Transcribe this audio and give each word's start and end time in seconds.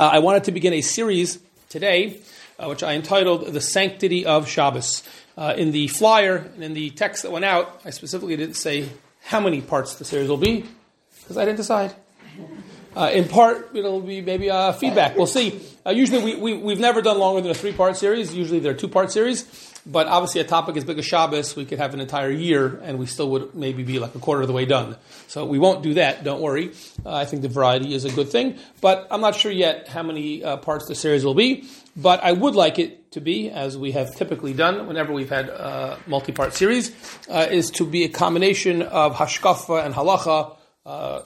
Uh, 0.00 0.08
I 0.14 0.20
wanted 0.20 0.44
to 0.44 0.52
begin 0.52 0.72
a 0.72 0.80
series 0.80 1.38
today, 1.68 2.20
uh, 2.58 2.68
which 2.68 2.82
I 2.82 2.94
entitled 2.94 3.52
The 3.52 3.60
Sanctity 3.60 4.24
of 4.24 4.48
Shabbos. 4.48 5.02
Uh, 5.36 5.52
in 5.58 5.72
the 5.72 5.88
flyer 5.88 6.36
and 6.54 6.64
in 6.64 6.72
the 6.72 6.88
text 6.88 7.22
that 7.22 7.30
went 7.30 7.44
out, 7.44 7.82
I 7.84 7.90
specifically 7.90 8.34
didn't 8.34 8.54
say 8.54 8.88
how 9.24 9.40
many 9.40 9.60
parts 9.60 9.96
the 9.96 10.06
series 10.06 10.30
will 10.30 10.38
be, 10.38 10.64
because 11.20 11.36
I 11.36 11.44
didn't 11.44 11.58
decide. 11.58 11.94
Uh, 12.96 13.10
in 13.12 13.28
part, 13.28 13.72
it'll 13.74 14.00
be 14.00 14.22
maybe 14.22 14.48
uh, 14.48 14.72
feedback. 14.72 15.18
We'll 15.18 15.26
see. 15.26 15.60
Uh, 15.84 15.90
usually, 15.90 16.24
we, 16.24 16.34
we, 16.34 16.56
we've 16.56 16.80
never 16.80 17.02
done 17.02 17.18
longer 17.18 17.42
than 17.42 17.50
a 17.50 17.54
three 17.54 17.74
part 17.74 17.94
series. 17.94 18.34
Usually, 18.34 18.58
they're 18.58 18.72
two 18.72 18.88
part 18.88 19.12
series. 19.12 19.69
But 19.86 20.08
obviously, 20.08 20.40
a 20.40 20.44
topic 20.44 20.76
as 20.76 20.84
big 20.84 20.98
as 20.98 21.06
Shabbos, 21.06 21.56
we 21.56 21.64
could 21.64 21.78
have 21.78 21.94
an 21.94 22.00
entire 22.00 22.30
year, 22.30 22.78
and 22.82 22.98
we 22.98 23.06
still 23.06 23.30
would 23.30 23.54
maybe 23.54 23.82
be 23.82 23.98
like 23.98 24.14
a 24.14 24.18
quarter 24.18 24.42
of 24.42 24.48
the 24.48 24.52
way 24.52 24.66
done. 24.66 24.96
So 25.26 25.46
we 25.46 25.58
won't 25.58 25.82
do 25.82 25.94
that. 25.94 26.22
Don't 26.22 26.40
worry. 26.40 26.72
Uh, 27.04 27.14
I 27.14 27.24
think 27.24 27.42
the 27.42 27.48
variety 27.48 27.94
is 27.94 28.04
a 28.04 28.10
good 28.10 28.28
thing. 28.28 28.58
But 28.80 29.08
I'm 29.10 29.20
not 29.20 29.34
sure 29.36 29.50
yet 29.50 29.88
how 29.88 30.02
many 30.02 30.44
uh, 30.44 30.58
parts 30.58 30.86
the 30.86 30.94
series 30.94 31.24
will 31.24 31.34
be. 31.34 31.68
But 31.96 32.22
I 32.22 32.32
would 32.32 32.54
like 32.54 32.78
it 32.78 33.12
to 33.12 33.20
be, 33.20 33.50
as 33.50 33.76
we 33.76 33.92
have 33.92 34.14
typically 34.14 34.52
done 34.52 34.86
whenever 34.86 35.12
we've 35.12 35.30
had 35.30 35.48
a 35.48 35.98
multi 36.06 36.32
part 36.32 36.54
series, 36.54 36.92
uh, 37.28 37.46
is 37.50 37.70
to 37.72 37.86
be 37.86 38.04
a 38.04 38.08
combination 38.08 38.82
of 38.82 39.16
hashkafa 39.16 39.84
and 39.84 39.94
halacha 39.94 40.56
uh, 40.86 41.22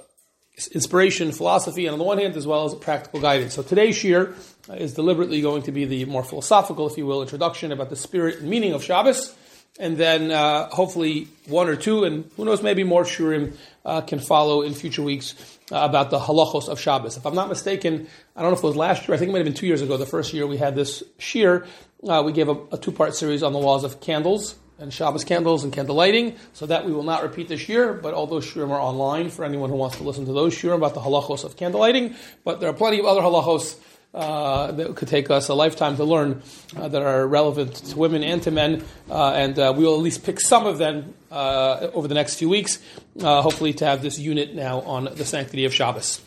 inspiration, 0.73 1.33
philosophy, 1.33 1.87
and 1.87 1.93
on 1.93 1.99
the 1.99 2.05
one 2.05 2.19
hand, 2.19 2.37
as 2.37 2.47
well 2.47 2.65
as 2.65 2.75
practical 2.77 3.21
guidance. 3.21 3.55
So 3.55 3.63
today's 3.63 3.97
shiur 3.97 4.35
is 4.69 4.95
deliberately 4.95 5.41
going 5.41 5.63
to 5.63 5.73
be 5.73 5.85
the 5.85 6.05
more 6.05 6.25
philosophical, 6.25 6.87
if 6.87 6.97
you 6.97 7.07
will, 7.07 7.23
introduction 7.23 7.73
about 7.73 7.91
the 7.91 7.97
spirit 7.97 8.39
and 8.39 8.49
meaning 8.49 8.73
of 8.73 8.83
Shabbos. 8.83 9.35
And 9.81 9.97
then 9.97 10.31
uh, 10.31 10.69
hopefully 10.69 11.27
one 11.47 11.69
or 11.69 11.75
two, 11.75 12.05
and 12.05 12.31
who 12.37 12.45
knows, 12.45 12.63
maybe 12.63 12.85
more 12.85 13.03
shiurim 13.03 13.57
uh, 13.85 14.03
can 14.03 14.21
follow 14.21 14.63
in 14.63 14.73
future 14.73 15.03
weeks 15.03 15.35
uh, 15.73 15.79
about 15.79 16.11
the 16.11 16.19
halachos 16.21 16.69
of 16.69 16.79
Shabbos. 16.79 17.17
If 17.17 17.27
I'm 17.27 17.35
not 17.35 17.49
mistaken, 17.49 18.07
I 18.37 18.43
don't 18.43 18.53
know 18.53 18.57
if 18.57 18.63
it 18.63 18.67
was 18.69 18.77
last 18.77 19.09
year, 19.09 19.17
I 19.17 19.19
think 19.19 19.31
it 19.31 19.33
might 19.33 19.39
have 19.39 19.47
been 19.47 19.55
two 19.55 19.67
years 19.67 19.83
ago, 19.83 19.97
the 19.97 20.07
first 20.07 20.33
year 20.33 20.47
we 20.47 20.59
had 20.59 20.77
this 20.77 21.03
shiur, 21.19 21.67
uh, 22.09 22.23
we 22.25 22.33
gave 22.33 22.49
a, 22.49 22.57
a 22.71 22.79
two 22.79 22.93
part 22.93 23.17
series 23.17 23.43
on 23.43 23.53
the 23.53 23.59
laws 23.59 23.83
of 23.83 24.01
candles 24.01 24.55
and 24.79 24.93
Shabbos 24.93 25.25
candles 25.25 25.65
and 25.65 25.73
candle 25.73 25.95
lighting. 25.95 26.37
So 26.53 26.67
that 26.67 26.85
we 26.85 26.93
will 26.93 27.03
not 27.03 27.23
repeat 27.23 27.49
this 27.49 27.69
year, 27.69 27.93
but 27.93 28.15
all 28.15 28.27
those 28.27 28.47
shiurim 28.47 28.71
are 28.71 28.81
online 28.81 29.31
for 29.31 29.45
anyone 29.45 29.71
who 29.71 29.77
wants 29.77 29.97
to 29.99 30.03
listen 30.03 30.27
to 30.27 30.33
those 30.33 30.55
shiurim 30.55 30.77
about 30.77 30.95
the 30.95 31.01
halachos 31.01 31.45
of 31.45 31.57
candle 31.57 31.81
lighting. 31.81 32.15
But 32.45 32.61
there 32.61 32.71
are 32.71 32.75
plenty 32.75 32.99
of 32.99 33.07
other 33.07 33.21
halachos 33.21 33.77
uh, 34.15 34.71
that 34.71 34.95
could 34.95 35.09
take 35.09 35.29
us 35.29 35.49
a 35.49 35.55
lifetime 35.55 35.97
to 35.97 36.05
learn 36.05 36.41
uh, 36.77 36.87
that 36.89 37.03
are 37.03 37.27
relevant 37.27 37.75
to 37.75 37.99
women 37.99 38.23
and 38.23 38.43
to 38.45 38.51
men, 38.51 38.85
uh, 39.11 39.33
and 39.33 39.59
uh, 39.59 39.75
we 39.77 39.85
will 39.85 39.95
at 39.95 40.03
least 40.03 40.25
pick 40.25 40.41
some 40.41 40.67
of 40.67 40.79
them 40.79 41.15
uh, 41.33 41.89
over 41.93 42.07
the 42.07 42.15
next 42.15 42.37
few 42.37 42.49
weeks, 42.49 42.79
uh, 43.21 43.43
hopefully 43.43 43.73
to 43.73 43.85
have 43.85 44.03
this 44.03 44.17
unit 44.17 44.55
now 44.55 44.81
on 44.83 45.09
the 45.17 45.25
sanctity 45.25 45.65
of 45.65 45.75
Shabbos. 45.75 46.21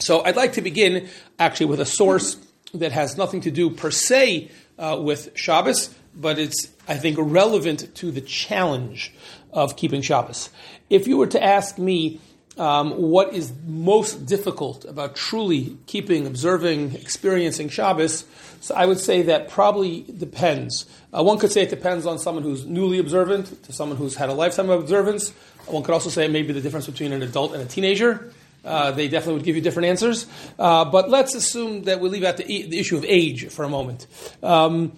So 0.00 0.22
I'd 0.22 0.36
like 0.36 0.52
to 0.54 0.60
begin 0.60 1.08
actually 1.38 1.66
with 1.66 1.80
a 1.80 1.86
source 1.86 2.36
that 2.74 2.92
has 2.92 3.16
nothing 3.16 3.40
to 3.42 3.50
do 3.50 3.70
per 3.70 3.90
se 3.90 4.50
with 4.78 5.30
Shabbos, 5.34 5.94
but 6.14 6.38
it's, 6.38 6.68
I 6.86 6.96
think, 6.96 7.16
relevant 7.20 7.94
to 7.96 8.10
the 8.10 8.20
challenge 8.20 9.12
of 9.52 9.76
keeping 9.76 10.02
Shabbos. 10.02 10.50
If 10.90 11.06
you 11.06 11.16
were 11.16 11.28
to 11.28 11.42
ask 11.42 11.78
me, 11.78 12.20
um, 12.56 12.90
what 12.90 13.34
is 13.34 13.52
most 13.66 14.26
difficult 14.26 14.84
about 14.84 15.16
truly 15.16 15.76
keeping, 15.86 16.26
observing, 16.26 16.94
experiencing 16.94 17.68
Shabbos, 17.68 18.24
so 18.60 18.74
I 18.74 18.86
would 18.86 19.00
say 19.00 19.22
that 19.22 19.48
probably 19.48 20.02
depends. 20.02 20.86
Uh, 21.12 21.22
one 21.22 21.38
could 21.38 21.50
say 21.50 21.62
it 21.62 21.70
depends 21.70 22.06
on 22.06 22.18
someone 22.18 22.44
who's 22.44 22.64
newly 22.64 22.98
observant 22.98 23.62
to 23.64 23.72
someone 23.72 23.98
who's 23.98 24.14
had 24.14 24.28
a 24.28 24.34
lifetime 24.34 24.70
of 24.70 24.80
observance. 24.80 25.30
One 25.66 25.82
could 25.82 25.92
also 25.92 26.10
say 26.10 26.28
maybe 26.28 26.52
the 26.52 26.60
difference 26.60 26.86
between 26.86 27.12
an 27.12 27.22
adult 27.22 27.54
and 27.54 27.62
a 27.62 27.66
teenager. 27.66 28.32
Uh, 28.64 28.92
they 28.92 29.08
definitely 29.08 29.34
would 29.34 29.44
give 29.44 29.56
you 29.56 29.62
different 29.62 29.88
answers. 29.88 30.26
Uh, 30.58 30.84
but 30.86 31.10
let's 31.10 31.34
assume 31.34 31.82
that 31.84 32.00
we 32.00 32.08
leave 32.08 32.24
out 32.24 32.38
the, 32.38 32.44
the 32.44 32.78
issue 32.78 32.96
of 32.96 33.04
age 33.04 33.48
for 33.48 33.64
a 33.64 33.68
moment. 33.68 34.06
Um, 34.42 34.92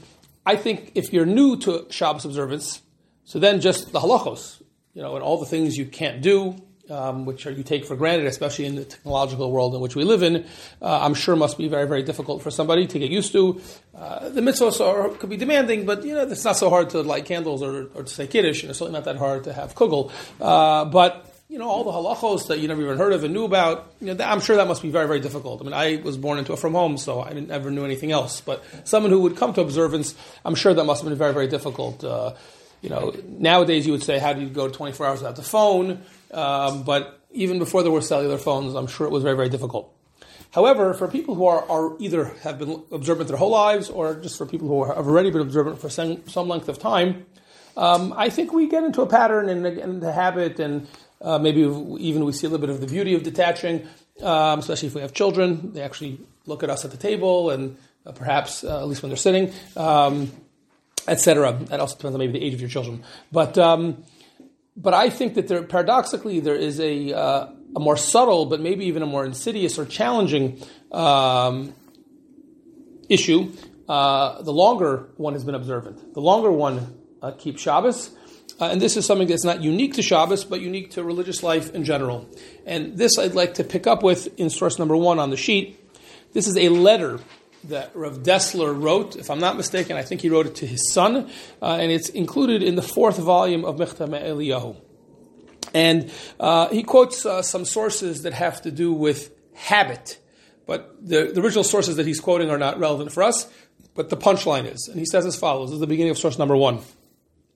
I 0.46 0.54
think 0.56 0.92
if 0.94 1.12
you're 1.12 1.26
new 1.26 1.56
to 1.58 1.86
Shabbos 1.90 2.24
observance, 2.24 2.80
so 3.24 3.40
then 3.40 3.60
just 3.60 3.92
the 3.92 3.98
halachos, 3.98 4.62
you 4.94 5.02
know, 5.02 5.16
and 5.16 5.24
all 5.24 5.38
the 5.38 5.46
things 5.46 5.76
you 5.76 5.86
can't 5.86 6.22
do, 6.22 6.56
um, 6.88 7.24
which 7.24 7.46
are, 7.46 7.50
you 7.50 7.64
take 7.64 7.84
for 7.84 7.96
granted, 7.96 8.26
especially 8.26 8.64
in 8.64 8.76
the 8.76 8.84
technological 8.84 9.50
world 9.50 9.74
in 9.74 9.80
which 9.80 9.96
we 9.96 10.04
live 10.04 10.22
in, 10.22 10.46
uh, 10.80 11.00
I'm 11.02 11.14
sure 11.14 11.34
must 11.34 11.58
be 11.58 11.66
very, 11.66 11.88
very 11.88 12.04
difficult 12.04 12.42
for 12.42 12.52
somebody 12.52 12.86
to 12.86 12.98
get 12.98 13.10
used 13.10 13.32
to. 13.32 13.60
Uh, 13.92 14.28
the 14.28 14.40
mitzvahs 14.40 14.80
are, 14.80 15.08
could 15.08 15.30
be 15.30 15.36
demanding, 15.36 15.84
but 15.84 16.04
you 16.04 16.14
know, 16.14 16.22
it's 16.22 16.44
not 16.44 16.56
so 16.56 16.70
hard 16.70 16.90
to 16.90 17.02
light 17.02 17.24
candles 17.24 17.60
or, 17.60 17.88
or 17.94 18.04
to 18.04 18.14
say 18.14 18.28
kiddush, 18.28 18.62
and 18.62 18.70
it's 18.70 18.78
certainly 18.78 18.96
not 18.96 19.04
that 19.04 19.16
hard 19.16 19.44
to 19.44 19.52
have 19.52 19.74
kugel. 19.74 20.12
Uh, 20.40 20.84
but 20.84 21.35
you 21.48 21.58
know, 21.58 21.68
all 21.68 21.84
the 21.84 21.92
halachos 21.92 22.48
that 22.48 22.58
you 22.58 22.66
never 22.66 22.82
even 22.82 22.98
heard 22.98 23.12
of 23.12 23.22
and 23.22 23.32
knew 23.32 23.44
about, 23.44 23.94
you 24.00 24.08
know, 24.08 24.14
that, 24.14 24.28
I'm 24.28 24.40
sure 24.40 24.56
that 24.56 24.66
must 24.66 24.82
be 24.82 24.90
very, 24.90 25.06
very 25.06 25.20
difficult. 25.20 25.60
I 25.60 25.64
mean, 25.64 25.72
I 25.72 26.02
was 26.02 26.16
born 26.16 26.38
into 26.38 26.52
a 26.52 26.56
frum 26.56 26.72
home, 26.72 26.96
so 26.96 27.20
I 27.20 27.28
didn't 27.28 27.52
ever 27.52 27.70
knew 27.70 27.84
anything 27.84 28.10
else. 28.10 28.40
But 28.40 28.64
someone 28.84 29.12
who 29.12 29.20
would 29.20 29.36
come 29.36 29.52
to 29.54 29.60
observance, 29.60 30.14
I'm 30.44 30.56
sure 30.56 30.74
that 30.74 30.84
must 30.84 31.02
have 31.02 31.08
been 31.08 31.18
very, 31.18 31.32
very 31.32 31.46
difficult. 31.46 32.02
Uh, 32.02 32.34
you 32.82 32.90
know, 32.90 33.14
nowadays 33.24 33.86
you 33.86 33.92
would 33.92 34.02
say, 34.02 34.18
how 34.18 34.32
do 34.32 34.40
you 34.40 34.48
go 34.48 34.68
24 34.68 35.06
hours 35.06 35.20
without 35.20 35.36
the 35.36 35.42
phone? 35.42 36.02
Um, 36.32 36.82
but 36.82 37.20
even 37.30 37.58
before 37.58 37.82
there 37.84 37.92
were 37.92 38.02
cellular 38.02 38.38
phones, 38.38 38.74
I'm 38.74 38.88
sure 38.88 39.06
it 39.06 39.10
was 39.10 39.22
very, 39.22 39.36
very 39.36 39.48
difficult. 39.48 39.92
However, 40.50 40.94
for 40.94 41.06
people 41.06 41.34
who 41.34 41.46
are, 41.46 41.68
are 41.70 41.96
either 42.00 42.24
have 42.42 42.58
been 42.58 42.82
observant 42.90 43.28
their 43.28 43.36
whole 43.36 43.50
lives 43.50 43.88
or 43.88 44.14
just 44.14 44.38
for 44.38 44.46
people 44.46 44.68
who 44.68 44.84
have 44.84 45.06
already 45.06 45.30
been 45.30 45.42
observant 45.42 45.80
for 45.80 45.90
some, 45.90 46.26
some 46.28 46.48
length 46.48 46.68
of 46.68 46.78
time, 46.78 47.26
um, 47.76 48.14
I 48.16 48.30
think 48.30 48.52
we 48.52 48.68
get 48.68 48.84
into 48.84 49.02
a 49.02 49.06
pattern 49.06 49.48
and, 49.48 49.66
and 49.66 50.02
a 50.02 50.12
habit 50.12 50.58
and 50.58 50.88
uh, 51.20 51.38
maybe 51.38 51.60
even 51.60 52.24
we 52.24 52.32
see 52.32 52.46
a 52.46 52.50
little 52.50 52.64
bit 52.66 52.70
of 52.70 52.80
the 52.80 52.86
beauty 52.86 53.14
of 53.14 53.22
detaching, 53.22 53.86
um, 54.22 54.58
especially 54.58 54.88
if 54.88 54.94
we 54.94 55.00
have 55.00 55.12
children. 55.12 55.72
They 55.72 55.82
actually 55.82 56.20
look 56.46 56.62
at 56.62 56.70
us 56.70 56.84
at 56.84 56.90
the 56.90 56.96
table 56.96 57.50
and 57.50 57.76
uh, 58.04 58.12
perhaps, 58.12 58.64
uh, 58.64 58.80
at 58.80 58.88
least 58.88 59.02
when 59.02 59.10
they're 59.10 59.16
sitting, 59.16 59.52
um, 59.76 60.30
etc. 61.08 61.58
That 61.64 61.80
also 61.80 61.96
depends 61.96 62.14
on 62.14 62.18
maybe 62.18 62.38
the 62.38 62.44
age 62.44 62.54
of 62.54 62.60
your 62.60 62.70
children. 62.70 63.02
But, 63.32 63.58
um, 63.58 64.04
but 64.76 64.94
I 64.94 65.10
think 65.10 65.34
that 65.34 65.48
there, 65.48 65.62
paradoxically, 65.62 66.40
there 66.40 66.54
is 66.54 66.78
a, 66.80 67.12
uh, 67.12 67.48
a 67.74 67.80
more 67.80 67.96
subtle, 67.96 68.46
but 68.46 68.60
maybe 68.60 68.86
even 68.86 69.02
a 69.02 69.06
more 69.06 69.24
insidious 69.24 69.78
or 69.78 69.86
challenging 69.86 70.62
um, 70.92 71.74
issue. 73.08 73.52
Uh, 73.88 74.42
the 74.42 74.52
longer 74.52 75.08
one 75.16 75.32
has 75.32 75.44
been 75.44 75.54
observant, 75.54 76.14
the 76.14 76.20
longer 76.20 76.50
one 76.50 76.94
uh, 77.22 77.30
keeps 77.32 77.62
Shabbos, 77.62 78.10
uh, 78.60 78.70
and 78.70 78.80
this 78.80 78.96
is 78.96 79.04
something 79.04 79.28
that's 79.28 79.44
not 79.44 79.62
unique 79.62 79.94
to 79.94 80.02
Shabbos, 80.02 80.44
but 80.44 80.60
unique 80.60 80.92
to 80.92 81.04
religious 81.04 81.42
life 81.42 81.74
in 81.74 81.84
general. 81.84 82.28
And 82.64 82.96
this 82.96 83.18
I'd 83.18 83.34
like 83.34 83.54
to 83.54 83.64
pick 83.64 83.86
up 83.86 84.02
with 84.02 84.38
in 84.38 84.48
source 84.48 84.78
number 84.78 84.96
one 84.96 85.18
on 85.18 85.30
the 85.30 85.36
sheet. 85.36 85.78
This 86.32 86.46
is 86.46 86.56
a 86.56 86.70
letter 86.70 87.20
that 87.64 87.90
Rav 87.94 88.22
Dessler 88.22 88.80
wrote. 88.80 89.16
If 89.16 89.30
I'm 89.30 89.40
not 89.40 89.56
mistaken, 89.56 89.96
I 89.96 90.02
think 90.02 90.20
he 90.20 90.30
wrote 90.30 90.46
it 90.46 90.56
to 90.56 90.66
his 90.66 90.92
son, 90.92 91.30
uh, 91.60 91.78
and 91.80 91.90
it's 91.90 92.08
included 92.08 92.62
in 92.62 92.76
the 92.76 92.82
fourth 92.82 93.18
volume 93.18 93.64
of 93.64 93.76
Michtav 93.76 94.08
Me'Eliyahu. 94.08 94.76
And 95.74 96.10
uh, 96.40 96.68
he 96.68 96.82
quotes 96.82 97.26
uh, 97.26 97.42
some 97.42 97.64
sources 97.64 98.22
that 98.22 98.32
have 98.32 98.62
to 98.62 98.70
do 98.70 98.92
with 98.92 99.32
habit, 99.54 100.18
but 100.66 100.96
the, 101.06 101.32
the 101.34 101.40
original 101.40 101.64
sources 101.64 101.96
that 101.96 102.06
he's 102.06 102.20
quoting 102.20 102.50
are 102.50 102.58
not 102.58 102.78
relevant 102.78 103.12
for 103.12 103.22
us. 103.22 103.50
But 103.94 104.10
the 104.10 104.16
punchline 104.16 104.72
is, 104.72 104.88
and 104.88 104.98
he 104.98 105.06
says 105.06 105.26
as 105.26 105.36
follows: 105.36 105.70
This 105.70 105.74
is 105.74 105.80
the 105.80 105.86
beginning 105.86 106.10
of 106.10 106.18
source 106.18 106.38
number 106.38 106.56
one. 106.56 106.80
Davar 106.80 107.55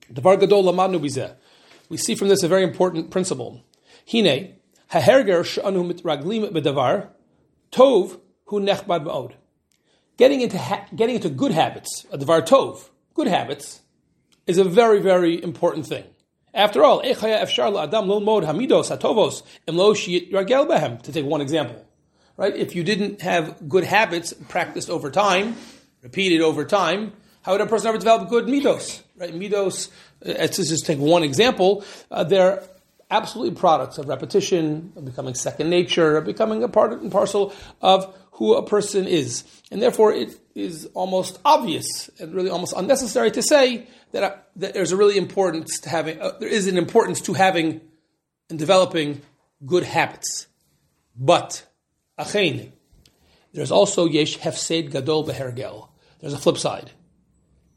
We 1.89 1.97
see 1.97 2.15
from 2.15 2.27
this 2.27 2.43
a 2.43 2.47
very 2.47 2.63
important 2.63 3.11
principle. 3.11 3.63
Hine 4.11 4.55
haherger 4.91 5.43
sh'anu 5.43 5.91
mitraglim 5.91 6.51
bedavar 6.51 7.09
tov 7.71 8.19
hu 8.45 8.59
nechbad 8.59 9.05
ba'od. 9.05 9.33
Getting 10.17 10.41
into 10.41 10.57
ha- 10.57 10.85
getting 10.95 11.15
into 11.15 11.29
good 11.29 11.51
habits, 11.51 12.05
a 12.11 12.17
davar 12.17 12.45
tov, 12.45 12.89
good 13.13 13.27
habits, 13.27 13.81
is 14.47 14.57
a 14.57 14.63
very 14.63 14.99
very 14.99 15.41
important 15.41 15.87
thing. 15.87 16.03
After 16.53 16.83
all, 16.83 17.01
echaya 17.01 17.41
efshar 17.41 17.81
adam 17.81 18.07
lilmod 18.07 18.43
hamidos 18.43 18.95
hatovos 18.95 19.43
imlo 19.67 19.93
ragel 20.31 20.67
behem. 20.67 21.01
To 21.03 21.11
take 21.13 21.25
one 21.25 21.39
example, 21.41 21.85
right? 22.35 22.55
If 22.55 22.75
you 22.75 22.83
didn't 22.83 23.21
have 23.21 23.69
good 23.69 23.85
habits 23.85 24.33
practiced 24.49 24.89
over 24.89 25.09
time, 25.09 25.55
repeated 26.01 26.41
over 26.41 26.65
time, 26.65 27.13
how 27.41 27.53
would 27.53 27.61
a 27.61 27.65
person 27.65 27.87
ever 27.87 27.97
develop 27.97 28.29
good 28.29 28.45
midos? 28.45 29.01
Right? 29.17 29.33
Midos, 29.33 29.89
let's 30.23 30.59
uh, 30.59 30.63
just 30.63 30.85
take 30.85 30.99
one 30.99 31.23
example. 31.23 31.83
Uh, 32.09 32.23
they're 32.23 32.63
absolutely 33.09 33.55
products 33.55 33.97
of 33.97 34.07
repetition, 34.07 34.93
of 34.95 35.05
becoming 35.05 35.33
second 35.33 35.69
nature, 35.69 36.17
of 36.17 36.25
becoming 36.25 36.63
a 36.63 36.69
part 36.69 36.93
and 36.93 37.11
parcel 37.11 37.53
of 37.81 38.15
who 38.33 38.53
a 38.53 38.65
person 38.65 39.05
is. 39.05 39.43
And 39.71 39.81
therefore, 39.81 40.13
it 40.13 40.39
is 40.55 40.87
almost 40.93 41.39
obvious 41.43 42.09
and 42.19 42.33
really 42.33 42.49
almost 42.49 42.73
unnecessary 42.75 43.31
to 43.31 43.41
say 43.41 43.87
that, 44.11 44.23
uh, 44.23 44.35
that 44.57 44.73
there's 44.73 44.91
a 44.91 44.97
really 44.97 45.17
importance 45.17 45.79
to 45.81 45.89
having, 45.89 46.21
uh, 46.21 46.31
there 46.39 46.49
is 46.49 46.67
an 46.67 46.77
importance 46.77 47.21
to 47.21 47.33
having 47.33 47.81
and 48.49 48.59
developing 48.59 49.21
good 49.65 49.83
habits. 49.83 50.47
But, 51.15 51.65
achein, 52.19 52.71
there's 53.53 53.71
also 53.71 54.05
yesh 54.05 54.37
hefsed 54.37 54.91
gadol 54.91 55.25
behergel. 55.25 55.89
There's 56.19 56.33
a 56.33 56.37
flip 56.37 56.57
side 56.57 56.91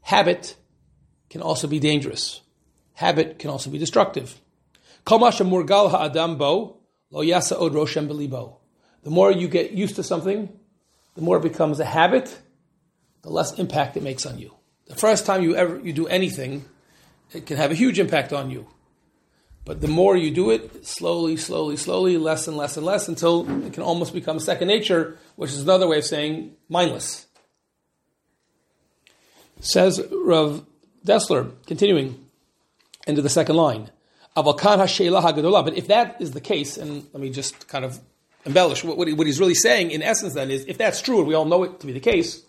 habit 0.05 0.55
can 1.31 1.41
also 1.41 1.67
be 1.67 1.79
dangerous. 1.79 2.41
Habit 2.93 3.39
can 3.39 3.49
also 3.49 3.71
be 3.71 3.79
destructive. 3.79 4.39
The 9.03 9.09
more 9.09 9.31
you 9.31 9.47
get 9.47 9.71
used 9.71 9.95
to 9.95 10.03
something, 10.03 10.49
the 11.15 11.21
more 11.21 11.37
it 11.37 11.43
becomes 11.43 11.79
a 11.79 11.85
habit, 11.85 12.39
the 13.23 13.31
less 13.31 13.57
impact 13.57 13.97
it 13.97 14.03
makes 14.03 14.27
on 14.27 14.37
you. 14.37 14.53
The 14.85 14.95
first 14.95 15.25
time 15.25 15.41
you 15.41 15.55
ever 15.55 15.79
you 15.79 15.91
do 15.91 16.05
anything, 16.07 16.65
it 17.33 17.47
can 17.47 17.57
have 17.57 17.71
a 17.71 17.75
huge 17.75 17.97
impact 17.97 18.31
on 18.31 18.51
you. 18.51 18.67
But 19.65 19.81
the 19.81 19.87
more 19.87 20.15
you 20.15 20.29
do 20.29 20.51
it, 20.51 20.85
slowly, 20.85 21.35
slowly, 21.35 21.77
slowly, 21.77 22.19
less 22.19 22.47
and 22.47 22.55
less 22.55 22.77
and 22.77 22.85
less, 22.85 23.07
until 23.07 23.49
it 23.65 23.73
can 23.73 23.81
almost 23.81 24.13
become 24.13 24.39
second 24.39 24.67
nature, 24.67 25.17
which 25.35 25.49
is 25.49 25.63
another 25.63 25.87
way 25.87 25.97
of 25.97 26.05
saying 26.05 26.55
mindless. 26.69 27.25
Says 29.65 29.99
Rav 30.11 30.63
Dessler, 31.03 31.51
continuing 31.65 32.23
into 33.07 33.23
the 33.23 33.29
second 33.29 33.55
line. 33.55 33.89
But 34.35 34.59
if 34.59 35.87
that 35.87 36.17
is 36.19 36.31
the 36.31 36.41
case, 36.41 36.77
and 36.77 37.07
let 37.13 37.21
me 37.21 37.31
just 37.31 37.67
kind 37.67 37.83
of 37.83 37.99
embellish 38.45 38.83
what, 38.83 38.97
what 38.97 39.25
he's 39.25 39.39
really 39.39 39.55
saying 39.55 39.89
in 39.89 40.03
essence 40.03 40.35
then 40.35 40.51
is 40.51 40.65
if 40.67 40.77
that's 40.77 41.01
true, 41.01 41.17
and 41.17 41.27
we 41.27 41.33
all 41.33 41.45
know 41.45 41.63
it 41.63 41.79
to 41.79 41.87
be 41.87 41.93
the 41.93 41.99
case, 41.99 42.43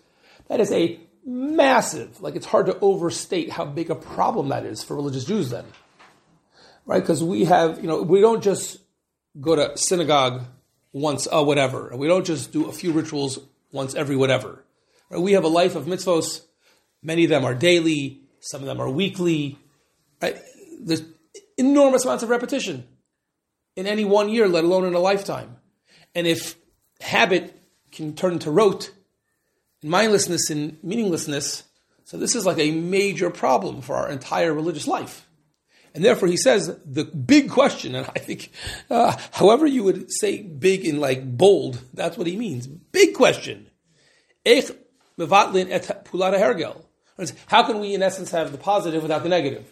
that 0.47 0.59
is 0.59 0.71
a 0.71 0.99
massive, 1.25 2.21
like 2.21 2.35
it's 2.35 2.45
hard 2.45 2.67
to 2.67 2.77
overstate 2.81 3.49
how 3.49 3.65
big 3.65 3.89
a 3.89 3.95
problem 3.95 4.49
that 4.49 4.63
is 4.63 4.83
for 4.83 4.95
religious 4.95 5.25
Jews 5.25 5.49
then. 5.49 5.65
Right? 6.85 7.01
Because 7.01 7.23
we 7.23 7.45
have, 7.45 7.81
you 7.81 7.87
know, 7.87 8.03
we 8.03 8.21
don't 8.21 8.43
just 8.43 8.79
go 9.41 9.55
to 9.55 9.75
synagogue 9.75 10.43
once 10.93 11.27
a 11.31 11.43
whatever. 11.43 11.91
We 11.95 12.07
don't 12.07 12.25
just 12.25 12.51
do 12.51 12.69
a 12.69 12.71
few 12.71 12.91
rituals 12.91 13.39
once 13.71 13.95
every 13.95 14.15
whatever. 14.15 14.63
Right? 15.09 15.19
We 15.19 15.33
have 15.33 15.43
a 15.43 15.49
life 15.49 15.75
of 15.75 15.85
mitzvos. 15.85 16.43
Many 17.03 17.23
of 17.23 17.29
them 17.29 17.45
are 17.45 17.55
daily. 17.55 18.21
Some 18.39 18.61
of 18.61 18.67
them 18.67 18.81
are 18.81 18.89
weekly. 18.89 19.57
There's 20.19 21.03
enormous 21.57 22.05
amounts 22.05 22.23
of 22.23 22.29
repetition 22.29 22.87
in 23.75 23.87
any 23.87 24.05
one 24.05 24.29
year, 24.29 24.47
let 24.47 24.63
alone 24.63 24.85
in 24.85 24.93
a 24.93 24.99
lifetime. 24.99 25.57
And 26.15 26.25
if 26.27 26.55
habit 26.99 27.59
can 27.91 28.15
turn 28.15 28.33
into 28.33 28.51
rote, 28.51 28.91
mindlessness 29.83 30.49
and 30.49 30.81
meaninglessness, 30.83 31.63
so 32.05 32.17
this 32.17 32.35
is 32.35 32.45
like 32.45 32.59
a 32.59 32.71
major 32.71 33.29
problem 33.29 33.81
for 33.81 33.95
our 33.95 34.09
entire 34.09 34.53
religious 34.53 34.87
life. 34.87 35.27
And 35.93 36.05
therefore, 36.05 36.27
he 36.27 36.37
says 36.37 36.75
the 36.85 37.05
big 37.05 37.49
question, 37.49 37.95
and 37.95 38.05
I 38.15 38.19
think, 38.19 38.51
uh, 38.89 39.17
however 39.31 39.65
you 39.65 39.83
would 39.83 40.11
say 40.11 40.41
big 40.41 40.85
in 40.85 40.99
like 40.99 41.37
bold, 41.37 41.81
that's 41.93 42.17
what 42.17 42.27
he 42.27 42.37
means. 42.37 42.67
Big 42.67 43.15
question. 43.15 43.69
How 47.47 47.63
can 47.63 47.79
we, 47.79 47.93
in 47.93 48.03
essence, 48.03 48.31
have 48.31 48.51
the 48.51 48.57
positive 48.57 49.01
without 49.01 49.23
the 49.23 49.29
negative? 49.29 49.71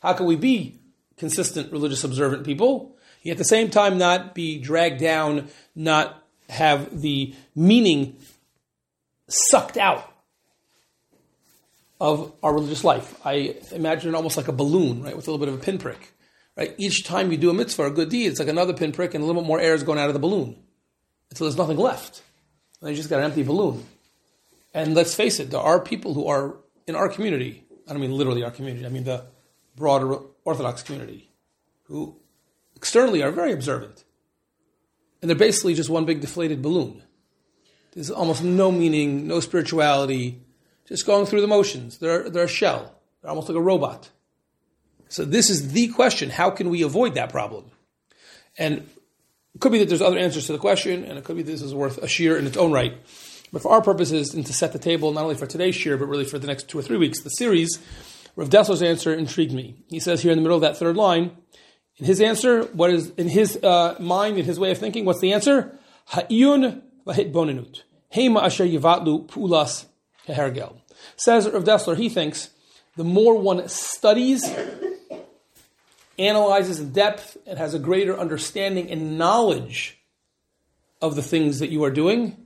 How 0.00 0.12
can 0.12 0.26
we 0.26 0.36
be 0.36 0.78
consistent, 1.16 1.72
religious, 1.72 2.04
observant 2.04 2.44
people? 2.44 2.96
Yet 3.22 3.32
at 3.32 3.38
the 3.38 3.44
same 3.44 3.70
time 3.70 3.98
not 3.98 4.34
be 4.34 4.58
dragged 4.58 5.00
down, 5.00 5.48
not 5.74 6.22
have 6.48 7.00
the 7.00 7.34
meaning 7.54 8.18
sucked 9.28 9.76
out 9.76 10.12
of 12.00 12.32
our 12.42 12.54
religious 12.54 12.84
life. 12.84 13.18
I 13.24 13.56
imagine 13.72 14.10
it 14.10 14.16
almost 14.16 14.36
like 14.36 14.48
a 14.48 14.52
balloon, 14.52 15.02
right, 15.02 15.16
with 15.16 15.26
a 15.26 15.30
little 15.30 15.44
bit 15.44 15.52
of 15.52 15.60
a 15.60 15.64
pinprick. 15.64 16.12
Right? 16.56 16.74
Each 16.78 17.04
time 17.04 17.32
you 17.32 17.36
do 17.36 17.50
a 17.50 17.54
mitzvah, 17.54 17.86
a 17.86 17.90
good 17.90 18.08
deed, 18.08 18.28
it's 18.28 18.38
like 18.38 18.48
another 18.48 18.72
pinprick 18.72 19.14
and 19.14 19.22
a 19.22 19.26
little 19.26 19.42
bit 19.42 19.48
more 19.48 19.60
air 19.60 19.74
is 19.74 19.82
going 19.82 19.98
out 19.98 20.08
of 20.08 20.14
the 20.14 20.20
balloon 20.20 20.56
until 21.30 21.46
there's 21.46 21.56
nothing 21.56 21.76
left. 21.76 22.22
And 22.80 22.90
you 22.90 22.96
just 22.96 23.10
got 23.10 23.18
an 23.18 23.24
empty 23.24 23.42
balloon. 23.42 23.84
And 24.72 24.94
let's 24.94 25.14
face 25.14 25.40
it, 25.40 25.50
there 25.50 25.60
are 25.60 25.80
people 25.80 26.14
who 26.14 26.26
are 26.26 26.54
in 26.86 26.94
our 26.94 27.08
community, 27.08 27.64
I 27.88 27.92
don't 27.92 28.00
mean 28.00 28.12
literally 28.12 28.42
our 28.42 28.50
community, 28.50 28.86
I 28.86 28.88
mean 28.88 29.04
the 29.04 29.26
broader 29.74 30.18
Orthodox 30.44 30.82
community, 30.82 31.30
who 31.84 32.16
externally 32.74 33.22
are 33.22 33.30
very 33.30 33.52
observant. 33.52 34.04
And 35.20 35.28
they're 35.28 35.36
basically 35.36 35.74
just 35.74 35.90
one 35.90 36.04
big 36.04 36.20
deflated 36.20 36.62
balloon. 36.62 37.02
There's 37.92 38.10
almost 38.10 38.44
no 38.44 38.70
meaning, 38.70 39.26
no 39.26 39.40
spirituality, 39.40 40.42
just 40.86 41.06
going 41.06 41.26
through 41.26 41.40
the 41.40 41.46
motions. 41.46 41.98
They're, 41.98 42.28
they're 42.28 42.44
a 42.44 42.48
shell. 42.48 42.94
They're 43.20 43.30
almost 43.30 43.48
like 43.48 43.56
a 43.56 43.62
robot. 43.62 44.10
So 45.08 45.24
this 45.24 45.50
is 45.50 45.72
the 45.72 45.88
question. 45.88 46.30
How 46.30 46.50
can 46.50 46.68
we 46.68 46.82
avoid 46.82 47.14
that 47.14 47.30
problem? 47.30 47.70
And 48.58 48.88
it 49.54 49.60
could 49.60 49.72
be 49.72 49.78
that 49.78 49.88
there's 49.88 50.02
other 50.02 50.18
answers 50.18 50.46
to 50.46 50.52
the 50.52 50.58
question, 50.58 51.04
and 51.04 51.18
it 51.18 51.24
could 51.24 51.36
be 51.36 51.42
this 51.42 51.62
is 51.62 51.74
worth 51.74 51.98
a 51.98 52.06
shiur 52.06 52.38
in 52.38 52.46
its 52.46 52.56
own 52.56 52.72
right. 52.72 52.94
But 53.52 53.62
for 53.62 53.70
our 53.70 53.82
purposes, 53.82 54.34
and 54.34 54.44
to 54.46 54.52
set 54.52 54.72
the 54.72 54.78
table 54.78 55.12
not 55.12 55.22
only 55.22 55.36
for 55.36 55.46
today's 55.46 55.76
shiur, 55.76 55.98
but 55.98 56.06
really 56.06 56.24
for 56.24 56.38
the 56.38 56.46
next 56.46 56.68
two 56.68 56.78
or 56.78 56.82
three 56.82 56.96
weeks, 56.96 57.20
the 57.20 57.30
series, 57.30 57.78
Rav 58.34 58.50
Dessler's 58.50 58.82
answer 58.82 59.14
intrigued 59.14 59.52
me. 59.52 59.76
He 59.88 60.00
says 60.00 60.22
here 60.22 60.32
in 60.32 60.38
the 60.38 60.42
middle 60.42 60.56
of 60.56 60.62
that 60.62 60.76
third 60.76 60.96
line, 60.96 61.36
in 61.98 62.04
his 62.04 62.20
answer, 62.20 62.64
what 62.64 62.90
is 62.90 63.10
in 63.16 63.28
his 63.28 63.56
uh, 63.62 63.96
mind, 63.98 64.38
in 64.38 64.44
his 64.44 64.58
way 64.58 64.70
of 64.70 64.78
thinking, 64.78 65.04
what's 65.04 65.20
the 65.20 65.32
answer? 65.32 65.78
Ha'iyun 66.06 66.82
v'hit 67.06 67.32
bonenut. 67.32 67.82
Hema 68.14 68.42
asher 68.42 68.66
yivatlu 68.66 69.26
pulas 69.26 69.86
kehergel. 70.28 70.76
Says 71.16 71.48
Rav 71.48 71.64
Dessler, 71.64 71.96
he 71.96 72.08
thinks 72.08 72.50
the 72.96 73.04
more 73.04 73.38
one 73.38 73.66
studies, 73.68 74.44
analyzes 76.18 76.80
in 76.80 76.92
depth, 76.92 77.36
and 77.46 77.58
has 77.58 77.74
a 77.74 77.78
greater 77.78 78.18
understanding 78.18 78.90
and 78.90 79.16
knowledge 79.16 79.98
of 81.00 81.14
the 81.14 81.22
things 81.22 81.58
that 81.60 81.70
you 81.70 81.84
are 81.84 81.90
doing, 81.90 82.45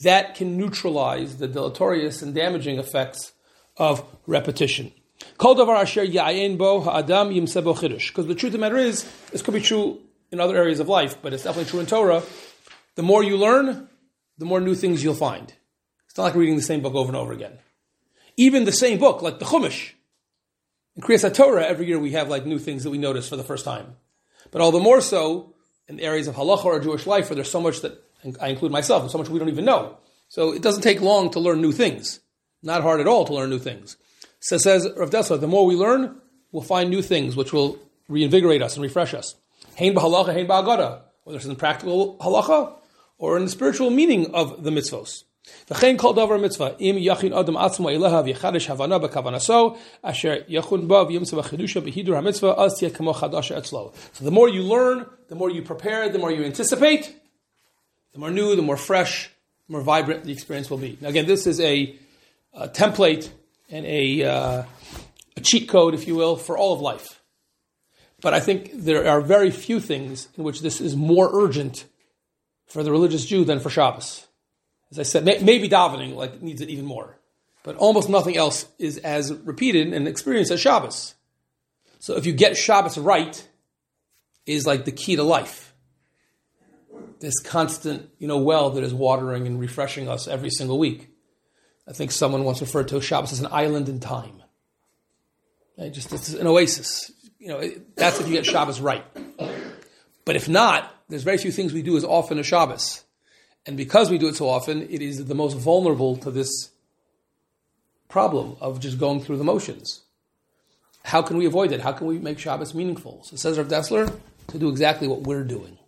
that 0.00 0.34
can 0.34 0.56
neutralize 0.56 1.38
the 1.38 1.48
deleterious 1.48 2.22
and 2.22 2.34
damaging 2.34 2.78
effects 2.78 3.32
of 3.76 4.04
repetition. 4.26 4.92
Because 5.38 5.56
the 5.56 5.64
truth 8.36 8.44
of 8.44 8.52
the 8.52 8.58
matter 8.58 8.76
is, 8.76 9.10
this 9.30 9.42
could 9.42 9.54
be 9.54 9.60
true 9.60 10.00
in 10.30 10.40
other 10.40 10.56
areas 10.56 10.80
of 10.80 10.88
life, 10.88 11.16
but 11.22 11.32
it's 11.32 11.44
definitely 11.44 11.70
true 11.70 11.80
in 11.80 11.86
Torah. 11.86 12.22
The 12.96 13.02
more 13.02 13.22
you 13.22 13.36
learn, 13.36 13.88
the 14.38 14.44
more 14.44 14.60
new 14.60 14.74
things 14.74 15.02
you'll 15.02 15.14
find. 15.14 15.52
It's 16.08 16.18
not 16.18 16.24
like 16.24 16.34
reading 16.34 16.56
the 16.56 16.62
same 16.62 16.82
book 16.82 16.94
over 16.94 17.08
and 17.08 17.16
over 17.16 17.32
again. 17.32 17.58
Even 18.36 18.64
the 18.64 18.72
same 18.72 18.98
book, 18.98 19.22
like 19.22 19.38
the 19.38 19.46
Chumash, 19.46 19.92
in 20.94 21.02
Kriyas 21.02 21.34
Torah, 21.34 21.66
every 21.66 21.86
year 21.86 21.98
we 21.98 22.12
have 22.12 22.28
like 22.28 22.46
new 22.46 22.58
things 22.58 22.84
that 22.84 22.90
we 22.90 22.98
notice 22.98 23.28
for 23.28 23.36
the 23.36 23.44
first 23.44 23.64
time. 23.64 23.96
But 24.50 24.62
all 24.62 24.72
the 24.72 24.80
more 24.80 25.00
so 25.00 25.54
in 25.88 25.96
the 25.96 26.04
areas 26.04 26.26
of 26.26 26.34
halacha 26.34 26.64
or 26.64 26.80
Jewish 26.80 27.06
life, 27.06 27.28
where 27.28 27.34
there's 27.34 27.50
so 27.50 27.60
much 27.60 27.82
that 27.82 28.02
I 28.40 28.48
include 28.48 28.72
myself, 28.72 29.02
and 29.02 29.10
so 29.10 29.18
much 29.18 29.28
we 29.28 29.38
don't 29.38 29.48
even 29.48 29.64
know. 29.64 29.96
So 30.28 30.52
it 30.52 30.62
doesn't 30.62 30.82
take 30.82 31.00
long 31.00 31.30
to 31.30 31.40
learn 31.40 31.60
new 31.60 31.72
things. 31.72 32.20
Not 32.62 32.82
hard 32.82 33.00
at 33.00 33.06
all 33.06 33.24
to 33.26 33.32
learn 33.32 33.50
new 33.50 33.58
things. 33.58 33.96
So 34.40 34.58
says 34.58 34.88
Rav 34.96 35.10
Dessler, 35.10 35.40
the 35.40 35.46
more 35.46 35.66
we 35.66 35.76
learn, 35.76 36.16
we'll 36.52 36.62
find 36.62 36.90
new 36.90 37.02
things 37.02 37.36
which 37.36 37.52
will 37.52 37.78
reinvigorate 38.08 38.62
us 38.62 38.76
and 38.76 38.82
refresh 38.82 39.14
us. 39.14 39.34
Hein 39.76 39.94
b'halacha, 39.94 40.34
hein 40.34 40.46
ba'agada. 40.46 41.02
Whether 41.24 41.38
it's 41.38 41.46
in 41.46 41.56
practical 41.56 42.16
halacha 42.18 42.74
or 43.18 43.36
in 43.36 43.44
the 43.44 43.50
spiritual 43.50 43.90
meaning 43.90 44.34
of 44.34 44.62
the 44.62 44.70
mitzvos. 44.70 45.24
V'chein 45.68 45.98
kol 45.98 46.14
davar 46.14 46.40
mitzvah, 46.40 46.76
im 46.78 46.96
yachin 46.96 47.36
adam 47.38 47.54
atzma 47.54 47.92
eleha 47.96 48.24
v'yachadish 48.24 48.66
havana 48.66 48.98
b'kavanaso, 49.00 49.78
asher 50.02 50.44
yachun 50.48 50.88
ba 50.88 51.04
v'yimtza 51.04 51.40
v'chidusha 51.40 51.82
b'hidur 51.82 52.14
ha-mitzvah, 52.14 52.54
az 52.58 52.80
tiyeh 52.80 52.94
kamo 52.94 53.12
chadasha 53.12 53.56
etzlo. 53.56 53.94
So 54.12 54.24
the 54.24 54.30
more 54.30 54.48
you 54.48 54.62
learn, 54.62 55.06
the 55.28 55.34
more 55.34 55.50
you 55.50 55.62
prepare, 55.62 56.08
the 56.08 56.18
more 56.18 56.32
you 56.32 56.44
anticipate, 56.44 57.14
the 58.16 58.20
more 58.20 58.30
new, 58.30 58.56
the 58.56 58.62
more 58.62 58.78
fresh, 58.78 59.28
the 59.66 59.72
more 59.72 59.82
vibrant 59.82 60.24
the 60.24 60.32
experience 60.32 60.70
will 60.70 60.78
be. 60.78 60.96
Now 61.02 61.08
again, 61.08 61.26
this 61.26 61.46
is 61.46 61.60
a, 61.60 61.94
a 62.54 62.66
template 62.66 63.28
and 63.68 63.84
a, 63.84 64.24
uh, 64.24 64.62
a 65.36 65.40
cheat 65.42 65.68
code, 65.68 65.92
if 65.92 66.08
you 66.08 66.14
will, 66.14 66.36
for 66.36 66.56
all 66.56 66.72
of 66.72 66.80
life. 66.80 67.20
But 68.22 68.32
I 68.32 68.40
think 68.40 68.70
there 68.72 69.06
are 69.06 69.20
very 69.20 69.50
few 69.50 69.80
things 69.80 70.28
in 70.38 70.44
which 70.44 70.62
this 70.62 70.80
is 70.80 70.96
more 70.96 71.28
urgent 71.30 71.84
for 72.64 72.82
the 72.82 72.90
religious 72.90 73.26
Jew 73.26 73.44
than 73.44 73.60
for 73.60 73.68
Shabbos. 73.68 74.26
As 74.90 74.98
I 74.98 75.02
said, 75.02 75.26
maybe 75.26 75.68
davening 75.68 76.14
like 76.14 76.40
needs 76.40 76.62
it 76.62 76.70
even 76.70 76.86
more, 76.86 77.18
but 77.64 77.76
almost 77.76 78.08
nothing 78.08 78.38
else 78.38 78.64
is 78.78 78.96
as 78.96 79.30
repeated 79.44 79.92
and 79.92 80.08
experienced 80.08 80.50
as 80.50 80.60
Shabbos. 80.60 81.16
So 81.98 82.16
if 82.16 82.24
you 82.24 82.32
get 82.32 82.56
Shabbos 82.56 82.96
right, 82.96 83.46
is 84.46 84.66
like 84.66 84.86
the 84.86 84.92
key 84.92 85.16
to 85.16 85.22
life. 85.22 85.65
This 87.20 87.38
constant, 87.40 88.10
you 88.18 88.28
know, 88.28 88.38
well 88.38 88.70
that 88.70 88.84
is 88.84 88.92
watering 88.92 89.46
and 89.46 89.58
refreshing 89.58 90.08
us 90.08 90.28
every 90.28 90.50
single 90.50 90.78
week. 90.78 91.08
I 91.88 91.92
think 91.92 92.10
someone 92.10 92.44
once 92.44 92.60
referred 92.60 92.88
to 92.88 93.00
Shabbos 93.00 93.32
as 93.32 93.40
an 93.40 93.48
island 93.50 93.88
in 93.88 94.00
time. 94.00 94.42
Right? 95.78 95.92
Just 95.92 96.12
it's 96.12 96.32
an 96.34 96.46
oasis. 96.46 97.10
You 97.38 97.48
know, 97.48 97.70
that's 97.94 98.20
if 98.20 98.26
you 98.26 98.32
get 98.32 98.46
Shabbos 98.46 98.80
right. 98.80 99.04
But 100.24 100.36
if 100.36 100.48
not, 100.48 100.92
there's 101.08 101.22
very 101.22 101.38
few 101.38 101.52
things 101.52 101.72
we 101.72 101.82
do 101.82 101.96
as 101.96 102.04
often 102.04 102.38
as 102.38 102.46
Shabbos. 102.46 103.04
And 103.66 103.76
because 103.76 104.10
we 104.10 104.18
do 104.18 104.28
it 104.28 104.36
so 104.36 104.48
often, 104.48 104.82
it 104.82 105.02
is 105.02 105.24
the 105.24 105.34
most 105.34 105.54
vulnerable 105.56 106.16
to 106.18 106.30
this 106.30 106.70
problem 108.08 108.56
of 108.60 108.80
just 108.80 108.98
going 108.98 109.20
through 109.20 109.36
the 109.38 109.44
motions. 109.44 110.02
How 111.02 111.22
can 111.22 111.36
we 111.36 111.46
avoid 111.46 111.72
it? 111.72 111.80
How 111.80 111.92
can 111.92 112.06
we 112.08 112.18
make 112.18 112.38
Shabbos 112.38 112.74
meaningful? 112.74 113.22
So 113.24 113.36
says 113.36 113.58
Rav 113.58 113.68
Dessler, 113.68 114.12
to 114.48 114.58
do 114.58 114.68
exactly 114.68 115.06
what 115.06 115.22
we're 115.22 115.44
doing. 115.44 115.78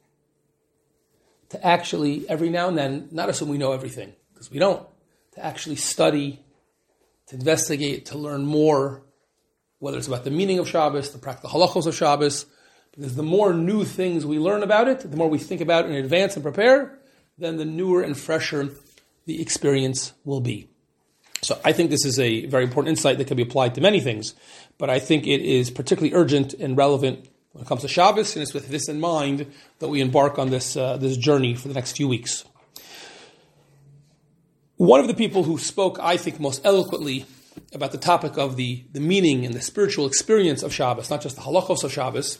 To 1.50 1.66
actually, 1.66 2.28
every 2.28 2.50
now 2.50 2.68
and 2.68 2.76
then, 2.76 3.08
not 3.10 3.30
assume 3.30 3.48
we 3.48 3.58
know 3.58 3.72
everything, 3.72 4.12
because 4.32 4.50
we 4.50 4.58
don't 4.58 4.86
to 5.34 5.44
actually 5.44 5.76
study, 5.76 6.40
to 7.28 7.36
investigate, 7.36 8.06
to 8.06 8.18
learn 8.18 8.44
more, 8.44 9.02
whether 9.78 9.96
it's 9.96 10.08
about 10.08 10.24
the 10.24 10.30
meaning 10.30 10.58
of 10.58 10.68
Shabbos, 10.68 11.10
the 11.12 11.18
practical 11.18 11.50
halachos 11.50 11.86
of 11.86 11.94
Shabbos, 11.94 12.46
because 12.94 13.16
the 13.16 13.22
more 13.22 13.54
new 13.54 13.84
things 13.84 14.26
we 14.26 14.38
learn 14.38 14.62
about 14.62 14.88
it, 14.88 15.00
the 15.08 15.16
more 15.16 15.30
we 15.30 15.38
think 15.38 15.60
about 15.60 15.84
it 15.84 15.90
in 15.90 15.96
advance 15.96 16.34
and 16.34 16.42
prepare, 16.42 16.98
then 17.38 17.56
the 17.56 17.64
newer 17.64 18.02
and 18.02 18.18
fresher 18.18 18.70
the 19.24 19.40
experience 19.40 20.12
will 20.24 20.40
be. 20.40 20.68
So 21.42 21.60
I 21.64 21.72
think 21.72 21.90
this 21.90 22.04
is 22.04 22.18
a 22.18 22.46
very 22.46 22.64
important 22.64 22.90
insight 22.90 23.18
that 23.18 23.28
can 23.28 23.36
be 23.36 23.44
applied 23.44 23.76
to 23.76 23.80
many 23.80 24.00
things, 24.00 24.34
but 24.76 24.90
I 24.90 24.98
think 24.98 25.26
it 25.26 25.40
is 25.40 25.70
particularly 25.70 26.14
urgent 26.14 26.54
and 26.54 26.76
relevant 26.76 27.28
when 27.58 27.64
it 27.64 27.68
comes 27.68 27.80
to 27.80 27.88
Shabbos, 27.88 28.36
and 28.36 28.42
it's 28.44 28.54
with 28.54 28.68
this 28.68 28.88
in 28.88 29.00
mind 29.00 29.52
that 29.80 29.88
we 29.88 30.00
embark 30.00 30.38
on 30.38 30.50
this, 30.50 30.76
uh, 30.76 30.96
this 30.96 31.16
journey 31.16 31.56
for 31.56 31.66
the 31.66 31.74
next 31.74 31.96
few 31.96 32.06
weeks. 32.06 32.44
One 34.76 35.00
of 35.00 35.08
the 35.08 35.14
people 35.14 35.42
who 35.42 35.58
spoke, 35.58 35.98
I 36.00 36.16
think, 36.16 36.38
most 36.38 36.64
eloquently 36.64 37.26
about 37.72 37.90
the 37.90 37.98
topic 37.98 38.38
of 38.38 38.54
the, 38.54 38.84
the 38.92 39.00
meaning 39.00 39.44
and 39.44 39.54
the 39.54 39.60
spiritual 39.60 40.06
experience 40.06 40.62
of 40.62 40.72
Shabbos, 40.72 41.10
not 41.10 41.20
just 41.20 41.34
the 41.34 41.42
halachos 41.42 41.82
of 41.82 41.90
Shabbos, 41.90 42.38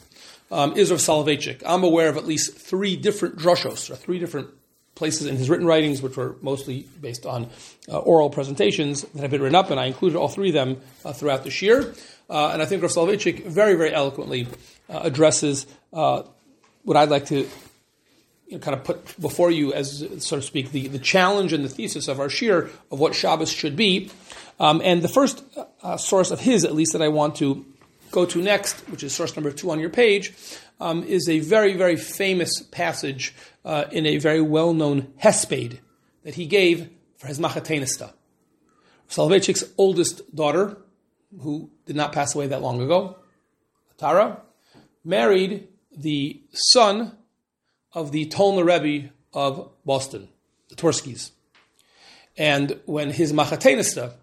um, 0.51 0.77
is 0.77 0.89
Rav 0.89 0.99
Soloveitchik. 0.99 1.63
I'm 1.65 1.83
aware 1.83 2.07
of 2.07 2.15
at 2.15 2.25
least 2.25 2.57
three 2.57 2.95
different 2.95 3.35
drushos, 3.37 3.91
or 3.91 3.97
three 3.97 4.19
different 4.19 4.51
places 4.99 5.27
in 5.27 5.37
his 5.37 5.49
written 5.49 5.65
writings, 5.65 6.01
which 6.01 6.17
were 6.17 6.35
mostly 6.41 6.85
based 7.01 7.25
on 7.25 7.47
uh, 7.87 7.97
oral 7.97 8.29
presentations 8.29 9.01
that 9.01 9.21
have 9.21 9.31
been 9.31 9.41
written 9.41 9.55
up, 9.55 9.71
and 9.71 9.79
I 9.79 9.85
included 9.85 10.17
all 10.17 10.27
three 10.27 10.49
of 10.49 10.53
them 10.53 10.81
uh, 11.05 11.13
throughout 11.13 11.45
this 11.45 11.61
year. 11.61 11.95
Uh, 12.29 12.49
and 12.49 12.61
I 12.61 12.65
think 12.65 12.83
Rav 12.83 12.93
very, 12.93 13.75
very 13.75 13.93
eloquently 13.93 14.47
uh, 14.89 14.99
addresses 15.03 15.65
uh, 15.93 16.23
what 16.83 16.97
I'd 16.97 17.09
like 17.09 17.27
to 17.27 17.47
you 18.47 18.57
know, 18.57 18.59
kind 18.59 18.77
of 18.77 18.83
put 18.83 19.19
before 19.19 19.49
you, 19.49 19.73
as 19.73 20.05
so 20.19 20.35
to 20.35 20.41
speak, 20.41 20.71
the, 20.71 20.89
the 20.89 20.99
challenge 20.99 21.53
and 21.53 21.63
the 21.63 21.69
thesis 21.69 22.09
of 22.09 22.19
our 22.19 22.27
shiur 22.27 22.69
of 22.91 22.99
what 22.99 23.15
Shabbos 23.15 23.51
should 23.51 23.75
be. 23.75 24.11
Um, 24.59 24.81
and 24.83 25.01
the 25.01 25.07
first 25.07 25.43
uh, 25.81 25.95
source 25.95 26.29
of 26.29 26.41
his, 26.41 26.65
at 26.65 26.75
least, 26.75 26.91
that 26.91 27.01
I 27.01 27.07
want 27.07 27.37
to 27.37 27.65
go 28.11 28.25
to 28.25 28.41
next, 28.41 28.79
which 28.89 29.03
is 29.03 29.13
source 29.13 29.35
number 29.35 29.51
two 29.51 29.71
on 29.71 29.79
your 29.79 29.89
page, 29.89 30.33
um, 30.79 31.03
is 31.03 31.27
a 31.27 31.39
very, 31.39 31.75
very 31.75 31.95
famous 31.95 32.61
passage 32.71 33.33
uh, 33.65 33.85
in 33.91 34.05
a 34.05 34.17
very 34.17 34.41
well 34.41 34.73
known 34.73 35.13
Hesped 35.21 35.79
that 36.23 36.35
he 36.35 36.45
gave 36.45 36.89
for 37.17 37.27
his 37.27 37.39
Machatenista. 37.39 38.13
Soloveitchik's 39.09 39.63
oldest 39.77 40.35
daughter, 40.35 40.77
who 41.41 41.69
did 41.85 41.95
not 41.95 42.13
pass 42.13 42.35
away 42.35 42.47
that 42.47 42.61
long 42.61 42.81
ago, 42.81 43.17
Tara, 43.97 44.41
married 45.03 45.67
the 45.95 46.41
son 46.51 47.17
of 47.93 48.11
the 48.11 48.25
Tolna 48.27 48.63
Rebbe 48.63 49.09
of 49.33 49.71
Boston, 49.85 50.29
the 50.69 50.75
Twerskis. 50.75 51.31
And 52.37 52.79
when 52.85 53.09
his 53.09 53.33
Machatenista 53.33 54.13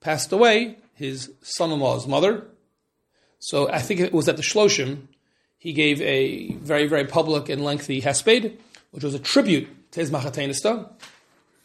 passed 0.00 0.32
away, 0.32 0.78
his 0.94 1.32
son-in-law's 1.42 2.06
mother, 2.06 2.46
so 3.40 3.68
I 3.70 3.80
think 3.80 4.00
it 4.00 4.12
was 4.12 4.28
at 4.28 4.36
the 4.36 4.42
Shloshim, 4.42 5.08
he 5.58 5.72
gave 5.72 6.00
a 6.02 6.52
very, 6.54 6.86
very 6.86 7.06
public 7.06 7.48
and 7.48 7.64
lengthy 7.64 8.00
hesped, 8.00 8.56
which 8.92 9.02
was 9.02 9.14
a 9.14 9.18
tribute 9.18 9.68
to 9.92 10.00
his 10.00 10.10
Machatenista. 10.10 10.88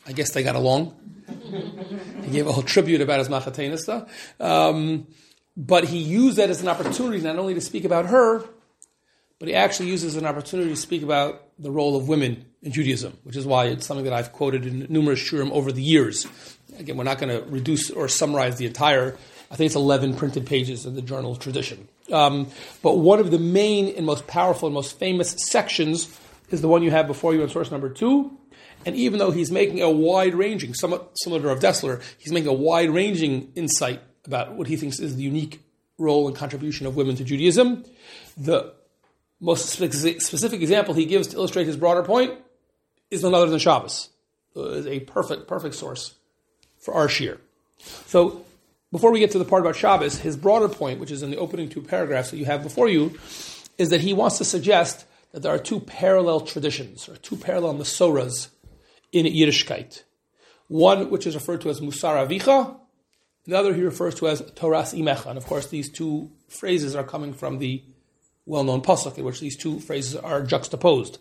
I 0.08 0.12
guess 0.13 0.32
they 0.32 0.44
got 0.44 0.55
along. 0.55 0.96
he 2.24 2.32
gave 2.32 2.48
a 2.48 2.51
whole 2.51 2.63
tribute 2.63 3.01
about 3.01 3.20
his 3.20 3.29
Machatenista. 3.29 4.08
Um, 4.39 5.08
but 5.58 5.86
he 5.86 6.00
used 6.00 6.38
that 6.38 6.50
as 6.50 6.62
an 6.62 6.67
opportunity 6.67 7.22
not 7.22 7.38
only 7.38 7.53
to 7.53 7.62
speak 7.62 7.86
about 7.86 8.08
her, 8.08 8.44
but 9.39 9.48
he 9.48 9.53
actually 9.53 9.89
uses 9.89 10.15
an 10.15 10.25
opportunity 10.25 10.70
to 10.70 10.75
speak 10.75 11.03
about 11.03 11.44
the 11.60 11.72
role 11.72 11.96
of 11.96 12.08
women 12.08 12.46
in 12.62 12.72
Judaism, 12.72 13.17
which 13.24 13.36
is 13.36 13.46
why 13.46 13.65
it's 13.65 13.86
something 13.86 14.05
that 14.05 14.13
I've 14.13 14.32
quoted 14.32 14.65
in 14.65 14.88
numerous 14.89 15.20
shiurim 15.20 15.51
over 15.51 15.72
the 15.72 15.82
years. 15.82 16.25
Again, 16.77 16.98
we're 16.98 17.03
not 17.03 17.20
going 17.20 17.38
to 17.38 17.46
reduce 17.50 17.89
or 17.91 18.08
summarize 18.08 18.58
the 18.58 18.65
entire, 18.65 19.17
I 19.55 19.57
think 19.57 19.67
it's 19.67 19.75
11 19.75 20.17
printed 20.17 20.45
pages 20.45 20.85
in 20.85 20.95
the 20.95 21.01
journal 21.01 21.38
tradition. 21.38 21.88
Um, 22.12 22.47
but 22.83 22.97
one 22.97 23.21
of 23.21 23.31
the 23.31 23.39
main 23.39 23.95
and 23.95 24.05
most 24.05 24.27
powerful 24.27 24.67
and 24.67 24.74
most 24.74 25.00
famous 25.00 25.31
sections 25.31 26.13
is 26.50 26.59
the 26.59 26.67
one 26.67 26.83
you 26.83 26.91
have 26.91 27.07
before 27.07 27.33
you 27.33 27.41
in 27.41 27.47
source 27.47 27.71
number 27.71 27.88
two. 27.88 28.38
And 28.85 28.97
even 28.97 29.17
though 29.17 29.31
he's 29.31 29.53
making 29.53 29.81
a 29.81 29.89
wide 29.89 30.35
ranging, 30.35 30.74
somewhat 30.74 31.09
similar 31.24 31.41
to 31.41 31.47
Rav 31.47 31.59
Dessler, 31.62 32.03
he's 32.17 32.33
making 32.33 32.50
a 32.50 32.53
wide 32.53 32.89
ranging 32.89 33.50
insight 33.55 34.01
about 34.25 34.55
what 34.55 34.67
he 34.67 34.75
thinks 34.75 35.00
is 35.00 35.15
the 35.15 35.24
unique 35.24 35.62
role 35.97 36.27
and 36.27 36.35
contribution 36.35 36.85
of 36.85 36.97
women 36.97 37.15
to 37.15 37.24
Judaism. 37.24 37.85
The 38.35 38.74
most 39.39 39.69
specific 39.69 40.62
example 40.62 40.95
he 40.95 41.05
gives 41.05 41.27
to 41.27 41.38
illustrate 41.38 41.65
his 41.65 41.77
broader 41.77 42.03
point 42.03 42.33
is 43.09 43.24
none 43.24 43.33
other 43.33 43.50
than 43.50 43.59
Shabbos. 43.59 44.09
Is 44.53 44.85
a 44.85 45.00
perfect, 45.00 45.47
perfect 45.47 45.75
source 45.75 46.13
for 46.77 46.93
our 46.93 47.07
shiur. 47.07 47.38
So, 48.07 48.44
before 48.95 49.11
we 49.11 49.19
get 49.19 49.31
to 49.31 49.37
the 49.37 49.43
part 49.43 49.61
about 49.61 49.75
Shabbos, 49.75 50.19
his 50.19 50.37
broader 50.37 50.69
point, 50.69 51.01
which 51.01 51.11
is 51.11 51.21
in 51.21 51.29
the 51.29 51.35
opening 51.35 51.67
two 51.67 51.81
paragraphs 51.81 52.31
that 52.31 52.37
you 52.37 52.45
have 52.45 52.63
before 52.63 52.87
you, 52.87 53.19
is 53.77 53.89
that 53.89 53.99
he 53.99 54.13
wants 54.13 54.37
to 54.37 54.45
suggest 54.45 55.05
that 55.33 55.41
there 55.41 55.53
are 55.53 55.59
two 55.59 55.81
parallel 55.81 56.39
traditions, 56.39 57.09
or 57.09 57.17
two 57.17 57.35
parallel 57.35 57.73
Masoras 57.73 58.47
in 59.11 59.25
Yiddishkeit. 59.25 60.03
One 60.69 61.09
which 61.09 61.27
is 61.27 61.35
referred 61.35 61.59
to 61.61 61.69
as 61.69 61.81
Musar 61.81 62.25
Avicha, 62.25 62.77
the 63.45 63.57
other 63.57 63.73
he 63.73 63.81
refers 63.81 64.15
to 64.15 64.29
as 64.29 64.41
Toras 64.41 64.97
Imecha. 64.97 65.25
And 65.25 65.37
of 65.37 65.45
course, 65.45 65.67
these 65.67 65.91
two 65.91 66.31
phrases 66.47 66.95
are 66.95 67.03
coming 67.03 67.33
from 67.33 67.59
the 67.59 67.83
well-known 68.45 68.81
pasuk 68.81 69.17
in 69.17 69.25
which 69.25 69.41
these 69.41 69.57
two 69.57 69.81
phrases 69.81 70.15
are 70.15 70.41
juxtaposed. 70.41 71.17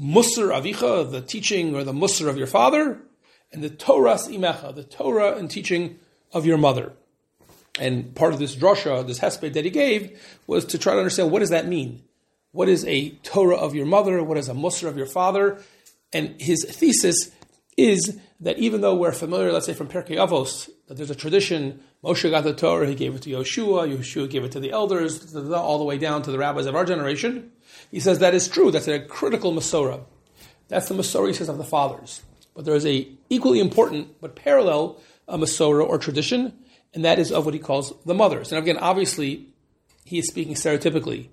Musar 0.00 0.52
Avicha, 0.56 1.10
the 1.10 1.20
teaching 1.20 1.74
or 1.74 1.82
the 1.82 1.92
Musar 1.92 2.28
of 2.28 2.36
your 2.36 2.46
father, 2.46 3.00
and 3.50 3.64
the 3.64 3.70
Toras 3.70 4.32
Imecha, 4.32 4.72
the 4.72 4.84
Torah 4.84 5.36
and 5.36 5.50
teaching 5.50 5.98
of 6.32 6.46
your 6.46 6.58
mother. 6.58 6.92
And 7.78 8.14
part 8.14 8.34
of 8.34 8.38
this 8.38 8.54
drasha, 8.54 9.06
this 9.06 9.20
hesped 9.20 9.54
that 9.54 9.64
he 9.64 9.70
gave, 9.70 10.20
was 10.46 10.64
to 10.66 10.78
try 10.78 10.92
to 10.92 10.98
understand 10.98 11.30
what 11.30 11.38
does 11.38 11.50
that 11.50 11.66
mean? 11.66 12.02
What 12.52 12.68
is 12.68 12.84
a 12.84 13.10
Torah 13.22 13.56
of 13.56 13.74
your 13.74 13.86
mother? 13.86 14.22
What 14.22 14.36
is 14.36 14.48
a 14.48 14.54
Musar 14.54 14.88
of 14.88 14.96
your 14.96 15.06
father? 15.06 15.62
And 16.12 16.40
his 16.40 16.64
thesis 16.64 17.30
is 17.78 18.18
that 18.40 18.58
even 18.58 18.82
though 18.82 18.94
we're 18.94 19.12
familiar, 19.12 19.52
let's 19.52 19.66
say 19.66 19.72
from 19.72 19.88
Pirkei 19.88 20.16
Avos, 20.16 20.68
that 20.86 20.96
there's 20.96 21.10
a 21.10 21.14
tradition, 21.14 21.80
Moshe 22.04 22.28
got 22.30 22.44
the 22.44 22.52
Torah, 22.52 22.86
he 22.86 22.94
gave 22.94 23.14
it 23.14 23.22
to 23.22 23.30
Yoshua, 23.30 23.88
Yoshua 23.96 24.28
gave 24.28 24.44
it 24.44 24.52
to 24.52 24.60
the 24.60 24.72
elders, 24.72 25.34
all 25.34 25.78
the 25.78 25.84
way 25.84 25.96
down 25.96 26.22
to 26.22 26.30
the 26.30 26.38
rabbis 26.38 26.66
of 26.66 26.74
our 26.74 26.84
generation. 26.84 27.50
He 27.90 28.00
says 28.00 28.18
that 28.18 28.34
is 28.34 28.48
true, 28.48 28.70
that's 28.70 28.88
a 28.88 29.00
critical 29.00 29.52
Masorah. 29.52 30.04
That's 30.68 30.88
the 30.88 30.94
Masorah, 30.94 31.28
he 31.28 31.34
says, 31.34 31.48
of 31.48 31.58
the 31.58 31.64
fathers. 31.64 32.22
But 32.54 32.66
there 32.66 32.74
is 32.74 32.84
a 32.84 33.08
equally 33.30 33.60
important 33.60 34.20
but 34.20 34.36
parallel 34.36 35.00
uh, 35.28 35.36
Masorah 35.36 35.86
or 35.86 35.98
tradition, 35.98 36.52
and 36.94 37.04
that 37.04 37.18
is 37.18 37.32
of 37.32 37.44
what 37.44 37.54
he 37.54 37.60
calls 37.60 37.92
the 38.04 38.14
mothers. 38.14 38.52
And 38.52 38.58
again, 38.58 38.78
obviously, 38.78 39.48
he 40.04 40.18
is 40.18 40.26
speaking 40.28 40.54
stereotypically. 40.54 41.28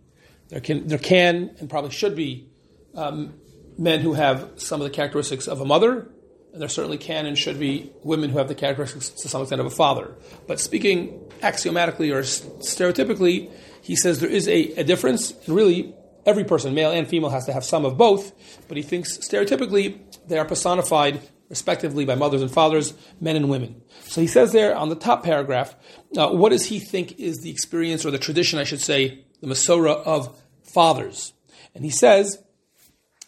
There 0.49 0.61
can, 0.61 0.87
there 0.87 0.97
can 0.97 1.55
and 1.59 1.69
probably 1.69 1.91
should 1.91 2.15
be 2.15 2.49
um, 2.95 3.33
men 3.77 4.01
who 4.01 4.13
have 4.13 4.51
some 4.57 4.81
of 4.81 4.85
the 4.85 4.93
characteristics 4.93 5.47
of 5.47 5.61
a 5.61 5.65
mother, 5.65 6.07
and 6.51 6.61
there 6.61 6.69
certainly 6.69 6.97
can 6.97 7.25
and 7.25 7.37
should 7.37 7.59
be 7.59 7.91
women 8.03 8.29
who 8.29 8.39
have 8.39 8.47
the 8.47 8.55
characteristics 8.55 9.09
to 9.09 9.29
some 9.29 9.41
extent 9.41 9.61
of 9.61 9.67
a 9.67 9.71
father. 9.71 10.15
But 10.47 10.59
speaking 10.59 11.31
axiomatically 11.41 12.11
or 12.11 12.21
stereotypically, 12.21 13.51
he 13.81 13.95
says 13.95 14.19
there 14.19 14.29
is 14.29 14.47
a, 14.47 14.73
a 14.73 14.83
difference, 14.83 15.31
and 15.45 15.55
really 15.55 15.93
every 16.25 16.43
person, 16.43 16.73
male 16.73 16.91
and 16.91 17.07
female, 17.07 17.29
has 17.29 17.45
to 17.45 17.53
have 17.53 17.63
some 17.63 17.85
of 17.85 17.97
both, 17.97 18.33
but 18.67 18.77
he 18.77 18.83
thinks 18.83 19.17
stereotypically 19.19 19.99
they 20.27 20.37
are 20.37 20.45
personified 20.45 21.21
respectively 21.49 22.05
by 22.05 22.15
mothers 22.15 22.41
and 22.41 22.51
fathers, 22.51 22.93
men 23.19 23.35
and 23.35 23.49
women. 23.49 23.81
So 24.03 24.21
he 24.21 24.27
says 24.27 24.51
there 24.51 24.75
on 24.75 24.89
the 24.89 24.95
top 24.95 25.23
paragraph, 25.23 25.75
uh, 26.15 26.29
what 26.29 26.49
does 26.49 26.65
he 26.65 26.79
think 26.79 27.19
is 27.19 27.39
the 27.39 27.49
experience 27.49 28.05
or 28.05 28.11
the 28.11 28.19
tradition, 28.19 28.59
I 28.59 28.63
should 28.63 28.81
say, 28.81 29.25
the 29.41 29.47
Masorah 29.47 30.03
of 30.05 30.39
fathers? 30.63 31.33
And 31.73 31.83
he 31.83 31.91
says, 31.91 32.41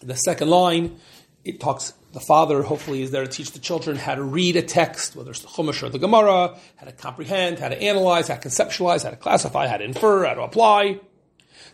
the 0.02 0.16
second 0.16 0.50
line, 0.50 1.00
it 1.44 1.60
talks, 1.60 1.94
the 2.14 2.20
father 2.20 2.62
hopefully 2.64 3.02
is 3.02 3.12
there 3.12 3.24
to 3.24 3.32
teach 3.32 3.52
the 3.52 3.60
children 3.60 3.98
how 3.98 4.16
to 4.16 4.24
read 4.24 4.56
a 4.56 4.62
text, 4.62 5.16
whether 5.16 5.32
it's 5.32 5.42
the 5.42 5.48
Chumash 5.48 5.82
or 5.82 5.90
the 5.90 6.00
Gemara, 6.00 6.58
how 6.78 6.86
to 6.86 6.92
comprehend, 6.92 7.60
how 7.60 7.70
to 7.70 7.82
analyze, 7.82 8.28
how 8.28 8.36
to 8.36 8.48
conceptualize, 8.48 9.04
how 9.04 9.10
to 9.10 9.16
classify, 9.16 9.68
how 9.68 9.78
to 9.78 9.84
infer, 9.84 10.26
how 10.26 10.34
to 10.36 10.42
apply. 10.42 11.00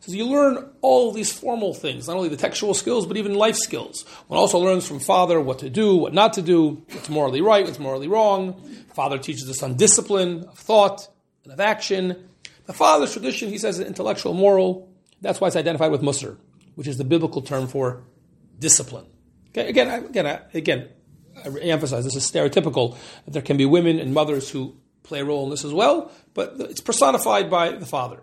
You 0.08 0.26
learn 0.26 0.70
all 0.82 1.12
these 1.12 1.32
formal 1.32 1.74
things, 1.74 2.08
not 2.08 2.16
only 2.16 2.30
the 2.30 2.38
textual 2.38 2.74
skills, 2.74 3.06
but 3.06 3.18
even 3.18 3.34
life 3.34 3.58
skills. 3.58 4.06
One 4.28 4.40
also 4.40 4.58
learns 4.58 4.88
from 4.88 5.00
father 5.00 5.40
what 5.42 5.60
to 5.60 5.70
do, 5.70 5.96
what 5.96 6.14
not 6.14 6.34
to 6.34 6.42
do, 6.42 6.84
what's 6.92 7.10
morally 7.10 7.42
right, 7.42 7.66
what's 7.66 7.80
morally 7.80 8.08
wrong. 8.08 8.62
Father 8.94 9.18
teaches 9.18 9.46
the 9.46 9.54
son 9.54 9.76
discipline 9.76 10.46
of 10.46 10.58
thought 10.58 11.08
and 11.44 11.52
of 11.52 11.60
action. 11.60 12.30
The 12.66 12.74
father's 12.74 13.14
tradition, 13.14 13.50
he 13.50 13.58
says, 13.58 13.80
is 13.80 13.88
intellectual, 13.88 14.34
moral. 14.34 14.90
That's 15.22 15.42
why 15.42 15.48
it's 15.48 15.56
identified 15.56 15.92
with 15.92 16.02
Musar, 16.02 16.38
which 16.76 16.88
is 16.88 16.98
the 16.98 17.04
biblical 17.04 17.42
term 17.42 17.68
for 17.68 18.04
discipline. 18.60 19.06
Okay, 19.50 19.68
again, 19.70 20.06
again, 20.06 20.42
again, 20.54 20.90
I 21.44 21.50
emphasize 21.60 22.04
this 22.04 22.16
is 22.16 22.30
stereotypical. 22.30 22.98
There 23.28 23.42
can 23.42 23.58
be 23.58 23.66
women 23.66 24.00
and 24.00 24.14
mothers 24.14 24.50
who 24.50 24.76
play 25.04 25.20
a 25.22 25.26
role 25.26 25.46
in 25.46 25.50
this 25.50 25.64
as 25.66 25.74
well, 25.74 26.12
but 26.34 26.56
it's 26.60 26.82
personified 26.82 27.50
by 27.50 27.72
the 27.72 27.86
father. 27.86 28.22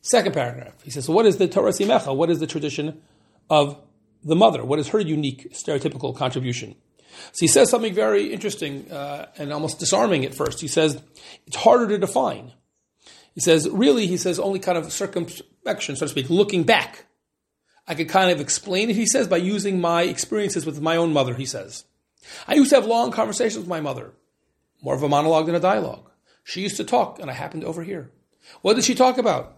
Second 0.00 0.32
paragraph, 0.32 0.74
he 0.82 0.90
says, 0.90 1.06
so 1.06 1.12
what 1.12 1.26
is 1.26 1.36
the 1.36 1.48
Toras 1.48 1.84
Imecha? 1.84 2.14
What 2.14 2.30
is 2.30 2.38
the 2.40 2.46
tradition 2.46 3.02
of 3.50 3.80
the 4.22 4.36
mother? 4.36 4.64
What 4.64 4.78
is 4.78 4.88
her 4.88 5.00
unique 5.00 5.52
stereotypical 5.52 6.16
contribution? 6.16 6.76
So 7.32 7.40
he 7.40 7.46
says 7.48 7.68
something 7.70 7.94
very 7.94 8.32
interesting 8.32 8.90
uh, 8.92 9.26
and 9.36 9.52
almost 9.52 9.78
disarming 9.78 10.24
at 10.24 10.34
first. 10.34 10.60
He 10.60 10.68
says 10.68 11.02
it's 11.46 11.56
harder 11.56 11.88
to 11.88 11.98
define. 11.98 12.52
He 13.34 13.40
says, 13.40 13.68
really, 13.68 14.06
he 14.06 14.16
says 14.16 14.38
only 14.38 14.58
kind 14.58 14.78
of 14.78 14.92
circumspection, 14.92 15.96
so 15.96 16.06
to 16.06 16.10
speak, 16.10 16.30
looking 16.30 16.64
back 16.64 17.06
I 17.88 17.94
could 17.94 18.10
kind 18.10 18.30
of 18.30 18.40
explain 18.40 18.90
it, 18.90 18.96
he 18.96 19.06
says, 19.06 19.26
by 19.26 19.38
using 19.38 19.80
my 19.80 20.02
experiences 20.02 20.66
with 20.66 20.80
my 20.80 20.96
own 20.96 21.14
mother, 21.14 21.34
he 21.34 21.46
says. 21.46 21.84
I 22.46 22.54
used 22.54 22.68
to 22.70 22.76
have 22.76 22.84
long 22.84 23.10
conversations 23.10 23.60
with 23.60 23.66
my 23.66 23.80
mother, 23.80 24.12
more 24.82 24.94
of 24.94 25.02
a 25.02 25.08
monologue 25.08 25.46
than 25.46 25.54
a 25.54 25.60
dialogue. 25.60 26.10
She 26.44 26.60
used 26.60 26.76
to 26.76 26.84
talk, 26.84 27.18
and 27.18 27.30
I 27.30 27.32
happened 27.32 27.62
to 27.62 27.66
overhear. 27.66 28.10
What 28.60 28.76
did 28.76 28.84
she 28.84 28.94
talk 28.94 29.16
about? 29.16 29.57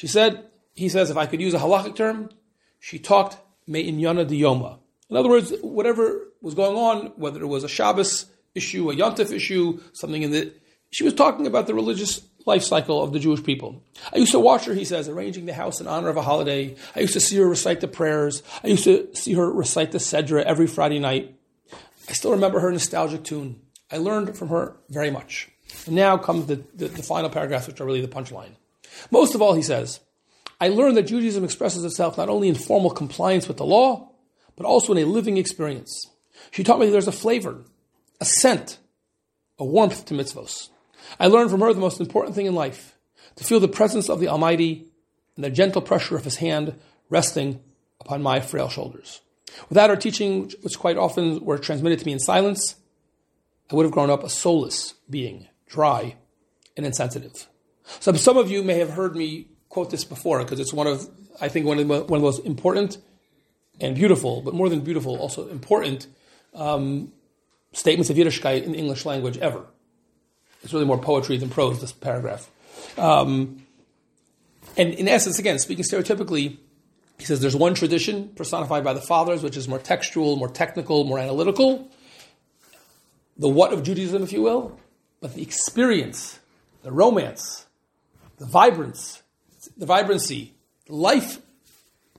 She 0.00 0.06
said, 0.06 0.46
he 0.72 0.88
says, 0.88 1.10
if 1.10 1.18
I 1.18 1.26
could 1.26 1.42
use 1.42 1.52
a 1.52 1.58
halachic 1.58 1.94
term, 1.94 2.30
she 2.78 2.98
talked 2.98 3.36
me'inyana 3.66 4.24
diyoma. 4.24 4.78
In 5.10 5.16
other 5.18 5.28
words, 5.28 5.52
whatever 5.60 6.26
was 6.40 6.54
going 6.54 6.74
on, 6.74 7.12
whether 7.16 7.42
it 7.42 7.46
was 7.46 7.64
a 7.64 7.68
Shabbos 7.68 8.24
issue, 8.54 8.90
a 8.90 8.96
Yontif 8.96 9.30
issue, 9.30 9.78
something 9.92 10.22
in 10.22 10.30
the, 10.30 10.54
she 10.90 11.04
was 11.04 11.12
talking 11.12 11.46
about 11.46 11.66
the 11.66 11.74
religious 11.74 12.22
life 12.46 12.62
cycle 12.62 13.02
of 13.02 13.12
the 13.12 13.18
Jewish 13.18 13.44
people. 13.44 13.84
I 14.10 14.16
used 14.16 14.32
to 14.32 14.40
watch 14.40 14.64
her, 14.64 14.72
he 14.72 14.86
says, 14.86 15.06
arranging 15.06 15.44
the 15.44 15.52
house 15.52 15.82
in 15.82 15.86
honor 15.86 16.08
of 16.08 16.16
a 16.16 16.22
holiday. 16.22 16.76
I 16.96 17.00
used 17.00 17.12
to 17.12 17.20
see 17.20 17.36
her 17.36 17.46
recite 17.46 17.82
the 17.82 17.86
prayers. 17.86 18.42
I 18.64 18.68
used 18.68 18.84
to 18.84 19.14
see 19.14 19.34
her 19.34 19.52
recite 19.52 19.92
the 19.92 19.98
Sedra 19.98 20.42
every 20.44 20.66
Friday 20.66 20.98
night. 20.98 21.36
I 22.08 22.12
still 22.14 22.30
remember 22.30 22.60
her 22.60 22.72
nostalgic 22.72 23.24
tune. 23.24 23.60
I 23.92 23.98
learned 23.98 24.34
from 24.34 24.48
her 24.48 24.76
very 24.88 25.10
much. 25.10 25.50
And 25.84 25.94
now 25.94 26.16
comes 26.16 26.46
the, 26.46 26.64
the, 26.74 26.88
the 26.88 27.02
final 27.02 27.28
paragraphs, 27.28 27.66
which 27.66 27.82
are 27.82 27.84
really 27.84 28.00
the 28.00 28.08
punchline. 28.08 28.52
Most 29.10 29.34
of 29.34 29.42
all, 29.42 29.54
he 29.54 29.62
says, 29.62 30.00
I 30.60 30.68
learned 30.68 30.96
that 30.96 31.04
Judaism 31.04 31.44
expresses 31.44 31.84
itself 31.84 32.18
not 32.18 32.28
only 32.28 32.48
in 32.48 32.54
formal 32.54 32.90
compliance 32.90 33.48
with 33.48 33.56
the 33.56 33.64
law, 33.64 34.10
but 34.56 34.66
also 34.66 34.92
in 34.92 34.98
a 34.98 35.06
living 35.06 35.38
experience. 35.38 36.06
She 36.50 36.64
taught 36.64 36.78
me 36.78 36.86
that 36.86 36.92
there's 36.92 37.08
a 37.08 37.12
flavor, 37.12 37.64
a 38.20 38.24
scent, 38.24 38.78
a 39.58 39.64
warmth 39.64 40.04
to 40.06 40.14
mitzvos. 40.14 40.68
I 41.18 41.28
learned 41.28 41.50
from 41.50 41.60
her 41.60 41.72
the 41.72 41.80
most 41.80 42.00
important 42.00 42.34
thing 42.34 42.46
in 42.46 42.54
life 42.54 42.98
to 43.36 43.44
feel 43.44 43.60
the 43.60 43.68
presence 43.68 44.10
of 44.10 44.20
the 44.20 44.28
Almighty 44.28 44.86
and 45.36 45.44
the 45.44 45.50
gentle 45.50 45.80
pressure 45.80 46.16
of 46.16 46.24
His 46.24 46.36
hand 46.36 46.78
resting 47.08 47.60
upon 48.00 48.22
my 48.22 48.40
frail 48.40 48.68
shoulders. 48.68 49.20
Without 49.68 49.90
her 49.90 49.96
teaching, 49.96 50.50
which 50.62 50.78
quite 50.78 50.96
often 50.96 51.44
were 51.44 51.58
transmitted 51.58 51.98
to 51.98 52.06
me 52.06 52.12
in 52.12 52.18
silence, 52.18 52.76
I 53.70 53.74
would 53.74 53.84
have 53.84 53.92
grown 53.92 54.10
up 54.10 54.24
a 54.24 54.28
soulless 54.28 54.94
being, 55.08 55.48
dry 55.66 56.16
and 56.76 56.84
insensitive. 56.84 57.48
So 57.98 58.12
some 58.12 58.36
of 58.36 58.50
you 58.50 58.62
may 58.62 58.78
have 58.78 58.90
heard 58.90 59.16
me 59.16 59.48
quote 59.68 59.90
this 59.90 60.04
before 60.04 60.38
because 60.40 60.60
it's 60.60 60.72
one 60.72 60.86
of, 60.86 61.08
I 61.40 61.48
think, 61.48 61.66
one 61.66 61.78
of 61.78 61.88
the, 61.88 61.94
one 61.94 62.02
of 62.02 62.08
the 62.08 62.18
most 62.18 62.46
important 62.46 62.98
and 63.80 63.94
beautiful, 63.94 64.42
but 64.42 64.54
more 64.54 64.68
than 64.68 64.80
beautiful, 64.80 65.16
also 65.16 65.48
important 65.48 66.06
um, 66.54 67.12
statements 67.72 68.10
of 68.10 68.16
Yiddishkeit 68.16 68.62
in 68.62 68.72
the 68.72 68.78
English 68.78 69.04
language 69.04 69.38
ever. 69.38 69.64
It's 70.62 70.72
really 70.72 70.84
more 70.84 70.98
poetry 70.98 71.38
than 71.38 71.48
prose, 71.48 71.80
this 71.80 71.92
paragraph. 71.92 72.50
Um, 72.98 73.64
and 74.76 74.92
in 74.94 75.08
essence, 75.08 75.38
again, 75.38 75.58
speaking 75.58 75.84
stereotypically, 75.84 76.58
he 77.18 77.24
says 77.24 77.40
there's 77.40 77.56
one 77.56 77.74
tradition 77.74 78.30
personified 78.34 78.84
by 78.84 78.92
the 78.92 79.00
fathers, 79.00 79.42
which 79.42 79.56
is 79.56 79.68
more 79.68 79.78
textual, 79.78 80.36
more 80.36 80.48
technical, 80.48 81.04
more 81.04 81.18
analytical. 81.18 81.90
The 83.36 83.48
what 83.48 83.72
of 83.72 83.82
Judaism, 83.82 84.22
if 84.22 84.32
you 84.32 84.42
will, 84.42 84.78
but 85.20 85.34
the 85.34 85.42
experience, 85.42 86.38
the 86.82 86.92
romance, 86.92 87.66
the 88.40 88.46
vibrance, 88.46 89.22
the 89.76 89.86
vibrancy, 89.86 90.54
life, 90.88 91.38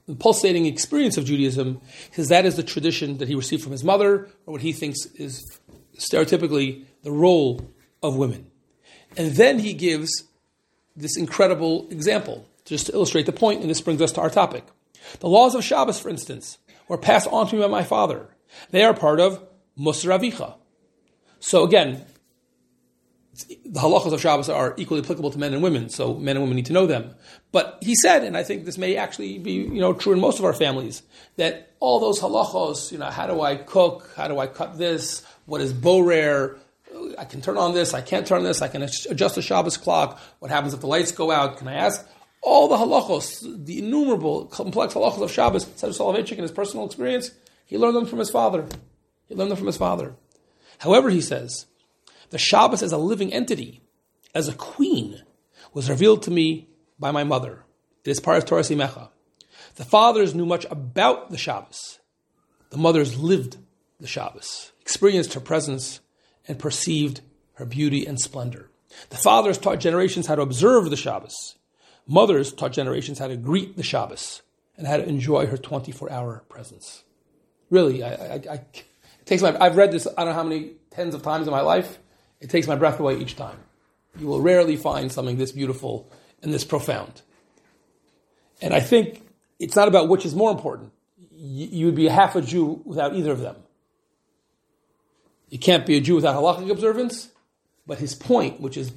the 0.05 0.15
pulsating 0.15 0.67
experience 0.67 1.17
of 1.17 1.25
Judaism, 1.25 1.81
because 2.09 2.29
that 2.29 2.45
is 2.45 2.55
the 2.55 2.63
tradition 2.63 3.17
that 3.17 3.27
he 3.27 3.35
received 3.35 3.63
from 3.63 3.71
his 3.71 3.83
mother, 3.83 4.29
or 4.45 4.53
what 4.53 4.61
he 4.61 4.71
thinks 4.71 5.07
is 5.15 5.59
stereotypically 5.97 6.85
the 7.03 7.11
role 7.11 7.59
of 8.03 8.15
women. 8.15 8.45
And 9.17 9.33
then 9.33 9.59
he 9.59 9.73
gives 9.73 10.23
this 10.95 11.17
incredible 11.17 11.87
example, 11.89 12.47
just 12.65 12.85
to 12.85 12.93
illustrate 12.93 13.25
the 13.25 13.31
point, 13.31 13.61
and 13.61 13.69
this 13.69 13.81
brings 13.81 14.01
us 14.01 14.11
to 14.13 14.21
our 14.21 14.29
topic. 14.29 14.63
The 15.19 15.27
laws 15.27 15.55
of 15.55 15.63
Shabbos, 15.63 15.99
for 15.99 16.09
instance, 16.09 16.59
were 16.87 16.97
passed 16.97 17.27
on 17.31 17.47
to 17.47 17.55
me 17.55 17.61
by 17.63 17.67
my 17.67 17.83
father. 17.83 18.29
They 18.69 18.83
are 18.83 18.93
part 18.93 19.19
of 19.19 19.43
Musar 19.77 20.19
Avicha. 20.19 20.53
So 21.39 21.63
again, 21.63 22.05
the 23.33 23.79
halachas 23.79 24.11
of 24.11 24.21
Shabbos 24.21 24.49
are 24.49 24.73
equally 24.77 25.01
applicable 25.01 25.31
to 25.31 25.39
men 25.39 25.53
and 25.53 25.63
women, 25.63 25.89
so 25.89 26.15
men 26.15 26.35
and 26.35 26.43
women 26.43 26.57
need 26.57 26.65
to 26.67 26.73
know 26.73 26.85
them. 26.85 27.15
But 27.51 27.77
he 27.81 27.95
said, 27.95 28.23
and 28.23 28.35
I 28.35 28.43
think 28.43 28.65
this 28.65 28.77
may 28.77 28.97
actually 28.97 29.39
be 29.39 29.53
you 29.53 29.79
know 29.79 29.93
true 29.93 30.13
in 30.13 30.19
most 30.19 30.39
of 30.39 30.45
our 30.45 30.53
families, 30.53 31.01
that 31.37 31.71
all 31.79 31.99
those 31.99 32.19
halachos, 32.19 32.91
you 32.91 32.97
know, 32.97 33.09
how 33.09 33.27
do 33.27 33.41
I 33.41 33.55
cook? 33.55 34.11
How 34.15 34.27
do 34.27 34.37
I 34.37 34.47
cut 34.47 34.77
this? 34.77 35.25
What 35.45 35.61
is 35.61 35.73
borer? 35.73 36.59
I 37.17 37.23
can 37.23 37.41
turn 37.41 37.57
on 37.57 37.73
this, 37.73 37.93
I 37.93 38.01
can't 38.01 38.27
turn 38.27 38.43
this, 38.43 38.61
I 38.61 38.67
can 38.67 38.83
adjust 38.83 39.35
the 39.35 39.41
Shabbos 39.41 39.77
clock. 39.77 40.19
What 40.39 40.51
happens 40.51 40.73
if 40.73 40.81
the 40.81 40.87
lights 40.87 41.13
go 41.13 41.31
out? 41.31 41.57
Can 41.57 41.67
I 41.69 41.75
ask? 41.75 42.05
All 42.41 42.67
the 42.67 42.75
halachos, 42.75 43.65
the 43.65 43.79
innumerable 43.79 44.45
complex 44.45 44.93
halachos 44.93 45.21
of 45.21 45.31
Shabbos, 45.31 45.67
said 45.75 45.91
Soloveitchik 45.91 46.33
in 46.33 46.41
his 46.41 46.51
personal 46.51 46.85
experience, 46.85 47.31
he 47.65 47.77
learned 47.77 47.95
them 47.95 48.05
from 48.05 48.19
his 48.19 48.29
father. 48.29 48.67
He 49.27 49.35
learned 49.35 49.51
them 49.51 49.57
from 49.57 49.67
his 49.67 49.77
father. 49.77 50.15
However, 50.79 51.09
he 51.09 51.21
says, 51.21 51.65
the 52.31 52.37
Shabbos 52.37 52.81
as 52.81 52.91
a 52.91 52.97
living 52.97 53.31
entity, 53.31 53.81
as 54.33 54.47
a 54.47 54.53
queen, 54.53 55.21
was 55.73 55.89
revealed 55.89 56.23
to 56.23 56.31
me 56.31 56.67
by 56.99 57.11
my 57.11 57.23
mother. 57.23 57.63
It 58.03 58.09
is 58.09 58.19
part 58.19 58.37
of 58.37 58.45
Toras 58.45 58.75
Imecha. 58.75 59.09
The 59.75 59.85
fathers 59.85 60.33
knew 60.33 60.45
much 60.45 60.65
about 60.71 61.29
the 61.29 61.37
Shabbos. 61.37 61.99
The 62.71 62.77
mothers 62.77 63.19
lived 63.19 63.57
the 63.99 64.07
Shabbos, 64.07 64.71
experienced 64.81 65.33
her 65.33 65.39
presence, 65.39 65.99
and 66.47 66.57
perceived 66.57 67.21
her 67.53 67.65
beauty 67.65 68.05
and 68.05 68.19
splendor. 68.19 68.69
The 69.09 69.17
fathers 69.17 69.57
taught 69.57 69.79
generations 69.79 70.27
how 70.27 70.35
to 70.35 70.41
observe 70.41 70.89
the 70.89 70.97
Shabbos. 70.97 71.55
Mothers 72.07 72.51
taught 72.51 72.73
generations 72.73 73.19
how 73.19 73.27
to 73.27 73.37
greet 73.37 73.77
the 73.77 73.83
Shabbos 73.83 74.41
and 74.77 74.87
how 74.87 74.97
to 74.97 75.07
enjoy 75.07 75.45
her 75.45 75.57
24 75.57 76.11
hour 76.11 76.43
presence. 76.49 77.03
Really, 77.69 78.03
I, 78.03 78.09
I, 78.09 78.33
I, 78.33 78.53
it 78.55 79.25
takes 79.25 79.41
my, 79.41 79.55
I've 79.63 79.77
read 79.77 79.91
this, 79.91 80.07
I 80.17 80.23
don't 80.23 80.29
know 80.29 80.33
how 80.33 80.43
many 80.43 80.71
tens 80.89 81.13
of 81.13 81.21
times 81.21 81.47
in 81.47 81.51
my 81.51 81.61
life. 81.61 81.99
It 82.41 82.49
takes 82.49 82.67
my 82.67 82.75
breath 82.75 82.99
away 82.99 83.17
each 83.17 83.35
time. 83.35 83.57
You 84.19 84.27
will 84.27 84.41
rarely 84.41 84.75
find 84.75 85.11
something 85.11 85.37
this 85.37 85.51
beautiful 85.51 86.11
and 86.41 86.53
this 86.53 86.65
profound. 86.65 87.21
And 88.61 88.73
I 88.73 88.79
think 88.79 89.23
it's 89.59 89.75
not 89.75 89.87
about 89.87 90.09
which 90.09 90.25
is 90.25 90.35
more 90.35 90.51
important. 90.51 90.91
You 91.33 91.85
would 91.85 91.95
be 91.95 92.07
half 92.07 92.35
a 92.35 92.41
Jew 92.41 92.81
without 92.83 93.15
either 93.15 93.31
of 93.31 93.39
them. 93.39 93.55
You 95.49 95.59
can't 95.59 95.85
be 95.85 95.97
a 95.97 96.01
Jew 96.01 96.15
without 96.15 96.35
halachic 96.35 96.69
observance, 96.69 97.29
but 97.85 97.99
his 97.99 98.15
point, 98.15 98.59
which 98.59 98.77
is 98.77 98.91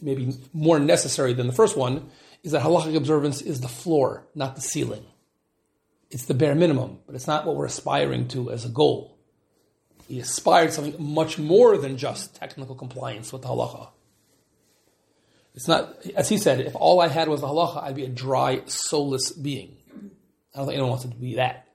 maybe 0.00 0.34
more 0.52 0.78
necessary 0.78 1.32
than 1.32 1.46
the 1.46 1.52
first 1.52 1.76
one, 1.76 2.10
is 2.42 2.52
that 2.52 2.62
halachic 2.62 2.96
observance 2.96 3.42
is 3.42 3.60
the 3.60 3.68
floor, 3.68 4.26
not 4.34 4.54
the 4.54 4.62
ceiling. 4.62 5.04
It's 6.10 6.24
the 6.24 6.34
bare 6.34 6.54
minimum, 6.54 6.98
but 7.06 7.14
it's 7.14 7.26
not 7.26 7.46
what 7.46 7.56
we're 7.56 7.66
aspiring 7.66 8.28
to 8.28 8.50
as 8.50 8.64
a 8.64 8.68
goal. 8.68 9.19
He 10.10 10.18
aspired 10.18 10.66
to 10.66 10.72
something 10.72 10.96
much 10.98 11.38
more 11.38 11.78
than 11.78 11.96
just 11.96 12.34
technical 12.34 12.74
compliance 12.74 13.32
with 13.32 13.42
the 13.42 13.48
halacha. 13.48 13.90
It's 15.54 15.68
not, 15.68 16.04
as 16.16 16.28
he 16.28 16.36
said, 16.36 16.60
if 16.60 16.74
all 16.74 17.00
I 17.00 17.06
had 17.06 17.28
was 17.28 17.42
the 17.42 17.46
halacha, 17.46 17.80
I'd 17.80 17.94
be 17.94 18.04
a 18.04 18.08
dry, 18.08 18.62
soulless 18.66 19.30
being. 19.30 19.76
I 20.52 20.58
don't 20.58 20.66
think 20.66 20.74
anyone 20.74 20.90
wants 20.90 21.04
to 21.04 21.10
be 21.10 21.36
that. 21.36 21.68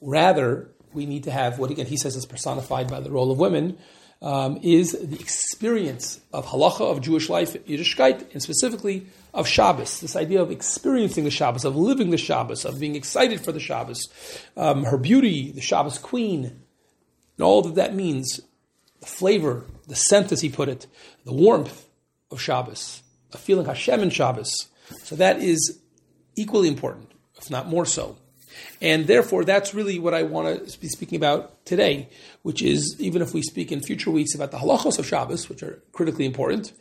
Rather, 0.00 0.70
we 0.94 1.04
need 1.04 1.24
to 1.24 1.30
have 1.30 1.58
what 1.58 1.70
again 1.70 1.84
he 1.86 1.98
says 1.98 2.16
is 2.16 2.24
personified 2.24 2.88
by 2.88 3.00
the 3.00 3.10
role 3.10 3.30
of 3.30 3.38
women 3.38 3.76
um, 4.22 4.60
is 4.62 4.92
the 4.92 5.20
experience 5.20 6.20
of 6.32 6.46
halacha 6.46 6.90
of 6.90 7.02
Jewish 7.02 7.28
life, 7.28 7.52
Yiddishkeit, 7.52 8.32
and 8.32 8.42
specifically 8.42 9.08
of 9.34 9.48
Shabbos. 9.48 10.00
This 10.00 10.16
idea 10.16 10.40
of 10.40 10.50
experiencing 10.50 11.24
the 11.24 11.30
Shabbos, 11.30 11.64
of 11.64 11.76
living 11.76 12.10
the 12.10 12.16
Shabbos, 12.16 12.64
of 12.64 12.78
being 12.78 12.94
excited 12.94 13.44
for 13.44 13.52
the 13.52 13.60
Shabbos, 13.60 14.00
um, 14.56 14.84
her 14.84 14.96
beauty, 14.96 15.50
the 15.50 15.60
Shabbos 15.60 15.98
queen, 15.98 16.44
and 17.36 17.44
all 17.44 17.60
that 17.62 17.74
that 17.74 17.94
means, 17.94 18.40
the 19.00 19.06
flavor, 19.06 19.64
the 19.88 19.96
scent, 19.96 20.30
as 20.30 20.40
he 20.40 20.48
put 20.48 20.68
it, 20.68 20.86
the 21.24 21.34
warmth 21.34 21.86
of 22.30 22.40
Shabbos, 22.40 23.02
a 23.32 23.38
feeling 23.38 23.66
Hashem 23.66 24.00
in 24.00 24.10
Shabbos. 24.10 24.68
So 25.02 25.16
that 25.16 25.40
is 25.40 25.80
equally 26.36 26.68
important, 26.68 27.10
if 27.36 27.50
not 27.50 27.66
more 27.66 27.84
so. 27.84 28.16
And 28.80 29.08
therefore, 29.08 29.44
that's 29.44 29.74
really 29.74 29.98
what 29.98 30.14
I 30.14 30.22
want 30.22 30.68
to 30.68 30.78
be 30.78 30.88
speaking 30.88 31.16
about 31.16 31.66
today, 31.66 32.08
which 32.42 32.62
is 32.62 32.94
even 33.00 33.20
if 33.20 33.34
we 33.34 33.42
speak 33.42 33.72
in 33.72 33.80
future 33.80 34.12
weeks 34.12 34.34
about 34.34 34.52
the 34.52 34.58
halachos 34.58 35.00
of 35.00 35.06
Shabbos, 35.06 35.48
which 35.48 35.64
are 35.64 35.82
critically 35.90 36.24
important, 36.24 36.72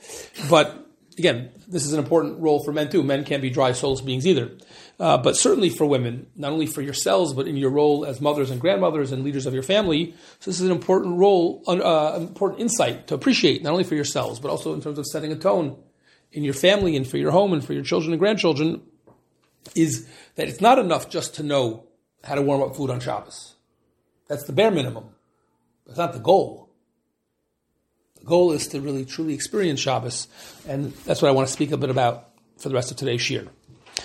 but 0.51 0.87
again, 1.17 1.51
this 1.67 1.85
is 1.85 1.93
an 1.93 1.99
important 1.99 2.39
role 2.41 2.63
for 2.63 2.71
men 2.71 2.89
too. 2.89 3.03
Men 3.03 3.23
can't 3.23 3.41
be 3.41 3.49
dry 3.49 3.71
souls 3.71 4.01
beings 4.01 4.25
either. 4.25 4.51
Uh, 4.99 5.17
but 5.17 5.35
certainly 5.35 5.69
for 5.69 5.85
women, 5.85 6.27
not 6.35 6.51
only 6.51 6.67
for 6.67 6.81
yourselves, 6.81 7.33
but 7.33 7.47
in 7.47 7.57
your 7.57 7.69
role 7.69 8.05
as 8.05 8.21
mothers 8.21 8.51
and 8.51 8.61
grandmothers 8.61 9.11
and 9.11 9.23
leaders 9.23 9.45
of 9.45 9.53
your 9.53 9.63
family. 9.63 10.13
So 10.39 10.51
this 10.51 10.59
is 10.59 10.65
an 10.65 10.71
important 10.71 11.17
role, 11.17 11.63
uh, 11.67 12.17
important 12.17 12.61
insight 12.61 13.07
to 13.07 13.15
appreciate, 13.15 13.63
not 13.63 13.71
only 13.71 13.83
for 13.83 13.95
yourselves, 13.95 14.39
but 14.39 14.49
also 14.49 14.73
in 14.73 14.81
terms 14.81 14.99
of 14.99 15.07
setting 15.07 15.31
a 15.31 15.35
tone 15.35 15.77
in 16.31 16.43
your 16.43 16.53
family 16.53 16.95
and 16.95 17.07
for 17.07 17.17
your 17.17 17.31
home 17.31 17.53
and 17.53 17.63
for 17.63 17.73
your 17.73 17.83
children 17.83 18.13
and 18.13 18.19
grandchildren 18.19 18.81
is 19.75 20.07
that 20.35 20.47
it's 20.47 20.61
not 20.61 20.79
enough 20.79 21.09
just 21.09 21.35
to 21.35 21.43
know 21.43 21.85
how 22.23 22.35
to 22.35 22.41
warm 22.41 22.61
up 22.61 22.75
food 22.75 22.89
on 22.89 22.99
Shabbos. 22.99 23.55
That's 24.27 24.43
the 24.43 24.53
bare 24.53 24.71
minimum. 24.71 25.05
That's 25.85 25.99
not 25.99 26.13
the 26.13 26.19
goal. 26.19 26.62
Goal 28.25 28.51
is 28.53 28.67
to 28.69 28.79
really 28.79 29.05
truly 29.05 29.33
experience 29.33 29.79
Shabbos, 29.79 30.27
and 30.67 30.93
that's 31.05 31.21
what 31.21 31.29
I 31.29 31.31
want 31.31 31.47
to 31.47 31.53
speak 31.53 31.71
a 31.71 31.77
bit 31.77 31.89
about 31.89 32.29
for 32.57 32.69
the 32.69 32.75
rest 32.75 32.91
of 32.91 32.97
today's 32.97 33.29
year. 33.29 33.47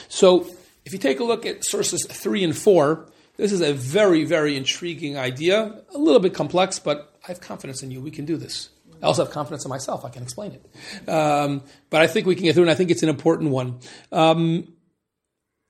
So, 0.09 0.47
If 0.85 0.95
you 0.95 0.99
take 0.99 1.21
a 1.21 1.25
look 1.25 1.45
at 1.45 1.67
sources 1.67 2.07
three 2.07 2.43
and 2.43 2.57
four, 2.57 3.11
this 3.37 3.53
is 3.53 3.61
a 3.61 3.75
very, 3.75 4.25
very 4.25 4.57
intriguing 4.57 5.19
idea. 5.19 5.83
A 5.95 5.99
little 5.99 6.19
bit 6.19 6.33
complex, 6.33 6.79
but 6.79 7.15
I 7.25 7.27
have 7.29 7.43
confidence 7.43 7.83
in 7.83 7.91
you. 7.91 8.01
We 8.01 8.11
can 8.11 8.25
do 8.25 8.39
this. 8.39 8.71
I 9.03 9.07
also 9.07 9.23
have 9.23 9.31
confidence 9.31 9.67
in 9.67 9.69
myself. 9.69 10.07
I 10.07 10.09
can 10.09 10.23
explain 10.23 10.53
it. 10.53 11.09
Um, 11.09 11.63
but 11.91 12.01
I 12.01 12.07
think 12.07 12.27
we 12.27 12.35
can 12.35 12.45
get 12.45 12.55
through, 12.55 12.65
and 12.65 12.71
I 12.71 12.75
think 12.75 12.91
it's 12.91 13.03
an 13.03 13.11
important 13.11 13.51
one. 13.51 13.81
Um, 14.11 14.73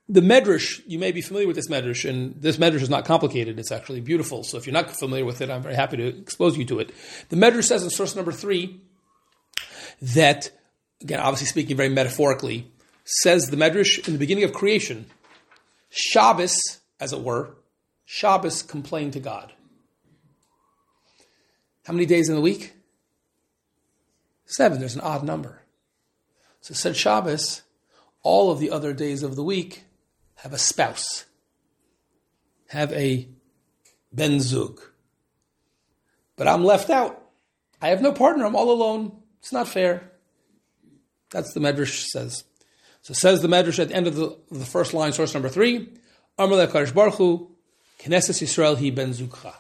the 0.09 0.21
Medrash, 0.21 0.81
you 0.87 0.99
may 0.99 1.13
be 1.13 1.21
familiar 1.21 1.47
with 1.47 1.57
this 1.57 1.69
Medrash, 1.69 2.09
and 2.09 2.41
this 2.41 2.57
Medrash 2.57 2.81
is 2.81 2.89
not 2.89 3.05
complicated. 3.05 3.59
It's 3.59 3.71
actually 3.71 4.01
beautiful. 4.01 4.43
So 4.43 4.57
if 4.57 4.67
you're 4.67 4.73
not 4.73 4.91
familiar 4.91 5.25
with 5.25 5.43
it, 5.43 5.51
I'm 5.51 5.63
very 5.63 5.75
happy 5.75 5.99
to 5.99 6.07
expose 6.07 6.57
you 6.57 6.65
to 6.67 6.79
it. 6.79 6.93
The 7.29 7.37
Medrash 7.37 7.65
says 7.65 7.85
in 7.85 7.91
source 7.91 8.17
number 8.17 8.33
three 8.33 8.81
that, 10.01 10.51
again, 11.03 11.21
obviously 11.21 11.47
speaking 11.47 11.77
very 11.77 11.91
metaphorically, 11.91 12.71
says 13.05 13.51
the 13.51 13.57
Medrash 13.57 14.07
in 14.07 14.15
the 14.15 14.19
beginning 14.19 14.45
of 14.45 14.53
creation, 14.55 15.07
Shabbos, 15.91 16.79
as 17.01 17.13
it 17.13 17.21
were, 17.21 17.57
Shabbos 18.07 18.63
complained 18.63 19.13
to 19.13 19.21
God. 19.21 19.53
How 21.85 21.93
many 21.93 22.07
days 22.07 22.31
in 22.31 22.35
the 22.35 22.41
week? 22.41 22.73
Seven. 24.47 24.79
There's 24.79 24.95
an 24.95 25.03
odd 25.03 25.23
number. 25.23 25.63
So 26.63 26.73
said 26.73 26.97
Shabbos, 26.97 27.63
all 28.23 28.51
of 28.51 28.59
the 28.59 28.71
other 28.71 28.95
days 28.95 29.23
of 29.23 29.37
the 29.37 29.45
week 29.45 29.85
have 30.39 30.53
a 30.53 30.59
spouse, 30.59 31.25
have 32.69 32.93
a 32.93 33.29
ben 34.13 34.41
zug. 34.41 34.81
But 36.37 36.49
I'm 36.49 36.65
left 36.65 36.91
out. 36.91 37.23
I 37.83 37.89
have 37.89 38.01
no 38.01 38.13
partner. 38.13 38.45
I'm 38.45 38.57
all 38.57 38.71
alone. 38.71 39.21
It's 39.41 39.53
not 39.53 39.69
fair. 39.69 40.13
That's 41.31 41.53
the 41.53 41.61
Medrash 41.61 42.07
says. 42.07 42.45
So 43.03 43.15
says 43.15 43.43
the 43.43 43.49
Medrash 43.49 43.79
at 43.79 43.89
the 43.89 43.95
end 43.95 44.07
of 44.07 44.17
the, 44.17 44.37
the 44.51 44.65
first 44.65 44.95
line, 44.95 45.13
source 45.13 45.35
number 45.35 45.49
three, 45.49 45.89
Amr 46.39 46.67
Kadosh 46.67 46.95
Baruch 46.95 47.15
Hu, 47.15 47.51
Knesset 48.01 48.41
Yisrael 48.41 48.77
he 48.77 48.91
ben 48.91 49.11
zukcha. 49.11 49.55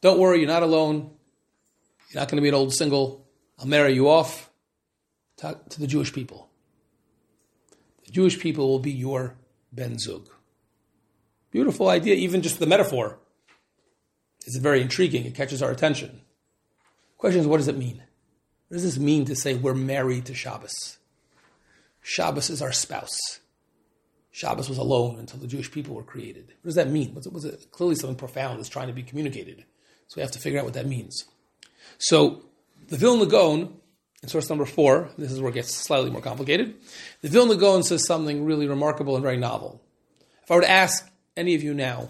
Don't 0.00 0.18
worry, 0.18 0.38
you're 0.38 0.48
not 0.48 0.62
alone. 0.62 1.10
You're 2.10 2.20
not 2.20 2.28
going 2.28 2.36
to 2.36 2.42
be 2.42 2.48
an 2.48 2.54
old 2.54 2.74
single. 2.74 3.26
I'll 3.58 3.66
marry 3.66 3.94
you 3.94 4.08
off 4.08 4.50
to, 5.38 5.58
to 5.70 5.80
the 5.80 5.86
Jewish 5.86 6.12
people. 6.12 6.50
The 8.06 8.10
Jewish 8.10 8.38
people 8.40 8.68
will 8.68 8.80
be 8.80 8.90
your 8.90 9.36
ben 9.72 9.98
zug. 9.98 10.28
Beautiful 11.50 11.88
idea, 11.88 12.14
even 12.14 12.42
just 12.42 12.58
the 12.58 12.66
metaphor 12.66 13.18
is 14.46 14.56
very 14.56 14.80
intriguing. 14.80 15.24
It 15.24 15.34
catches 15.34 15.62
our 15.62 15.70
attention. 15.70 16.22
Question 17.18 17.40
is, 17.40 17.46
what 17.46 17.58
does 17.58 17.68
it 17.68 17.76
mean? 17.76 18.02
What 18.68 18.76
does 18.76 18.84
this 18.84 18.98
mean 18.98 19.24
to 19.26 19.36
say 19.36 19.54
we're 19.54 19.74
married 19.74 20.26
to 20.26 20.34
Shabbos? 20.34 20.98
Shabbos 22.00 22.50
is 22.50 22.62
our 22.62 22.72
spouse. 22.72 23.40
Shabbos 24.32 24.68
was 24.68 24.78
alone 24.78 25.18
until 25.18 25.38
the 25.38 25.46
Jewish 25.46 25.70
people 25.70 25.94
were 25.94 26.02
created. 26.02 26.48
What 26.62 26.64
does 26.64 26.74
that 26.76 26.90
mean? 26.90 27.14
It, 27.16 27.32
was 27.32 27.44
it 27.44 27.66
clearly 27.70 27.94
something 27.94 28.16
profound 28.16 28.58
that's 28.58 28.68
trying 28.68 28.88
to 28.88 28.94
be 28.94 29.02
communicated? 29.02 29.64
So 30.08 30.14
we 30.16 30.22
have 30.22 30.32
to 30.32 30.38
figure 30.38 30.58
out 30.58 30.64
what 30.64 30.74
that 30.74 30.86
means. 30.86 31.24
So 31.98 32.46
the 32.88 32.96
Vilna 32.96 33.26
Gaon, 33.26 33.76
in 34.22 34.28
source 34.28 34.48
number 34.48 34.64
four, 34.64 35.08
this 35.18 35.32
is 35.32 35.40
where 35.40 35.50
it 35.50 35.54
gets 35.54 35.74
slightly 35.74 36.10
more 36.10 36.20
complicated. 36.20 36.74
The 37.22 37.28
Vilna 37.28 37.56
Gaon 37.56 37.82
says 37.82 38.06
something 38.06 38.44
really 38.44 38.68
remarkable 38.68 39.16
and 39.16 39.22
very 39.22 39.36
novel. 39.36 39.82
If 40.44 40.50
I 40.50 40.54
were 40.54 40.60
to 40.62 40.70
ask 40.70 41.10
any 41.36 41.54
of 41.54 41.62
you 41.62 41.74
now, 41.74 42.08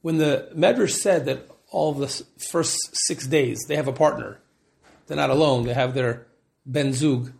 when 0.00 0.16
the 0.16 0.48
Medrash 0.56 0.92
said 0.92 1.26
that 1.26 1.46
all 1.70 1.92
of 1.92 1.98
the 1.98 2.24
first 2.50 2.78
six 3.06 3.26
days 3.26 3.58
they 3.68 3.76
have 3.76 3.88
a 3.88 3.92
partner, 3.92 4.38
they're 5.06 5.16
not 5.16 5.30
alone, 5.30 5.66
they 5.66 5.74
have 5.74 5.94
their 5.94 6.26
Ben 6.64 6.92
Zug. 6.92 7.32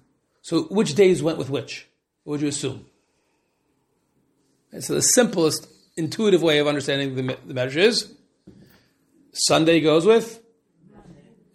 So 0.43 0.65
which 0.65 0.95
days 0.95 1.23
went 1.23 1.39
with 1.39 1.49
which? 1.49 1.87
What 2.25 2.33
would 2.33 2.41
you 2.43 2.49
assume? 2.49 2.87
And 4.73 4.85
so 4.85 4.95
the 4.95 5.03
simplest 5.03 5.67
intuitive 5.97 6.43
way 6.43 6.59
of 6.59 6.67
understanding 6.67 7.15
the, 7.15 7.37
the 7.47 7.55
Medrash 7.55 7.77
is 7.77 8.15
Sunday 9.33 9.81
goes 9.81 10.05
with, 10.05 10.40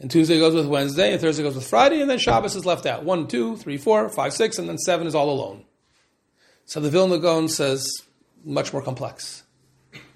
and 0.05 0.11
Tuesday 0.11 0.37
goes 0.37 0.53
with 0.53 0.67
Wednesday, 0.67 1.13
and 1.13 1.19
Thursday 1.19 1.41
goes 1.41 1.55
with 1.55 1.67
Friday, 1.67 1.99
and 1.99 2.07
then 2.07 2.19
Shabbos 2.19 2.55
is 2.55 2.63
left 2.63 2.85
out. 2.85 3.03
One, 3.03 3.25
two, 3.25 3.57
three, 3.57 3.79
four, 3.79 4.07
five, 4.09 4.33
six, 4.33 4.59
and 4.59 4.69
then 4.69 4.77
seven 4.77 5.07
is 5.07 5.15
all 5.15 5.31
alone. 5.31 5.65
So 6.65 6.79
the 6.79 6.91
Vilna 6.91 7.17
Gaon 7.17 7.47
says 7.49 7.83
much 8.43 8.71
more 8.71 8.83
complex. 8.83 9.41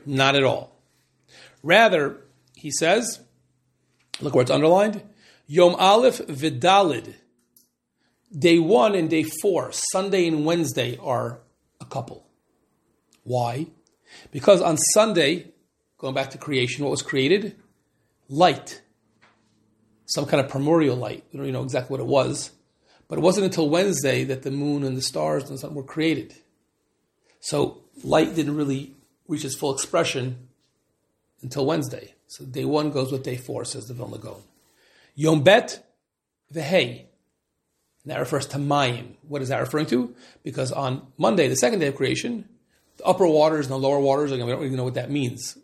Not 0.06 0.36
at 0.36 0.43
all. 0.43 0.75
Rather, 1.63 2.21
he 2.56 2.69
says, 2.69 3.19
look 4.21 4.36
where 4.36 4.43
it's 4.43 4.52
underlined, 4.52 5.02
Yom 5.47 5.73
Aleph 5.73 6.19
Vidalid. 6.19 7.15
Day 8.32 8.60
one 8.60 8.93
and 8.93 9.10
day 9.10 9.23
four, 9.41 9.71
Sunday 9.71 10.28
and 10.28 10.45
Wednesday, 10.45 10.99
are 11.02 11.39
a 11.82 11.86
couple. 11.86 12.28
Why? 13.23 13.65
Because 14.30 14.62
on 14.62 14.78
Sunday, 14.78 15.47
going 15.97 16.13
back 16.13 16.30
to 16.30 16.38
creation, 16.38 16.84
what 16.84 16.91
was 16.91 17.02
created? 17.02 17.56
Light. 18.28 18.84
Some 20.10 20.26
kind 20.26 20.43
of 20.43 20.50
primordial 20.50 20.95
light. 20.95 21.24
We 21.32 21.38
don't 21.38 21.45
even 21.45 21.54
know 21.54 21.63
exactly 21.63 21.93
what 21.93 22.00
it 22.00 22.08
was. 22.08 22.50
But 23.08 23.19
it 23.19 23.22
wasn't 23.22 23.45
until 23.45 23.69
Wednesday 23.69 24.24
that 24.24 24.41
the 24.41 24.50
moon 24.50 24.84
and 24.84 24.98
the 24.98 25.04
stars 25.04 25.43
and 25.43 25.54
the 25.54 25.60
sun 25.60 25.76
were 25.76 25.84
created. 25.84 26.34
So 27.41 27.84
light 28.04 28.34
didn't 28.34 28.56
really 28.56 28.95
reach 29.28 29.45
its 29.45 29.56
full 29.56 29.72
expression 29.72 30.48
until 31.43 31.65
Wednesday. 31.67 32.15
So 32.26 32.43
day 32.43 32.65
one 32.65 32.89
goes 32.89 33.12
with 33.12 33.22
day 33.24 33.38
four, 33.38 33.65
says 33.65 33.88
the 33.88 33.93
Vilna 33.93 34.17
Gaon. 34.17 34.41
Yom 35.13 35.43
Bet 35.43 35.86
v'hei. 36.52 37.06
And 38.04 38.12
that 38.12 38.19
refers 38.19 38.48
to 38.48 38.58
Mayim. 38.58 39.13
What 39.28 39.43
is 39.43 39.50
that 39.50 39.60
referring 39.60 39.86
to? 39.88 40.15
Because 40.43 40.72
on 40.72 41.06
Monday, 41.19 41.48
the 41.48 41.56
second 41.56 41.80
day 41.80 41.88
of 41.88 41.95
creation, 41.95 42.50
the 42.98 43.06
upper 43.06 43.28
waters 43.28 43.67
and 43.67 43.74
the 43.74 43.78
lower 43.78 44.00
waters, 44.00 44.32
again, 44.32 44.48
we 44.48 44.52
don't 44.52 44.62
really 44.62 44.76
know 44.76 44.86
what 44.86 44.95
that 44.95 45.12
means. 45.12 45.56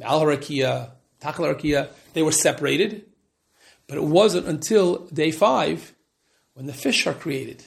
Al 0.00 0.22
Harakia, 0.22 0.92
Takal 1.20 1.54
Harakia, 1.54 1.88
they 2.14 2.22
were 2.22 2.32
separated. 2.32 3.04
But 3.92 3.98
it 3.98 4.04
wasn't 4.04 4.48
until 4.48 5.04
day 5.08 5.30
five 5.30 5.92
when 6.54 6.64
the 6.64 6.72
fish 6.72 7.06
are 7.06 7.12
created, 7.12 7.62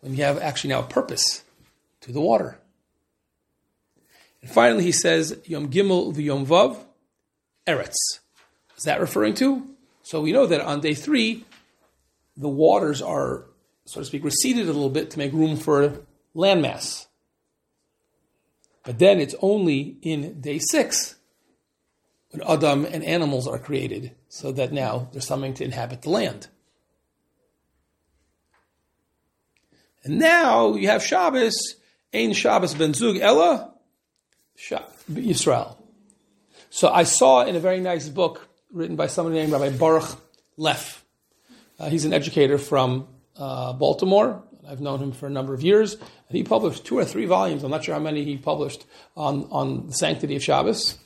when 0.00 0.14
you 0.14 0.24
have 0.24 0.38
actually 0.38 0.70
now 0.70 0.80
a 0.80 0.84
purpose 0.84 1.44
to 2.00 2.10
the 2.10 2.22
water. 2.22 2.58
And 4.40 4.50
finally, 4.50 4.82
he 4.82 4.92
says, 4.92 5.38
Yom 5.44 5.68
Gimel 5.68 6.14
v'Yom 6.14 6.46
Vav, 6.46 6.78
Eretz. 7.66 7.96
Is 8.78 8.84
that 8.84 8.98
referring 8.98 9.34
to? 9.34 9.62
So 10.02 10.22
we 10.22 10.32
know 10.32 10.46
that 10.46 10.62
on 10.62 10.80
day 10.80 10.94
three, 10.94 11.44
the 12.38 12.48
waters 12.48 13.02
are, 13.02 13.44
so 13.84 14.00
to 14.00 14.06
speak, 14.06 14.24
receded 14.24 14.62
a 14.62 14.72
little 14.72 14.88
bit 14.88 15.10
to 15.10 15.18
make 15.18 15.34
room 15.34 15.58
for 15.58 16.00
landmass. 16.34 17.08
But 18.84 18.98
then 18.98 19.20
it's 19.20 19.34
only 19.42 19.98
in 20.00 20.40
day 20.40 20.60
six 20.60 21.16
when 22.30 22.42
Adam 22.48 22.86
and 22.86 23.04
animals 23.04 23.46
are 23.46 23.58
created, 23.58 24.12
so 24.36 24.52
that 24.52 24.70
now 24.70 25.08
there's 25.12 25.26
something 25.26 25.54
to 25.54 25.64
inhabit 25.64 26.02
the 26.02 26.10
land. 26.10 26.46
And 30.04 30.18
now 30.18 30.74
you 30.74 30.88
have 30.88 31.02
Shabbos, 31.02 31.76
Ein 32.12 32.34
Shabbos 32.34 32.74
ben 32.74 32.92
Zug 32.92 33.16
Ella, 33.16 33.72
Yisrael. 35.10 35.78
So 36.68 36.90
I 36.90 37.04
saw 37.04 37.46
in 37.46 37.56
a 37.56 37.60
very 37.60 37.80
nice 37.80 38.10
book 38.10 38.46
written 38.70 38.94
by 38.94 39.06
someone 39.06 39.32
named 39.32 39.52
Rabbi 39.52 39.70
Baruch 39.70 40.18
Leff. 40.58 41.02
Uh, 41.78 41.88
he's 41.88 42.04
an 42.04 42.12
educator 42.12 42.58
from 42.58 43.08
uh, 43.38 43.72
Baltimore, 43.72 44.44
I've 44.68 44.82
known 44.82 45.00
him 45.00 45.12
for 45.12 45.26
a 45.26 45.30
number 45.30 45.54
of 45.54 45.62
years, 45.62 45.94
and 45.94 46.36
he 46.36 46.42
published 46.42 46.84
two 46.84 46.98
or 46.98 47.06
three 47.06 47.24
volumes. 47.24 47.64
I'm 47.64 47.70
not 47.70 47.84
sure 47.84 47.94
how 47.94 48.00
many 48.00 48.22
he 48.22 48.36
published 48.36 48.84
on, 49.16 49.48
on 49.50 49.86
the 49.86 49.94
sanctity 49.94 50.36
of 50.36 50.42
Shabbos. 50.42 50.98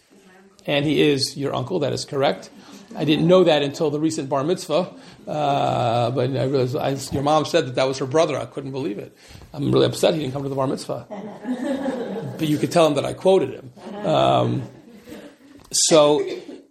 And 0.67 0.85
he 0.85 1.01
is 1.01 1.37
your 1.37 1.55
uncle, 1.55 1.79
that 1.79 1.93
is 1.93 2.05
correct. 2.05 2.51
I 2.97 3.05
didn't 3.05 3.29
know 3.29 3.45
that 3.45 3.63
until 3.63 3.91
the 3.91 4.01
recent 4.01 4.29
bar 4.29 4.43
mitzvah, 4.43 4.93
uh, 5.27 6.11
but 6.11 6.31
I 6.31 6.45
realized 6.45 6.77
I, 6.77 6.91
your 7.13 7.23
mom 7.23 7.45
said 7.45 7.67
that 7.67 7.75
that 7.77 7.87
was 7.87 7.99
her 7.99 8.07
brother. 8.07 8.37
I 8.37 8.47
couldn't 8.47 8.73
believe 8.73 8.99
it. 8.99 9.17
I'm 9.53 9.71
really 9.71 9.87
upset 9.87 10.15
he 10.15 10.21
didn't 10.21 10.33
come 10.33 10.43
to 10.43 10.49
the 10.49 10.57
bar 10.57 10.67
mitzvah. 10.67 11.07
but 12.39 12.49
you 12.49 12.59
could 12.59 12.73
tell 12.73 12.87
him 12.87 12.95
that 12.95 13.05
I 13.05 13.13
quoted 13.13 13.51
him. 13.51 14.07
Um, 14.07 14.63
so, 15.73 16.21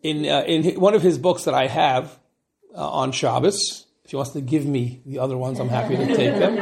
in, 0.03 0.25
uh, 0.25 0.43
in 0.45 0.79
one 0.79 0.93
of 0.93 1.01
his 1.01 1.17
books 1.17 1.45
that 1.45 1.53
I 1.53 1.67
have 1.67 2.19
uh, 2.75 2.89
on 2.89 3.13
Shabbos, 3.13 3.85
if 4.03 4.11
he 4.11 4.17
wants 4.17 4.31
to 4.31 4.41
give 4.41 4.65
me 4.65 5.01
the 5.05 5.19
other 5.19 5.37
ones, 5.37 5.59
I'm 5.59 5.69
happy 5.69 5.95
to 5.95 6.05
take 6.07 6.37
them. 6.37 6.55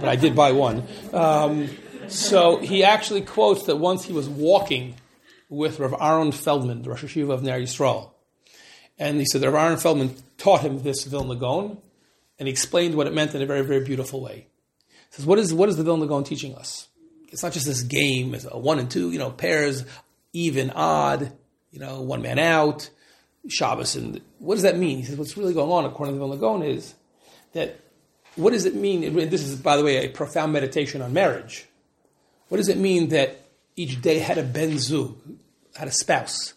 But 0.00 0.08
I 0.08 0.16
did 0.16 0.34
buy 0.34 0.52
one. 0.52 0.84
Um, 1.12 1.68
so 2.08 2.58
he 2.58 2.82
actually 2.82 3.22
quotes 3.22 3.64
that 3.64 3.76
once 3.76 4.04
he 4.04 4.12
was 4.12 4.28
walking 4.28 4.94
with 5.48 5.80
Rav 5.80 5.94
Aaron 6.00 6.32
Feldman, 6.32 6.82
the 6.82 6.90
Rosh 6.90 7.04
Yeshiva 7.04 7.32
of 7.32 7.42
Ner 7.42 7.60
Yisrael. 7.60 8.11
And 8.98 9.18
he 9.18 9.26
said 9.26 9.40
that 9.40 9.50
Rav 9.50 9.64
Aaron 9.64 9.78
Feldman 9.78 10.16
taught 10.38 10.60
him 10.60 10.82
this 10.82 11.04
Vilna 11.04 11.34
Gaon, 11.34 11.78
and 12.38 12.46
he 12.46 12.52
explained 12.52 12.94
what 12.94 13.06
it 13.06 13.14
meant 13.14 13.34
in 13.34 13.42
a 13.42 13.46
very, 13.46 13.62
very 13.62 13.84
beautiful 13.84 14.20
way. 14.20 14.46
He 14.88 15.16
says, 15.16 15.26
what 15.26 15.38
is, 15.38 15.52
what 15.52 15.68
is 15.68 15.76
the 15.76 15.82
Vilna 15.82 16.06
Gaon 16.06 16.24
teaching 16.24 16.54
us? 16.54 16.88
It's 17.28 17.42
not 17.42 17.52
just 17.52 17.66
this 17.66 17.82
game, 17.82 18.34
it's 18.34 18.46
a 18.50 18.58
one 18.58 18.78
and 18.78 18.90
two, 18.90 19.10
you 19.10 19.18
know, 19.18 19.30
pairs, 19.30 19.84
even, 20.32 20.70
odd, 20.70 21.32
you 21.70 21.80
know, 21.80 22.02
one 22.02 22.22
man 22.22 22.38
out. 22.38 22.90
Shabbos. 23.48 23.96
And 23.96 24.20
what 24.38 24.54
does 24.54 24.62
that 24.62 24.76
mean? 24.76 24.98
He 24.98 25.04
says, 25.04 25.16
what's 25.16 25.36
really 25.36 25.54
going 25.54 25.72
on, 25.72 25.84
according 25.84 26.14
to 26.14 26.18
the 26.20 26.26
Vilna 26.26 26.40
Gaon, 26.40 26.62
is 26.62 26.94
that 27.54 27.78
what 28.36 28.52
does 28.52 28.64
it 28.64 28.74
mean? 28.74 29.14
This 29.28 29.42
is, 29.42 29.56
by 29.56 29.76
the 29.76 29.84
way, 29.84 30.04
a 30.04 30.08
profound 30.08 30.52
meditation 30.52 31.02
on 31.02 31.12
marriage. 31.12 31.66
What 32.48 32.58
does 32.58 32.68
it 32.68 32.78
mean 32.78 33.08
that 33.08 33.40
each 33.76 34.00
day 34.00 34.18
had 34.20 34.38
a 34.38 34.42
ben 34.42 34.78
zug, 34.78 35.16
had 35.74 35.88
a 35.88 35.92
spouse? 35.92 36.54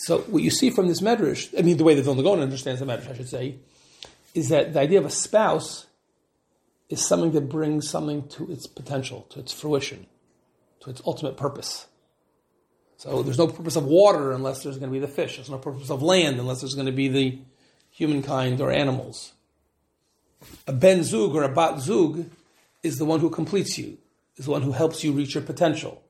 So 0.00 0.20
what 0.20 0.44
you 0.44 0.50
see 0.50 0.70
from 0.70 0.86
this 0.86 1.00
medrash, 1.00 1.52
I 1.58 1.62
mean 1.62 1.76
the 1.76 1.82
way 1.82 1.96
the 1.96 2.02
Vilna 2.02 2.22
Gaon 2.22 2.38
understands 2.38 2.78
the 2.78 2.86
medrash, 2.86 3.10
I 3.10 3.16
should 3.16 3.28
say, 3.28 3.56
is 4.32 4.48
that 4.50 4.72
the 4.72 4.78
idea 4.78 5.00
of 5.00 5.04
a 5.04 5.10
spouse 5.10 5.86
is 6.88 7.04
something 7.04 7.32
that 7.32 7.48
brings 7.48 7.90
something 7.90 8.28
to 8.28 8.48
its 8.50 8.68
potential, 8.68 9.26
to 9.30 9.40
its 9.40 9.52
fruition, 9.52 10.06
to 10.80 10.90
its 10.90 11.02
ultimate 11.04 11.36
purpose. 11.36 11.88
So 12.96 13.24
there's 13.24 13.38
no 13.38 13.48
purpose 13.48 13.74
of 13.74 13.86
water 13.86 14.30
unless 14.30 14.62
there's 14.62 14.78
going 14.78 14.92
to 14.92 14.92
be 14.92 15.04
the 15.04 15.12
fish. 15.12 15.34
There's 15.34 15.50
no 15.50 15.58
purpose 15.58 15.90
of 15.90 16.00
land 16.00 16.38
unless 16.38 16.60
there's 16.60 16.74
going 16.74 16.86
to 16.86 16.92
be 16.92 17.08
the 17.08 17.40
humankind 17.90 18.60
or 18.60 18.70
animals. 18.70 19.32
A 20.68 20.72
ben 20.72 21.02
zug 21.02 21.34
or 21.34 21.42
a 21.42 21.52
bat 21.52 21.80
zug 21.80 22.30
is 22.84 22.98
the 22.98 23.04
one 23.04 23.18
who 23.18 23.30
completes 23.30 23.76
you, 23.76 23.98
is 24.36 24.44
the 24.44 24.52
one 24.52 24.62
who 24.62 24.70
helps 24.70 25.02
you 25.02 25.10
reach 25.10 25.34
your 25.34 25.42
potential. 25.42 26.00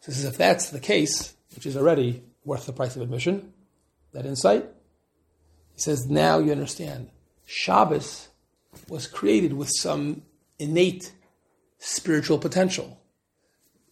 So 0.00 0.28
if 0.28 0.38
that's 0.38 0.70
the 0.70 0.78
case, 0.78 1.34
which 1.54 1.66
is 1.66 1.76
already 1.76 2.22
worth 2.44 2.66
the 2.66 2.72
price 2.72 2.96
of 2.96 3.02
admission, 3.02 3.52
that 4.12 4.26
insight, 4.26 4.64
he 5.74 5.80
says 5.80 6.08
now 6.08 6.38
you 6.38 6.52
understand. 6.52 7.10
Shabbos 7.46 8.28
was 8.88 9.06
created 9.06 9.52
with 9.52 9.70
some 9.70 10.22
innate 10.58 11.12
spiritual 11.78 12.38
potential. 12.38 13.00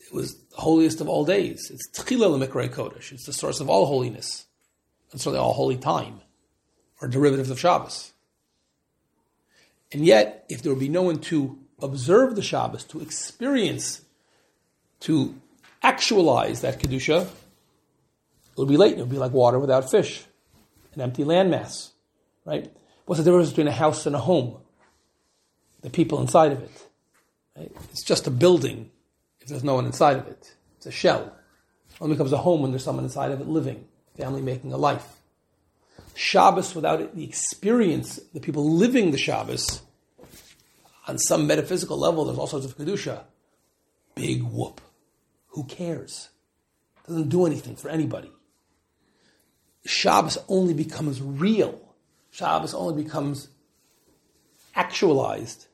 It 0.00 0.12
was 0.14 0.36
the 0.36 0.56
holiest 0.56 1.00
of 1.00 1.08
all 1.08 1.24
days. 1.24 1.70
It's 1.70 1.88
Tchila 1.90 2.38
Lemikray 2.38 2.68
Kodesh. 2.68 3.12
It's 3.12 3.26
the 3.26 3.32
source 3.32 3.60
of 3.60 3.68
all 3.68 3.86
holiness. 3.86 4.46
And 5.12 5.20
certainly 5.20 5.38
all 5.38 5.52
holy 5.52 5.76
time, 5.76 6.20
or 7.00 7.08
derivatives 7.08 7.50
of 7.50 7.60
Shabbos. 7.60 8.12
And 9.92 10.04
yet, 10.04 10.44
if 10.48 10.62
there 10.62 10.72
would 10.72 10.80
be 10.80 10.88
no 10.88 11.02
one 11.02 11.20
to 11.20 11.58
observe 11.80 12.34
the 12.34 12.42
Shabbos, 12.42 12.84
to 12.84 13.00
experience, 13.00 14.02
to 15.00 15.34
actualize 15.82 16.60
that 16.62 16.80
Kedusha, 16.80 17.28
it 18.56 18.60
would 18.60 18.68
be 18.68 18.76
late. 18.76 18.94
It 18.94 19.00
would 19.00 19.10
be 19.10 19.18
like 19.18 19.32
water 19.32 19.58
without 19.58 19.90
fish, 19.90 20.24
an 20.94 21.02
empty 21.02 21.24
landmass, 21.24 21.90
right? 22.44 22.72
What's 23.04 23.18
the 23.18 23.24
difference 23.24 23.50
between 23.50 23.68
a 23.68 23.72
house 23.72 24.06
and 24.06 24.16
a 24.16 24.20
home? 24.20 24.56
The 25.82 25.90
people 25.90 26.20
inside 26.20 26.52
of 26.52 26.62
it. 26.62 26.86
Right? 27.56 27.72
It's 27.90 28.02
just 28.02 28.26
a 28.26 28.30
building 28.30 28.90
if 29.40 29.48
there's 29.48 29.62
no 29.62 29.74
one 29.74 29.86
inside 29.86 30.16
of 30.16 30.26
it. 30.26 30.54
It's 30.78 30.86
a 30.86 30.90
shell. 30.90 31.32
It 31.90 31.96
only 32.00 32.14
becomes 32.14 32.32
a 32.32 32.38
home 32.38 32.62
when 32.62 32.72
there's 32.72 32.84
someone 32.84 33.04
inside 33.04 33.30
of 33.30 33.40
it 33.40 33.46
living, 33.46 33.86
family 34.16 34.42
making 34.42 34.72
a 34.72 34.76
life. 34.76 35.06
Shabbos 36.14 36.74
without 36.74 37.14
the 37.14 37.24
experience, 37.24 38.18
the 38.32 38.40
people 38.40 38.72
living 38.72 39.10
the 39.10 39.18
Shabbos, 39.18 39.82
on 41.06 41.18
some 41.18 41.46
metaphysical 41.46 41.98
level, 41.98 42.24
there's 42.24 42.38
all 42.38 42.46
sorts 42.46 42.66
of 42.66 42.76
Kedusha. 42.76 43.22
Big 44.14 44.42
whoop. 44.42 44.80
Who 45.48 45.64
cares? 45.64 46.30
Doesn't 47.06 47.28
do 47.28 47.46
anything 47.46 47.76
for 47.76 47.88
anybody. 47.88 48.30
Shabbos 49.86 50.38
only 50.48 50.74
becomes 50.74 51.20
real. 51.22 51.80
Shabbos 52.30 52.74
only 52.74 53.02
becomes 53.02 53.48
actualized 54.74 55.66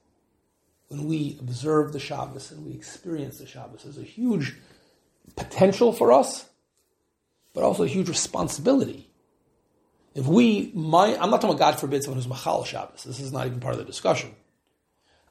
when 0.88 1.06
we 1.06 1.36
observe 1.40 1.92
the 1.92 1.98
Shabbos 1.98 2.52
and 2.52 2.64
we 2.64 2.72
experience 2.72 3.38
the 3.38 3.46
Shabbos. 3.46 3.82
There's 3.82 3.98
a 3.98 4.02
huge 4.02 4.54
potential 5.36 5.92
for 5.92 6.12
us, 6.12 6.48
but 7.54 7.64
also 7.64 7.84
a 7.84 7.88
huge 7.88 8.08
responsibility. 8.08 9.08
If 10.14 10.26
we, 10.26 10.70
mind, 10.74 11.16
I'm 11.20 11.30
not 11.30 11.40
talking 11.40 11.56
about 11.56 11.72
God 11.72 11.80
forbid 11.80 12.02
someone 12.02 12.18
who's 12.18 12.28
Machal 12.28 12.64
Shabbos. 12.64 13.04
This 13.04 13.20
is 13.20 13.32
not 13.32 13.46
even 13.46 13.60
part 13.60 13.74
of 13.74 13.78
the 13.78 13.86
discussion. 13.86 14.34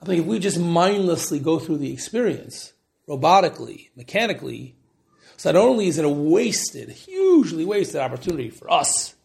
I 0.02 0.06
think 0.06 0.22
if 0.22 0.26
we 0.26 0.40
just 0.40 0.60
mindlessly 0.60 1.40
go 1.40 1.60
through 1.60 1.78
the 1.78 1.94
experience, 1.94 2.74
robotically, 3.08 3.90
mechanically, 3.96 4.76
so 5.42 5.52
not 5.52 5.60
only 5.60 5.88
is 5.88 5.98
it 5.98 6.06
a 6.06 6.10
wasted, 6.10 6.90
hugely 6.90 7.66
wasted 7.66 8.00
opportunity 8.00 8.52
for 8.52 8.72
us, 8.72 9.16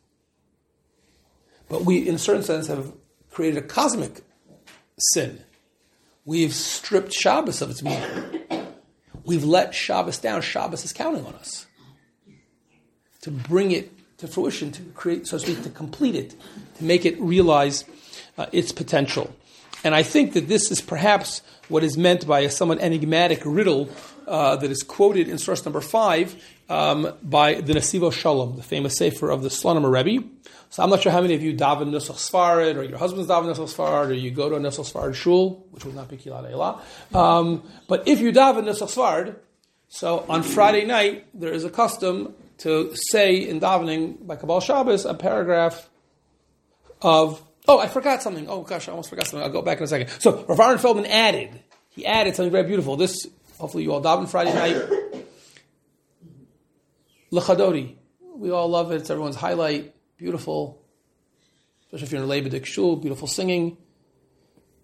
but 1.68 1.84
we, 1.84 2.08
in 2.08 2.14
a 2.14 2.18
certain 2.18 2.42
sense, 2.42 2.68
have 2.68 2.90
created 3.30 3.62
a 3.62 3.66
cosmic 3.66 4.22
sin. 4.98 5.38
We've 6.24 6.54
stripped 6.54 7.12
Shabbos 7.12 7.60
of 7.60 7.68
its 7.68 7.82
meaning. 7.82 8.40
We've 9.26 9.44
let 9.44 9.74
Shabbos 9.74 10.16
down. 10.16 10.40
Shabbos 10.40 10.86
is 10.86 10.94
counting 10.94 11.26
on 11.26 11.34
us 11.34 11.66
to 13.20 13.30
bring 13.30 13.72
it 13.72 13.92
to 14.16 14.26
fruition, 14.26 14.72
to 14.72 14.82
create, 14.94 15.26
so 15.26 15.36
to 15.36 15.44
speak, 15.44 15.64
to 15.64 15.68
complete 15.68 16.14
it, 16.14 16.34
to 16.78 16.84
make 16.84 17.04
it 17.04 17.20
realize 17.20 17.84
uh, 18.38 18.46
its 18.52 18.72
potential. 18.72 19.36
And 19.86 19.94
I 19.94 20.02
think 20.02 20.32
that 20.32 20.48
this 20.48 20.72
is 20.72 20.80
perhaps 20.80 21.42
what 21.68 21.84
is 21.84 21.96
meant 21.96 22.26
by 22.26 22.40
a 22.40 22.50
somewhat 22.50 22.80
enigmatic 22.80 23.42
riddle 23.44 23.88
uh, 24.26 24.56
that 24.56 24.68
is 24.68 24.82
quoted 24.82 25.28
in 25.28 25.38
source 25.38 25.64
number 25.64 25.80
five 25.80 26.34
um, 26.68 27.12
by 27.22 27.60
the 27.60 27.72
Nesivos 27.72 28.14
Shalom, 28.14 28.56
the 28.56 28.64
famous 28.64 28.96
sefer 28.96 29.30
of 29.30 29.44
the 29.44 29.48
Slonim 29.48 29.88
Rebbe. 29.88 30.26
So 30.70 30.82
I'm 30.82 30.90
not 30.90 31.02
sure 31.02 31.12
how 31.12 31.20
many 31.20 31.34
of 31.34 31.42
you 31.44 31.54
daven 31.54 31.90
Nusach 31.90 32.16
Sfarad, 32.16 32.74
or 32.74 32.82
your 32.82 32.98
husband's 32.98 33.30
daven 33.30 33.44
Nusach 33.44 33.72
Sfarad, 33.72 34.08
or 34.08 34.14
you 34.14 34.32
go 34.32 34.48
to 34.48 34.56
a 34.56 34.58
Nusach 34.58 34.92
Sfarad 34.92 35.14
shul, 35.14 35.64
which 35.70 35.84
would 35.84 35.94
not 35.94 36.08
be 36.08 36.16
Kehilat 36.16 36.50
Ha'Ela. 36.50 36.82
Um, 37.14 37.62
but 37.86 38.08
if 38.08 38.18
you 38.18 38.32
daven 38.32 38.64
Nusach 38.64 38.92
Sfarad, 38.92 39.36
so 39.86 40.26
on 40.28 40.42
Friday 40.42 40.84
night, 40.84 41.26
there 41.32 41.52
is 41.52 41.62
a 41.62 41.70
custom 41.70 42.34
to 42.58 42.92
say 43.12 43.36
in 43.36 43.60
davening 43.60 44.26
by 44.26 44.34
Kabbalah 44.34 44.62
Shabbos 44.62 45.04
a 45.04 45.14
paragraph 45.14 45.88
of 47.00 47.40
Oh, 47.68 47.78
I 47.78 47.88
forgot 47.88 48.22
something. 48.22 48.48
Oh 48.48 48.62
gosh, 48.62 48.88
I 48.88 48.92
almost 48.92 49.10
forgot 49.10 49.26
something. 49.26 49.44
I'll 49.44 49.52
go 49.52 49.62
back 49.62 49.78
in 49.78 49.84
a 49.84 49.88
second. 49.88 50.08
So 50.20 50.44
Rav 50.44 50.60
Aaron 50.60 50.78
Feldman 50.78 51.06
added. 51.06 51.62
He 51.90 52.06
added 52.06 52.36
something 52.36 52.52
very 52.52 52.66
beautiful. 52.66 52.96
This, 52.96 53.26
hopefully, 53.58 53.82
you 53.82 53.92
all 53.92 54.02
daven 54.02 54.28
Friday 54.28 54.54
night. 54.54 55.24
Lechadodi. 57.32 57.96
We 58.36 58.50
all 58.50 58.68
love 58.68 58.92
it. 58.92 58.96
It's 58.96 59.10
everyone's 59.10 59.36
highlight. 59.36 59.94
Beautiful. 60.16 60.82
Especially 61.86 62.04
if 62.04 62.12
you're 62.12 62.22
in 62.22 62.30
a 62.30 62.50
Lebedik 62.50 62.66
shul, 62.66 62.96
beautiful 62.96 63.26
singing. 63.26 63.76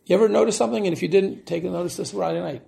You 0.07 0.17
ever 0.17 0.29
notice 0.29 0.57
something? 0.57 0.87
And 0.87 0.93
if 0.93 1.03
you 1.03 1.09
didn't, 1.09 1.47
take 1.47 1.65
a 1.65 1.71
notice 1.71 1.97
this 1.97 2.11
Friday 2.13 2.41
night. 2.41 2.63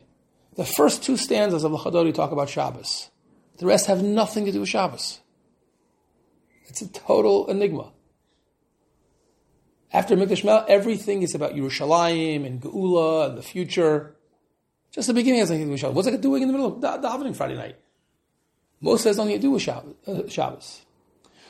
The 0.57 0.64
first 0.64 1.03
two 1.03 1.16
stanzas 1.16 1.64
of 1.64 1.72
Lechadodi 1.72 2.14
talk 2.14 2.31
about 2.31 2.48
Shabbos. 2.48 3.11
The 3.59 3.66
rest 3.66 3.87
have 3.87 4.03
nothing 4.03 4.44
to 4.44 4.53
do 4.53 4.61
with 4.61 4.68
Shabbos. 4.68 5.20
It's 6.66 6.83
a 6.83 6.88
total 6.88 7.48
enigma. 7.48 7.92
After 9.94 10.16
Mikdash 10.16 10.42
Mel, 10.42 10.66
everything 10.68 11.22
is 11.22 11.37
about 11.37 11.54
Yerushalayim 11.54 12.44
and 12.44 12.61
Geula 12.61 13.28
and 13.28 13.38
the 13.38 13.42
future. 13.42 14.16
Just 14.90 15.07
the 15.07 15.14
beginning 15.14 15.38
has 15.38 15.52
nothing 15.52 15.74
to. 15.74 15.90
What's 15.90 16.09
it 16.09 16.20
doing 16.20 16.42
in 16.42 16.48
the 16.48 16.52
middle 16.52 16.74
of 16.74 16.80
the 16.80 16.88
davening 17.09 17.37
Friday 17.37 17.54
night? 17.54 17.76
Most 18.80 19.04
has 19.04 19.16
nothing 19.16 19.37
to 19.37 19.38
do 19.38 19.52
with 19.52 19.62
Shabbos. 19.62 19.94
Uh, 20.04 20.28
Shabbos. 20.28 20.83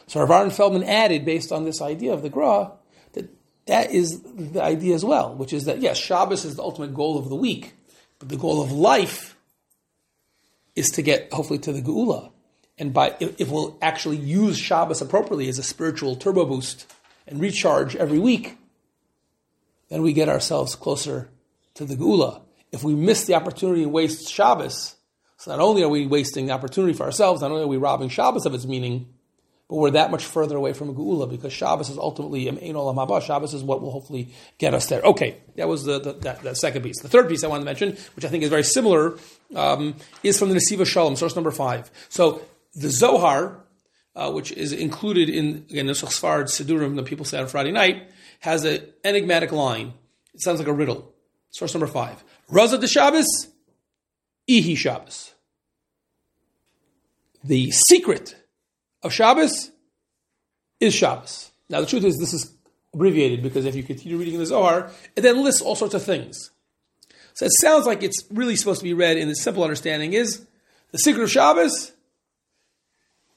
So 0.09 0.21
Rav 0.21 0.31
Aaron 0.31 0.51
Feldman 0.51 0.85
added, 0.85 1.25
based 1.25 1.53
on 1.53 1.65
this 1.65 1.81
idea 1.81 2.13
of 2.13 2.21
the 2.21 2.29
Gra, 2.29 2.73
that 3.15 3.31
that 3.65 3.91
is 3.93 4.21
the 4.21 4.63
idea 4.63 4.95
as 4.95 5.07
well, 5.07 5.35
which 5.35 5.55
is 5.55 5.65
that 5.65 5.81
yes, 5.81 5.97
Shabbos 5.97 6.45
is 6.45 6.57
the 6.57 6.63
ultimate 6.63 6.93
goal 6.93 7.19
of 7.19 7.31
the 7.31 7.37
week, 7.37 7.73
but 8.19 8.29
the 8.29 8.37
goal 8.37 8.63
of 8.63 8.71
life 8.71 9.39
is 10.77 10.91
to 10.91 11.03
get 11.03 11.33
hopefully 11.33 11.61
to 11.61 11.73
the 11.73 11.81
Geula. 11.81 12.31
And 12.77 12.93
by 12.93 13.17
if, 13.21 13.41
if 13.41 13.49
we'll 13.49 13.79
actually 13.81 14.19
use 14.19 14.59
Shabbos 14.59 15.01
appropriately 15.01 15.49
as 15.49 15.59
a 15.59 15.63
spiritual 15.63 16.15
turbo 16.15 16.45
boost 16.45 16.93
and 17.27 17.41
recharge 17.41 17.97
every 17.97 18.19
week, 18.19 18.59
then 19.89 20.03
we 20.03 20.13
get 20.13 20.29
ourselves 20.29 20.75
closer 20.75 21.29
to 21.75 21.85
the 21.85 21.97
Geula. 21.97 22.43
If 22.73 22.83
we 22.83 22.95
miss 22.95 23.25
the 23.25 23.35
opportunity 23.35 23.83
and 23.83 23.93
waste 23.93 24.31
Shabbos, 24.31 24.97
so 25.37 25.51
not 25.51 25.61
only 25.61 25.83
are 25.83 25.89
we 25.89 26.07
wasting 26.07 26.47
the 26.47 26.53
opportunity 26.53 26.95
for 26.95 27.05
ourselves, 27.05 27.43
not 27.43 27.51
only 27.51 27.65
are 27.65 27.69
we 27.69 27.77
robbing 27.77 28.09
Shabbos 28.09 28.47
of 28.47 28.55
its 28.55 28.67
meaning, 28.67 29.15
but 29.69 29.77
we're 29.77 29.91
that 29.93 30.11
much 30.11 30.25
further 30.25 30.57
away 30.57 30.73
from 30.73 30.95
Geula 30.95 31.29
because 31.29 31.53
Shabbos 31.53 31.89
is 31.89 31.97
ultimately 31.97 32.47
Haba. 32.47 33.23
Shabbos 33.23 33.55
is 33.55 33.63
what 33.63 33.81
will 33.81 33.91
hopefully 33.91 34.35
get 34.59 34.75
us 34.75 34.87
there. 34.87 35.01
Okay, 35.03 35.39
that 35.57 35.69
was 35.69 35.85
the, 35.85 35.99
the 35.99 36.13
that, 36.43 36.57
second 36.57 36.83
piece. 36.83 37.01
The 37.01 37.09
third 37.09 37.29
piece 37.29 37.45
I 37.45 37.49
want 37.49 37.63
to 37.63 37.65
mention, 37.65 37.97
which 38.15 38.25
I 38.25 38.29
think 38.29 38.43
is 38.43 38.51
very 38.51 38.63
similar, 38.63 39.19
um, 39.55 39.97
is 40.23 40.39
from 40.39 40.51
the 40.51 40.57
Nesivos 40.57 40.87
Shalom, 40.87 41.17
source 41.17 41.35
number 41.35 41.51
five. 41.51 41.91
So 42.11 42.43
the 42.75 42.91
Zohar, 42.91 43.64
uh, 44.17 44.31
which 44.31 44.53
is 44.53 44.73
included 44.73 45.29
in 45.29 45.67
again 45.71 45.87
Nusach 45.87 46.09
Sfarad 46.09 46.45
Sidurim 46.45 46.97
that 46.97 47.05
people 47.05 47.25
say 47.25 47.39
on 47.39 47.47
Friday 47.47 47.73
night, 47.73 48.11
has 48.41 48.65
an 48.65 48.83
enigmatic 49.03 49.53
line. 49.53 49.95
It 50.35 50.43
sounds 50.43 50.59
like 50.59 50.69
a 50.69 50.73
riddle. 50.73 51.13
Source 51.51 51.75
number 51.75 51.87
five: 51.87 52.23
Raza 52.51 52.81
de 52.81 52.89
Shabbos, 52.89 53.27
Ihi 54.49 54.77
Shabbos. 54.77 55.35
The 57.43 57.71
secret 57.89 58.37
of 59.03 59.13
Shabbos 59.13 59.71
is 60.81 60.95
Shabbos. 60.95 61.51
Now 61.69 61.81
the 61.81 61.87
truth 61.87 62.05
is 62.05 62.17
this 62.19 62.33
is 62.33 62.55
abbreviated 62.95 63.43
because 63.43 63.65
if 63.65 63.75
you 63.75 63.83
continue 63.83 64.17
reading 64.17 64.39
the 64.39 64.47
Zohar, 64.47 64.91
it 65.17 65.21
then 65.21 65.43
lists 65.43 65.61
all 65.61 65.75
sorts 65.75 65.95
of 65.95 66.03
things. 66.03 66.51
So 67.35 67.47
it 67.47 67.53
sounds 67.61 67.85
like 67.85 68.03
it's 68.03 68.25
really 68.31 68.57
supposed 68.57 68.81
to 68.81 68.85
be 68.85 68.95
read 68.95 69.17
in 69.17 69.29
the 69.29 69.35
simple 69.35 69.65
understanding 69.65 70.13
is 70.13 70.47
the 70.93 70.99
secret 70.99 71.25
of 71.25 71.31
Shabbos 71.31 71.93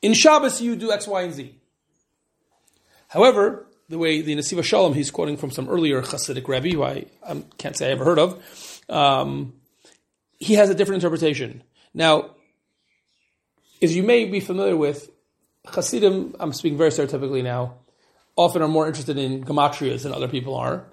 in 0.02 0.14
Shabbos, 0.14 0.62
you 0.62 0.76
do 0.76 0.92
X, 0.92 1.08
Y, 1.08 1.22
and 1.22 1.34
Z. 1.34 1.56
However, 3.08 3.66
the 3.90 3.98
way 3.98 4.22
the 4.22 4.36
Nesivos 4.36 4.66
Shalom, 4.66 4.94
he's 4.94 5.12
quoting 5.12 5.38
from 5.38 5.52
some 5.52 5.70
earlier 5.70 6.02
Hasidic 6.02 6.48
Rebbe, 6.48 6.70
who 6.70 6.84
I, 6.84 7.06
can't 7.58 7.76
say 7.76 7.88
I 7.88 7.92
ever 7.92 8.04
heard 8.04 8.20
of, 8.20 8.82
um, 8.90 9.54
he 10.40 10.56
has 10.56 10.70
a 10.70 10.76
different 10.76 11.04
interpretation. 11.04 11.64
Now, 11.94 12.32
as 13.82 13.96
you 13.96 14.04
may 14.04 14.26
be 14.26 14.40
familiar 14.40 14.76
with, 14.76 15.10
Hasidim, 15.66 16.36
I'm 16.40 16.54
speaking 16.54 16.78
very 16.78 16.92
stereotypically 16.92 17.44
now, 17.44 17.76
often 18.36 18.62
are 18.62 18.68
more 18.68 18.88
interested 18.88 19.18
in 19.18 19.44
gematrias 19.44 20.04
than 20.04 20.14
other 20.14 20.28
people 20.28 20.56
are. 20.56 20.86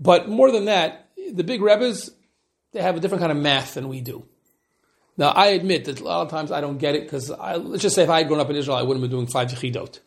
But 0.00 0.28
more 0.28 0.50
than 0.50 0.66
that, 0.66 1.08
the 1.32 1.44
big 1.44 1.62
Rebbes, 1.62 2.10
they 2.72 2.82
have 2.82 2.96
a 2.96 3.00
different 3.00 3.20
kind 3.20 3.32
of 3.32 3.38
math 3.38 3.74
than 3.74 3.88
we 3.88 4.00
do. 4.00 4.24
Now, 5.18 5.30
I 5.30 5.48
admit 5.48 5.86
that 5.86 6.00
a 6.00 6.04
lot 6.04 6.22
of 6.22 6.30
times 6.30 6.52
I 6.52 6.60
don't 6.60 6.78
get 6.78 6.94
it 6.94 7.02
because 7.02 7.28
let's 7.28 7.82
just 7.82 7.96
say 7.96 8.04
if 8.04 8.08
I 8.08 8.18
had 8.18 8.28
grown 8.28 8.38
up 8.38 8.48
in 8.50 8.56
Israel, 8.56 8.76
I 8.76 8.82
wouldn't 8.82 9.02
have 9.02 9.10
been 9.10 9.18
doing 9.18 9.26
five 9.26 9.48
Yechidot. 9.48 9.98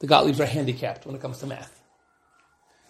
The 0.00 0.06
Gottliebs 0.08 0.40
are 0.40 0.46
handicapped 0.46 1.06
when 1.06 1.14
it 1.14 1.22
comes 1.22 1.38
to 1.38 1.46
math. 1.46 1.80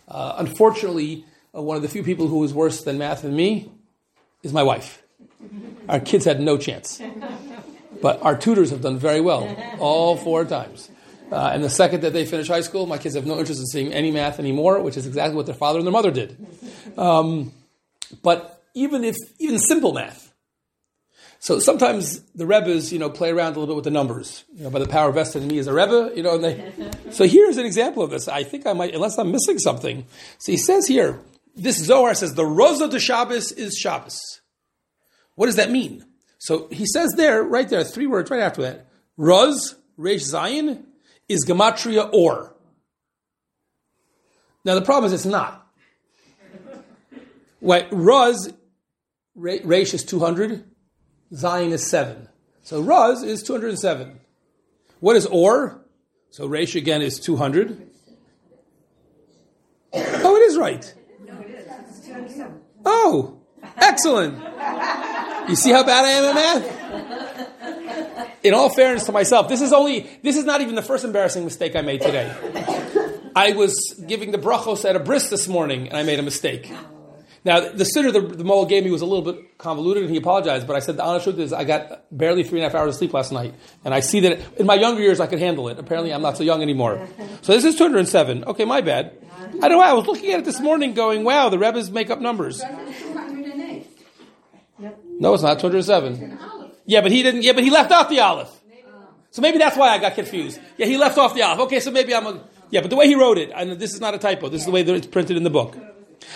Uh, 0.09 0.37
unfortunately, 0.39 1.27
uh, 1.55 1.61
one 1.61 1.77
of 1.77 1.83
the 1.83 1.89
few 1.89 2.03
people 2.03 2.27
who 2.27 2.43
is 2.43 2.55
worse 2.55 2.83
than 2.83 2.97
math 2.97 3.23
than 3.23 3.37
me 3.37 3.71
is 4.43 4.53
my 4.55 4.63
wife. 4.63 5.03
Our 5.89 6.01
kids 6.01 6.25
had 6.25 6.41
no 6.41 6.57
chance. 6.57 7.03
But 8.01 8.23
our 8.23 8.37
tutors 8.37 8.71
have 8.71 8.81
done 8.81 8.97
very 8.97 9.21
well, 9.21 9.55
all 9.79 10.17
four 10.17 10.47
times. 10.47 10.91
Uh, 11.31 11.51
and 11.53 11.63
the 11.63 11.71
second 11.71 12.01
that 12.01 12.15
they 12.15 12.25
finish 12.25 12.49
high 12.49 12.63
school, 12.63 12.87
my 12.87 12.97
kids 12.97 13.15
have 13.15 13.27
no 13.27 13.39
interest 13.39 13.61
in 13.61 13.67
seeing 13.67 13.93
any 13.93 14.11
math 14.11 14.39
anymore, 14.39 14.81
which 14.81 14.97
is 14.97 15.07
exactly 15.07 15.37
what 15.37 15.45
their 15.47 15.55
father 15.55 15.79
and 15.79 15.87
their 15.87 15.93
mother 15.93 16.11
did. 16.11 16.37
Um, 16.97 17.53
but 18.23 18.65
even 18.75 19.05
if 19.05 19.17
even 19.39 19.59
simple 19.59 19.93
math, 19.93 20.30
so 21.41 21.59
sometimes 21.59 22.21
the 22.35 22.45
Rebbes, 22.45 22.93
you 22.93 22.99
know, 22.99 23.09
play 23.09 23.31
around 23.31 23.57
a 23.57 23.61
little 23.61 23.67
bit 23.69 23.77
with 23.77 23.85
the 23.85 23.91
numbers, 23.91 24.45
you 24.55 24.63
know, 24.63 24.69
by 24.69 24.79
the 24.79 24.87
power 24.87 25.11
vested 25.11 25.43
in 25.43 25.49
me 25.49 25.59
as 25.59 25.67
a 25.67 25.73
Rebbe, 25.73 26.13
you 26.15 26.23
know, 26.23 26.35
and 26.35 26.45
they, 26.45 26.73
so 27.11 27.25
here's 27.25 27.57
an 27.57 27.65
example 27.65 28.03
of 28.03 28.11
this. 28.11 28.29
I 28.29 28.45
think 28.45 28.67
I 28.67 28.75
might, 28.75 28.95
unless 28.95 29.19
I'm 29.19 29.33
missing 29.33 29.59
something. 29.59 30.05
So 30.37 30.53
he 30.53 30.59
says 30.59 30.87
here, 30.87 31.19
this 31.57 31.83
Zohar 31.83 32.15
says 32.15 32.35
the 32.35 32.45
Rosa 32.45 32.89
de 32.89 33.01
Shabbos 33.01 33.53
is 33.53 33.75
Shabbos. 33.75 34.21
What 35.35 35.47
does 35.47 35.57
that 35.57 35.71
mean? 35.71 36.05
So 36.37 36.69
he 36.71 36.85
says 36.85 37.15
there, 37.17 37.43
right 37.43 37.69
there, 37.69 37.85
three 37.85 38.07
words 38.07 38.31
right 38.31 38.41
after 38.41 38.61
that. 38.61 38.89
Roz, 39.17 39.77
Reish 39.99 40.31
Zayin, 40.31 40.85
is 41.27 41.47
Gematria 41.47 42.13
or. 42.13 42.55
Now 44.63 44.75
the 44.75 44.83
problem 44.83 45.07
is 45.07 45.15
it's 45.15 45.25
not. 45.25 45.67
What 47.61 47.89
Roz, 47.91 48.53
Reish 49.39 49.95
is 49.95 50.05
200, 50.05 50.70
Zayin 51.33 51.73
is 51.73 51.89
7. 51.89 52.29
So 52.63 52.81
Roz 52.81 53.23
is 53.23 53.43
207. 53.43 54.21
What 55.01 55.17
is 55.17 55.27
or? 55.27 55.81
So 56.31 56.49
Reish 56.49 56.77
again 56.77 57.03
is 57.03 57.19
200. 57.21 57.89
Oh, 59.93 60.37
it 60.37 60.43
is 60.43 60.57
right. 60.57 60.95
Oh, 62.85 63.41
excellent. 63.77 64.39
You 65.49 65.57
see 65.57 65.71
how 65.71 65.83
bad 65.85 66.05
I 66.05 66.11
am 66.11 66.25
at 66.25 66.35
math? 66.35 66.77
In 68.43 68.55
all 68.55 68.71
fairness 68.71 69.05
to 69.05 69.13
myself, 69.13 69.49
this 69.49 69.61
is 69.61 69.73
only, 69.73 70.09
this 70.23 70.37
is 70.37 70.45
not 70.45 70.61
even 70.61 70.75
the 70.75 70.83
first 70.83 71.05
embarrassing 71.05 71.45
mistake 71.45 71.77
I 71.77 71.83
made 71.83 72.01
today. 72.01 72.33
I 73.37 73.53
was 73.53 74.03
giving 74.07 74.31
the 74.31 74.39
brachos 74.39 74.89
at 74.89 74.97
a 74.97 75.01
bris 75.01 75.29
this 75.29 75.47
morning 75.47 75.89
and 75.89 75.97
I 75.97 76.03
made 76.05 76.19
a 76.19 76.23
mistake. 76.23 76.73
Now, 77.43 77.61
the 77.61 77.85
siddur 77.85 78.13
the, 78.13 78.21
the 78.21 78.45
mohel 78.45 78.69
gave 78.69 78.85
me 78.85 78.91
was 78.91 79.01
a 79.01 79.07
little 79.07 79.33
bit 79.33 79.57
convoluted, 79.57 80.03
and 80.03 80.13
he 80.13 80.19
apologized. 80.19 80.67
But 80.67 80.77
I 80.77 80.81
said 80.81 80.99
the 80.99 81.05
honest 81.05 81.25
truth 81.25 81.39
is, 81.39 81.53
I 81.55 81.65
got 81.65 82.05
barely 82.11 82.43
three 82.43 82.61
and 82.61 82.67
a 82.67 82.69
half 82.69 82.75
hours 82.79 82.95
of 82.95 82.99
sleep 82.99 83.15
last 83.15 83.33
night, 83.33 83.55
and 83.85 83.95
I 83.95 84.01
see 84.01 84.21
that 84.21 84.59
in 84.59 84.67
my 84.67 84.75
younger 84.75 85.01
years 85.01 85.21
I 85.21 85.27
could 85.27 85.39
handle 85.39 85.69
it. 85.69 85.79
Apparently, 85.79 86.13
I'm 86.13 86.21
not 86.21 86.37
so 86.37 86.43
young 86.45 86.63
anymore. 86.63 87.07
So 87.43 87.55
this 87.55 87.65
is 87.65 87.77
207. 87.77 88.45
Okay, 88.45 88.67
my 88.67 88.83
bad. 88.83 89.17
I 89.63 89.69
don't 89.69 89.79
know. 89.79 89.81
I 89.81 89.95
was 89.95 90.07
looking 90.07 90.31
at 90.33 90.41
it 90.41 90.45
this 90.45 90.61
morning, 90.61 90.93
going, 90.93 91.25
"Wow, 91.25 91.49
the 91.49 91.59
Rebbe's 91.59 91.91
make 91.91 92.11
up 92.11 92.21
numbers." 92.21 92.63
No, 95.19 95.33
it's 95.33 95.43
not 95.43 95.59
207. 95.59 96.39
Yeah, 96.85 97.01
but 97.01 97.13
he 97.13 97.23
didn't. 97.23 97.43
Yeah, 97.43 97.53
but 97.53 97.65
he 97.65 97.71
left 97.71 97.91
out 97.93 98.11
the 98.11 98.21
aleph. 98.21 98.51
So 99.31 99.41
maybe 99.41 99.59
that's 99.59 99.77
why 99.77 99.89
I 99.89 99.99
got 99.99 100.15
confused. 100.15 100.61
Yeah, 100.77 100.87
he 100.87 100.99
left 100.99 101.17
off 101.17 101.35
the 101.35 101.43
aleph. 101.43 101.61
Okay, 101.61 101.81
so 101.81 101.91
maybe 101.91 102.15
I'm 102.15 102.27
a. 102.27 102.43
Yeah, 102.71 102.83
but 102.83 102.91
the 102.91 102.97
way 102.97 103.07
he 103.07 103.15
wrote 103.15 103.39
it, 103.39 103.51
and 103.55 103.73
this 103.73 103.95
is 103.95 104.01
not 104.01 104.15
a 104.15 104.19
typo. 104.19 104.49
This 104.49 104.61
is 104.61 104.67
the 104.67 104.73
way 104.73 104.83
that 104.83 104.95
it's 104.95 105.07
printed 105.07 105.37
in 105.37 105.45
the 105.45 105.51
book. 105.51 105.77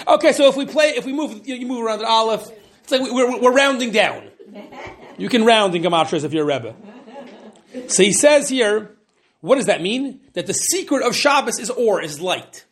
Okay, 0.07 0.33
so 0.33 0.49
if 0.49 0.57
we 0.57 0.67
play, 0.67 0.91
if 0.91 1.05
we 1.05 1.13
move, 1.13 1.47
you, 1.47 1.67
move 1.67 1.85
around 1.85 2.01
the 2.01 2.07
aleph, 2.07 2.49
it's 2.83 2.93
like 2.93 3.01
we're, 3.01 3.41
we're 3.41 3.53
rounding 3.53 3.91
down. 3.91 4.29
You 5.17 5.29
can 5.29 5.45
round 5.45 5.75
in 5.75 5.83
Gematras 5.83 6.25
if 6.25 6.33
you're 6.33 6.51
a 6.51 6.59
Rebbe. 6.59 6.75
So 7.89 8.03
he 8.03 8.13
says 8.13 8.49
here, 8.49 8.97
what 9.41 9.57
does 9.57 9.67
that 9.67 9.83
mean? 9.83 10.21
That 10.35 10.47
the 10.47 10.55
secret 10.55 11.03
of 11.05 11.15
Shabbos 11.15 11.59
is 11.59 11.71
or, 11.71 12.03
is 12.03 12.21
light. 12.21 12.65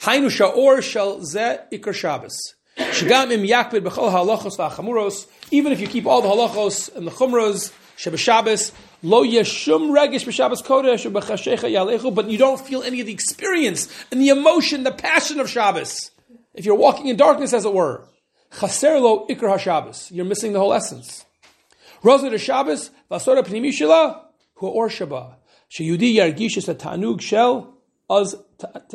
Hainu 0.00 0.30
sha'or 0.30 0.82
shel 0.82 1.22
ze 1.24 1.58
ikar 1.72 1.94
Shabbos. 1.94 2.36
Shagam 2.76 3.30
im 3.30 3.42
yakbid 3.42 3.82
b'chol 3.82 4.12
halachos 4.12 4.56
v'achamuros. 4.56 5.26
Even 5.50 5.72
if 5.72 5.80
you 5.80 5.86
keep 5.86 6.06
all 6.06 6.22
the 6.22 6.28
halachos 6.28 6.94
and 6.94 7.06
the 7.06 7.10
chumros, 7.10 7.72
Shabbat 7.96 8.18
Shabbos, 8.18 8.72
lo 9.02 9.24
yeshum 9.24 9.90
regish 9.90 10.24
b'Shabbos 10.24 10.62
kodesh 10.62 11.10
u'b'chashecha 11.10 11.70
yalechu, 11.70 12.14
but 12.14 12.28
you 12.28 12.38
don't 12.38 12.60
feel 12.60 12.82
any 12.82 13.00
of 13.00 13.06
the 13.06 13.12
experience 13.12 13.88
and 14.10 14.20
the 14.20 14.28
emotion, 14.28 14.84
the 14.84 14.92
passion 14.92 15.40
of 15.40 15.48
Shabbos. 15.48 16.10
If 16.54 16.64
you're 16.64 16.74
walking 16.74 17.08
in 17.08 17.16
darkness, 17.16 17.52
as 17.52 17.64
it 17.64 17.72
were, 17.72 18.04
chaser 18.58 18.98
lo 19.00 19.26
ikr 19.28 19.40
haShabbos, 19.40 20.10
you're 20.10 20.24
missing 20.24 20.52
the 20.52 20.58
whole 20.58 20.72
essence. 20.72 21.24
Rosa 22.02 22.30
de 22.30 22.38
Shabbos, 22.38 22.90
vasora 23.10 23.42
pnimi 23.42 23.68
shela, 23.68 24.22
hu 24.54 24.66
or 24.66 24.88
shaba, 24.88 25.36
sheyudi 25.70 26.16
yargish 26.16 26.58
es 26.58 26.66
tanug 26.66 27.20
shel, 27.20 27.74
az 28.10 28.36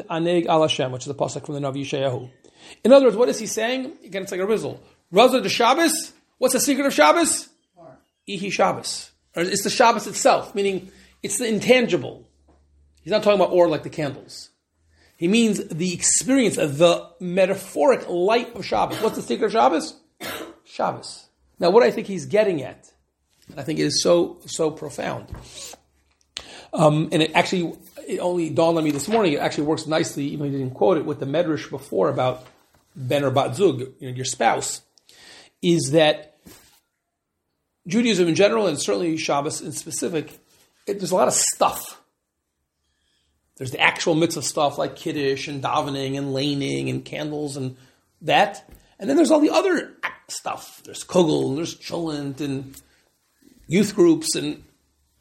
aneg 0.09 0.45
al 0.45 0.61
Hashem, 0.61 0.91
which 0.91 1.03
is 1.03 1.07
the 1.07 1.15
pasuk 1.15 1.45
from 1.45 1.55
the 1.55 1.61
Navi 1.61 1.81
Yeshayahu. 1.81 2.29
In 2.83 2.91
other 2.91 3.05
words, 3.05 3.17
what 3.17 3.29
is 3.29 3.39
he 3.39 3.45
saying? 3.45 3.97
Again, 4.03 4.23
it's 4.23 4.31
like 4.31 4.41
a 4.41 4.45
rizzle. 4.45 4.79
Rosa 5.11 5.41
de 5.41 5.49
Shabbos, 5.49 6.13
what's 6.37 6.53
the 6.53 6.59
secret 6.59 6.85
of 6.85 6.93
Shabbos? 6.93 7.49
Ihi 8.27 8.51
Shabbos. 8.51 9.11
Or 9.37 9.43
it's 9.43 9.63
the 9.63 9.69
Shabbos 9.69 10.07
itself, 10.07 10.55
meaning 10.55 10.91
it's 11.21 11.37
the 11.37 11.47
intangible. 11.47 12.27
He's 13.03 13.11
not 13.11 13.23
talking 13.23 13.39
about 13.39 13.53
or 13.53 13.69
like 13.69 13.83
the 13.83 13.89
candles. 13.89 14.49
He 15.15 15.27
means 15.27 15.63
the 15.67 15.93
experience 15.93 16.57
of 16.57 16.79
the 16.79 17.07
metaphoric 17.19 18.09
light 18.09 18.55
of 18.55 18.65
Shabbos. 18.65 18.99
What's 18.99 19.15
the 19.15 19.21
secret 19.21 19.47
of 19.47 19.51
Shabbos? 19.51 19.95
Shabbos. 20.65 21.27
Now, 21.59 21.69
what 21.69 21.83
I 21.83 21.91
think 21.91 22.07
he's 22.07 22.25
getting 22.25 22.63
at, 22.63 22.91
and 23.49 23.59
I 23.59 23.63
think 23.63 23.79
it 23.79 23.83
is 23.83 24.01
so 24.01 24.39
so 24.45 24.71
profound, 24.71 25.27
um, 26.73 27.09
and 27.11 27.21
it 27.21 27.31
actually 27.33 27.73
it 28.07 28.19
only 28.19 28.49
dawned 28.49 28.77
on 28.77 28.83
me 28.83 28.91
this 28.91 29.07
morning. 29.07 29.33
It 29.33 29.39
actually 29.39 29.65
works 29.65 29.85
nicely, 29.85 30.25
even 30.25 30.39
though 30.39 30.51
he 30.51 30.63
didn't 30.63 30.75
quote 30.75 30.97
it, 30.97 31.05
with 31.05 31.19
the 31.19 31.25
medrash 31.25 31.69
before 31.69 32.09
about 32.09 32.45
ben 32.95 33.23
or 33.23 33.31
bat 33.31 33.55
zug, 33.55 33.79
you 33.99 34.09
know, 34.09 34.15
your 34.15 34.25
spouse, 34.25 34.81
is 35.61 35.91
that 35.91 36.36
Judaism 37.87 38.27
in 38.27 38.35
general, 38.35 38.67
and 38.67 38.79
certainly 38.79 39.17
Shabbos 39.17 39.61
in 39.61 39.71
specific, 39.71 40.39
it, 40.85 40.99
there's 40.99 41.11
a 41.11 41.15
lot 41.15 41.27
of 41.27 41.33
stuff 41.33 41.97
there's 43.57 43.71
the 43.71 43.81
actual 43.81 44.13
mitzvah 44.13 44.43
stuff 44.43 44.77
like 44.77 44.95
kiddush 44.95 45.47
and 45.47 45.63
davening 45.63 46.17
and 46.17 46.33
laning 46.33 46.89
and 46.89 47.03
candles 47.03 47.57
and 47.57 47.75
that. 48.21 48.69
And 48.99 49.09
then 49.09 49.17
there's 49.17 49.31
all 49.31 49.39
the 49.39 49.49
other 49.49 49.93
stuff. 50.27 50.81
There's 50.83 51.03
kugel, 51.03 51.49
and 51.49 51.57
there's 51.57 51.75
cholent 51.75 52.39
and 52.39 52.79
youth 53.67 53.95
groups 53.95 54.35
and 54.35 54.63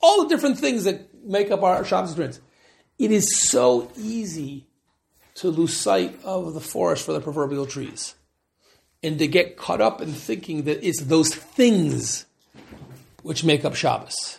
all 0.01 0.23
the 0.23 0.29
different 0.29 0.59
things 0.59 0.85
that 0.85 1.25
make 1.25 1.51
up 1.51 1.63
our 1.63 1.85
Shabbos 1.85 2.11
experience. 2.11 2.41
It 2.99 3.11
is 3.11 3.41
so 3.41 3.91
easy 3.97 4.67
to 5.37 5.49
lose 5.49 5.75
sight 5.75 6.19
of 6.23 6.55
the 6.55 6.61
forest 6.61 7.05
for 7.05 7.13
the 7.13 7.21
proverbial 7.21 7.67
trees 7.67 8.15
and 9.03 9.19
to 9.19 9.27
get 9.27 9.57
caught 9.57 9.81
up 9.81 10.01
in 10.01 10.13
thinking 10.13 10.65
that 10.65 10.87
it's 10.87 11.03
those 11.03 11.35
things 11.35 12.27
which 13.27 13.43
make 13.43 13.65
up 13.65 13.75
Shabbos. 13.75 14.39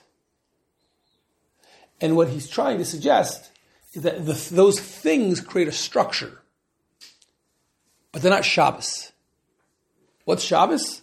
And 2.00 2.16
what 2.16 2.30
he's 2.30 2.48
trying 2.48 2.78
to 2.78 2.86
suggest 2.86 3.52
is 3.94 4.04
that 4.04 4.26
the, 4.26 4.34
those 4.56 4.80
things 4.80 5.42
create 5.42 5.68
a 5.68 5.74
structure, 5.74 6.40
but 8.14 8.22
they're 8.22 8.32
not 8.32 8.46
Shabbos. 8.46 9.12
What's 10.24 10.44
Shabbos? 10.44 11.02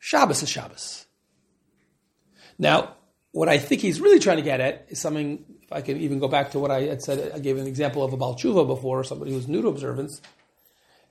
Shabbos 0.00 0.42
is 0.42 0.48
Shabbos. 0.48 1.06
Now, 2.58 2.96
what 3.30 3.48
I 3.48 3.58
think 3.58 3.80
he's 3.80 4.00
really 4.00 4.18
trying 4.18 4.38
to 4.38 4.42
get 4.42 4.60
at 4.60 4.86
is 4.88 4.98
something, 4.98 5.44
if 5.62 5.72
I 5.72 5.82
can 5.82 6.00
even 6.00 6.18
go 6.18 6.26
back 6.26 6.50
to 6.50 6.58
what 6.58 6.72
I 6.72 6.82
had 6.82 7.00
said, 7.00 7.30
I 7.32 7.38
gave 7.38 7.58
an 7.58 7.68
example 7.68 8.02
of 8.02 8.12
a 8.12 8.16
Baal 8.16 8.34
Teshuva 8.34 8.66
before, 8.66 9.04
somebody 9.04 9.32
who's 9.32 9.46
new 9.46 9.62
to 9.62 9.68
observance. 9.68 10.20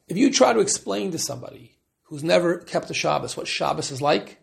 If 0.10 0.18
you 0.18 0.34
try 0.34 0.52
to 0.52 0.60
explain 0.60 1.12
to 1.12 1.18
somebody 1.18 1.78
who's 2.04 2.26
never 2.26 2.58
kept 2.58 2.90
a 2.90 2.94
Shabbos 2.94 3.38
what 3.38 3.48
Shabbos 3.48 3.90
is 3.90 4.02
like, 4.02 4.40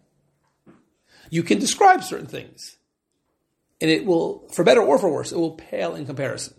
you 1.30 1.42
can 1.42 1.58
describe 1.58 2.02
certain 2.02 2.26
things 2.26 2.76
and 3.80 3.90
it 3.90 4.04
will, 4.04 4.48
for 4.52 4.64
better 4.64 4.82
or 4.82 4.98
for 4.98 5.10
worse, 5.10 5.32
it 5.32 5.38
will 5.38 5.52
pale 5.52 5.94
in 5.94 6.06
comparison. 6.06 6.54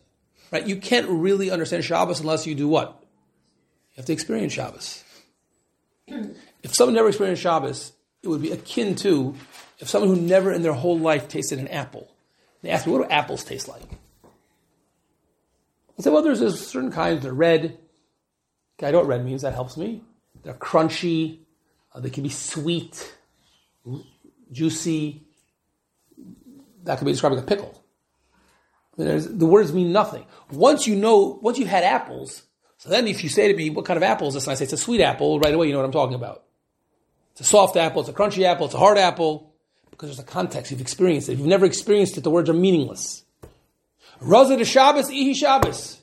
Right? 0.51 0.67
You 0.67 0.77
can't 0.77 1.07
really 1.09 1.49
understand 1.49 1.83
Shabbos 1.83 2.19
unless 2.19 2.45
you 2.45 2.55
do 2.55 2.67
what? 2.67 2.99
You 3.01 3.97
have 3.97 4.05
to 4.05 4.13
experience 4.13 4.53
Shabbos. 4.53 5.03
If 6.07 6.73
someone 6.73 6.93
never 6.93 7.07
experienced 7.07 7.41
Shabbos, 7.41 7.93
it 8.21 8.27
would 8.27 8.41
be 8.41 8.51
akin 8.51 8.95
to 8.95 9.35
if 9.79 9.89
someone 9.89 10.15
who 10.15 10.21
never 10.21 10.51
in 10.51 10.61
their 10.61 10.73
whole 10.73 10.99
life 10.99 11.27
tasted 11.27 11.59
an 11.59 11.67
apple. 11.67 12.11
They 12.61 12.69
ask 12.69 12.85
me, 12.85 12.93
what 12.93 13.07
do 13.07 13.13
apples 13.13 13.43
taste 13.43 13.67
like? 13.67 13.83
I 15.97 16.01
say, 16.01 16.09
well, 16.09 16.23
there's, 16.23 16.39
there's 16.39 16.59
certain 16.59 16.91
kinds. 16.91 17.23
They're 17.23 17.33
red. 17.33 17.77
Okay, 18.77 18.87
I 18.87 18.91
know 18.91 18.99
what 18.99 19.07
red 19.07 19.23
means. 19.23 19.43
That 19.43 19.53
helps 19.53 19.77
me. 19.77 20.01
They're 20.43 20.53
crunchy. 20.53 21.39
Uh, 21.93 22.01
they 22.01 22.09
can 22.09 22.23
be 22.23 22.29
sweet, 22.29 23.15
juicy. 24.51 25.23
That 26.83 26.97
could 26.97 27.05
be 27.05 27.11
described 27.11 27.35
describing 27.35 27.39
a 27.39 27.65
pickle. 27.65 27.83
the 28.97 29.45
words 29.45 29.73
mean 29.73 29.91
nothing. 29.91 30.25
Once 30.51 30.87
you 30.87 30.95
know, 30.95 31.39
once 31.41 31.57
you've 31.57 31.67
had 31.67 31.83
apples, 31.83 32.43
so 32.77 32.89
then 32.89 33.07
if 33.07 33.23
you 33.23 33.29
say 33.29 33.51
to 33.51 33.57
me, 33.57 33.69
what 33.69 33.85
kind 33.85 33.97
of 33.97 34.03
apple 34.03 34.27
is 34.27 34.35
this? 34.35 34.45
And 34.45 34.51
I 34.51 34.55
say, 34.55 34.65
it's 34.65 34.73
a 34.73 34.77
sweet 34.77 35.01
apple, 35.01 35.39
right 35.39 35.53
away 35.53 35.67
you 35.67 35.73
know 35.73 35.79
what 35.79 35.85
I'm 35.85 35.91
talking 35.91 36.15
about. 36.15 36.43
It's 37.31 37.41
a 37.41 37.43
soft 37.43 37.75
apple, 37.75 38.01
it's 38.01 38.09
a 38.09 38.13
crunchy 38.13 38.43
apple, 38.43 38.67
it's 38.67 38.75
a 38.75 38.79
hard 38.79 38.97
apple, 38.97 39.55
because 39.89 40.09
there's 40.09 40.19
a 40.19 40.23
context, 40.23 40.71
you've 40.71 40.81
experienced 40.81 41.29
it. 41.29 41.33
If 41.33 41.39
you've 41.39 41.47
never 41.47 41.65
experienced 41.65 42.17
it, 42.17 42.21
the 42.21 42.29
words 42.29 42.49
are 42.49 42.53
meaningless. 42.53 43.23
Raza 44.21 44.57
de 44.57 44.65
Shabbos, 44.65 45.09
Ihi 45.09 45.35
Shabbos. 45.35 45.99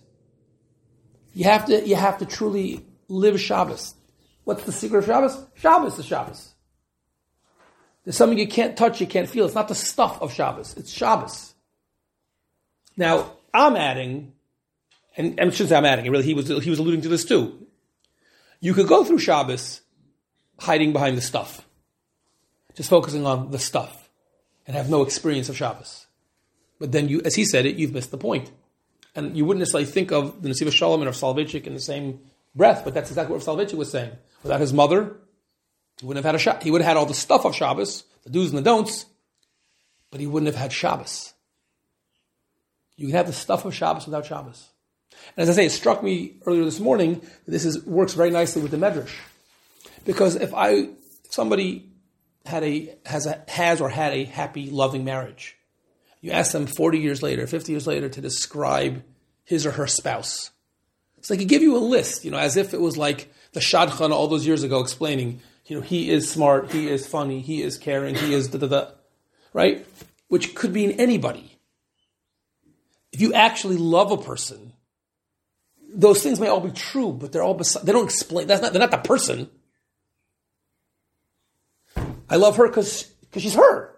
You 1.35 1.45
have 1.45 1.67
to, 1.67 1.87
you 1.87 1.97
have 1.97 2.19
to 2.19 2.27
truly 2.27 2.85
live 3.09 3.41
Shabbos. 3.41 3.95
What's 4.45 4.65
the 4.65 4.73
secret 4.73 4.99
of 4.99 5.07
Shabbos? 5.07 5.47
Shabbos 5.55 5.99
is 5.99 6.07
Shabbos. 6.07 6.53
There's 8.05 8.17
something 8.17 8.39
you 8.39 8.49
can't 8.49 8.77
touch, 8.77 9.01
you 9.01 9.07
can't 9.07 9.29
feel. 9.29 9.47
It's 9.47 9.55
not 9.55 9.69
the 9.69 9.75
stuff 9.75 10.21
of 10.21 10.33
Shabbos. 10.33 10.77
It's 10.77 10.93
Shabbos. 10.93 11.55
Now, 12.97 13.33
I'm 13.55 13.77
adding, 13.77 14.33
and, 15.17 15.39
and 15.39 15.51
I 15.51 15.53
shouldn't 15.53 15.71
say 15.71 15.77
I'm 15.77 15.85
adding, 15.85 16.11
really, 16.11 16.25
he 16.25 16.35
was, 16.35 16.49
he 16.49 16.71
was 16.71 16.79
alluding 16.79 17.03
to 17.03 17.09
this 17.09 17.25
too. 17.25 17.67
You 18.61 18.75
could 18.75 18.89
go 18.89 19.05
through 19.05 19.19
Shabbos 19.19 19.81
hiding 20.59 20.93
behind 20.93 21.17
the 21.17 21.23
stuff. 21.23 21.67
Just 22.75 22.91
focusing 22.91 23.27
on 23.27 23.51
the 23.51 23.59
stuff 23.59 24.09
and 24.67 24.77
have 24.77 24.89
no 24.89 25.03
experience 25.03 25.49
of 25.49 25.57
Shabbos. 25.57 26.07
But 26.79 26.93
then 26.93 27.09
you, 27.09 27.21
as 27.25 27.35
he 27.35 27.45
said 27.45 27.67
it, 27.67 27.77
you've 27.77 27.93
missed 27.93 28.11
the 28.11 28.19
point. 28.19 28.51
And 29.15 29.37
you 29.37 29.45
wouldn't 29.45 29.61
necessarily 29.61 29.91
think 29.91 30.11
of 30.11 30.43
the 30.43 30.49
Nesivos 30.49 30.73
Shalom 30.73 31.03
and 31.03 31.09
of 31.09 31.15
Soloveitchik 31.15 31.67
in 31.67 31.75
the 31.75 31.81
same 31.81 32.21
breath, 32.55 32.83
but 32.85 32.95
that's 32.95 33.11
exactly 33.11 33.35
what 33.35 33.45
Soloveitchik 33.45 33.75
was 33.75 33.91
saying. 33.91 34.13
Without 34.43 34.61
his 34.61 34.73
mother, 34.73 35.17
he 36.03 36.07
wouldn't 36.07 36.25
have 36.25 36.33
had 36.33 36.35
a 36.35 36.39
Shabbos. 36.41 36.65
He 36.65 36.73
would 36.73 36.81
have 36.81 36.89
had 36.89 36.97
all 36.97 37.07
the 37.07 37.15
stuff 37.15 37.45
of 37.45 37.55
Shabbos, 37.55 38.03
the 38.25 38.31
do's 38.31 38.49
and 38.49 38.59
the 38.59 38.63
don'ts, 38.63 39.07
but 40.11 40.19
he 40.19 40.27
wouldn't 40.27 40.53
have 40.53 40.61
had 40.61 40.73
Shabbos. 40.73 41.33
You 42.97 43.07
can 43.07 43.15
have 43.15 43.29
the 43.29 43.33
stuff 43.33 43.65
of 43.65 43.73
Shabbos 43.73 44.07
without 44.07 44.27
Shabbos. 44.27 44.69
And 45.37 45.45
as 45.45 45.49
I 45.49 45.53
say, 45.53 45.67
it 45.67 45.71
struck 45.71 46.03
me 46.03 46.39
earlier 46.45 46.65
this 46.65 46.81
morning 46.81 47.21
that 47.21 47.53
this 47.53 47.65
is, 47.65 47.87
works 47.87 48.15
very 48.15 48.31
nicely 48.31 48.63
with 48.63 48.73
the 48.73 48.79
Medrash. 48.79 49.15
Because 50.05 50.35
if 50.35 50.53
I, 50.53 50.71
if 50.71 50.91
somebody 51.31 51.89
had 52.47 52.65
a, 52.65 52.97
has 53.07 53.27
a, 53.27 53.41
has 53.47 53.81
or 53.81 53.89
had 53.89 54.13
a 54.13 54.25
happy, 54.25 54.71
loving 54.71 55.05
marriage, 55.05 55.57
you 56.21 56.33
ask 56.33 56.51
them 56.51 56.67
40 56.67 56.99
years 56.99 57.23
later, 57.23 57.47
50 57.47 57.71
years 57.71 57.87
later 57.87 58.09
to 58.09 58.21
describe 58.21 59.05
his 59.45 59.67
or 59.67 59.71
her 59.71 59.87
spouse. 59.87 60.51
So 61.21 61.33
they 61.33 61.39
could 61.39 61.49
give 61.49 61.63
you 61.63 61.77
a 61.77 61.79
list, 61.79 62.25
you 62.25 62.33
know, 62.33 62.39
as 62.39 62.57
if 62.57 62.75
it 62.75 62.81
was 62.81 62.97
like 62.97 63.33
the 63.53 63.61
Shadchan 63.61 64.11
all 64.11 64.27
those 64.27 64.45
years 64.45 64.65
ago 64.65 64.81
explaining, 64.81 65.41
you 65.73 65.79
know, 65.79 65.85
he 65.85 66.11
is 66.11 66.31
smart, 66.31 66.71
he 66.71 66.87
is 66.87 67.07
funny, 67.07 67.41
he 67.41 67.63
is 67.63 67.79
caring, 67.79 68.15
he 68.15 68.35
is 68.35 68.49
da 68.49 68.59
da 68.59 68.67
da, 68.67 68.91
right? 69.55 69.87
Which 70.29 70.55
could 70.55 70.75
mean 70.75 70.91
anybody. 71.01 71.57
If 73.11 73.23
you 73.23 73.33
actually 73.33 73.79
love 73.79 74.13
a 74.13 74.19
person, 74.19 74.75
those 75.95 76.23
things 76.23 76.39
may 76.39 76.49
all 76.49 76.61
be 76.61 76.73
true, 76.73 77.15
but 77.15 77.33
they're 77.33 77.43
all 77.43 77.55
beside, 77.55 77.87
they 77.87 77.93
don't 77.93 78.05
explain. 78.05 78.49
That's 78.49 78.61
not 78.61 78.75
they're 78.75 78.81
not 78.81 78.91
the 78.91 78.99
person. 78.99 79.49
I 82.29 82.37
love 82.37 82.59
her 82.59 82.69
because 82.69 83.05
because 83.23 83.41
she's 83.41 83.55
her. 83.55 83.97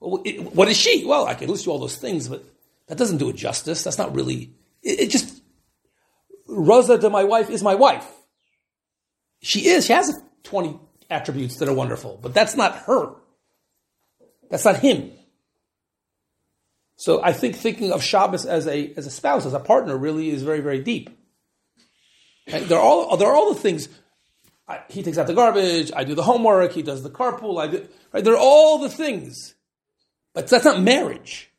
What 0.00 0.66
is 0.66 0.76
she? 0.76 1.04
Well, 1.06 1.24
I 1.24 1.34
can 1.34 1.48
list 1.48 1.66
you 1.66 1.72
all 1.72 1.78
those 1.78 1.98
things, 1.98 2.28
but 2.28 2.44
that 2.88 2.98
doesn't 2.98 3.18
do 3.18 3.28
it 3.28 3.36
justice. 3.36 3.84
That's 3.84 3.98
not 3.98 4.12
really. 4.12 4.50
It, 4.82 5.00
it 5.02 5.10
just 5.10 5.40
Rosa 6.48 6.98
my 7.10 7.22
wife 7.22 7.48
is 7.48 7.62
my 7.62 7.76
wife. 7.76 8.08
She 9.40 9.68
is. 9.68 9.86
She 9.86 9.92
has 9.92 10.12
twenty 10.42 10.80
attributes 11.10 11.56
that 11.56 11.68
are 11.68 11.74
wonderful, 11.74 12.18
but 12.20 12.34
that's 12.34 12.56
not 12.56 12.76
her. 12.80 13.14
That's 14.50 14.64
not 14.64 14.78
him. 14.78 15.12
So 16.96 17.22
I 17.22 17.32
think 17.32 17.56
thinking 17.56 17.92
of 17.92 18.02
Shabbos 18.02 18.46
as 18.46 18.66
a 18.66 18.92
as 18.96 19.06
a 19.06 19.10
spouse, 19.10 19.44
as 19.44 19.52
a 19.52 19.60
partner, 19.60 19.96
really 19.96 20.30
is 20.30 20.42
very 20.42 20.60
very 20.60 20.82
deep. 20.82 21.10
And 22.46 22.64
there 22.66 22.78
are 22.78 22.82
all 22.82 23.16
there 23.16 23.28
are 23.28 23.34
all 23.34 23.52
the 23.52 23.60
things 23.60 23.88
I, 24.68 24.80
he 24.88 25.02
takes 25.02 25.18
out 25.18 25.26
the 25.26 25.34
garbage. 25.34 25.92
I 25.94 26.04
do 26.04 26.14
the 26.14 26.22
homework. 26.22 26.72
He 26.72 26.82
does 26.82 27.02
the 27.02 27.10
carpool. 27.10 27.60
I 27.60 27.68
do, 27.68 27.86
right? 28.12 28.24
They're 28.24 28.36
all 28.36 28.78
the 28.78 28.88
things, 28.88 29.54
but 30.34 30.48
that's 30.48 30.64
not 30.64 30.80
marriage. 30.80 31.50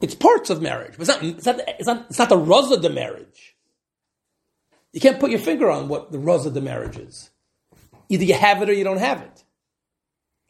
It's 0.00 0.14
parts 0.14 0.50
of 0.50 0.62
marriage, 0.62 0.94
but 0.96 1.08
it's 1.08 1.08
not. 1.08 1.22
It's 1.24 1.46
not. 1.46 1.60
It's 1.78 1.86
not, 1.86 2.06
it's 2.08 2.18
not 2.18 2.28
the 2.28 2.38
ruz 2.38 2.70
of 2.70 2.82
the 2.82 2.90
marriage. 2.90 3.56
You 4.92 5.00
can't 5.00 5.18
put 5.18 5.30
your 5.30 5.40
finger 5.40 5.70
on 5.70 5.88
what 5.88 6.12
the 6.12 6.18
ruz 6.18 6.46
of 6.46 6.54
the 6.54 6.60
marriage 6.60 6.96
is. 6.96 7.30
Either 8.08 8.24
you 8.24 8.34
have 8.34 8.62
it 8.62 8.68
or 8.68 8.72
you 8.72 8.84
don't 8.84 8.98
have 8.98 9.20
it. 9.20 9.44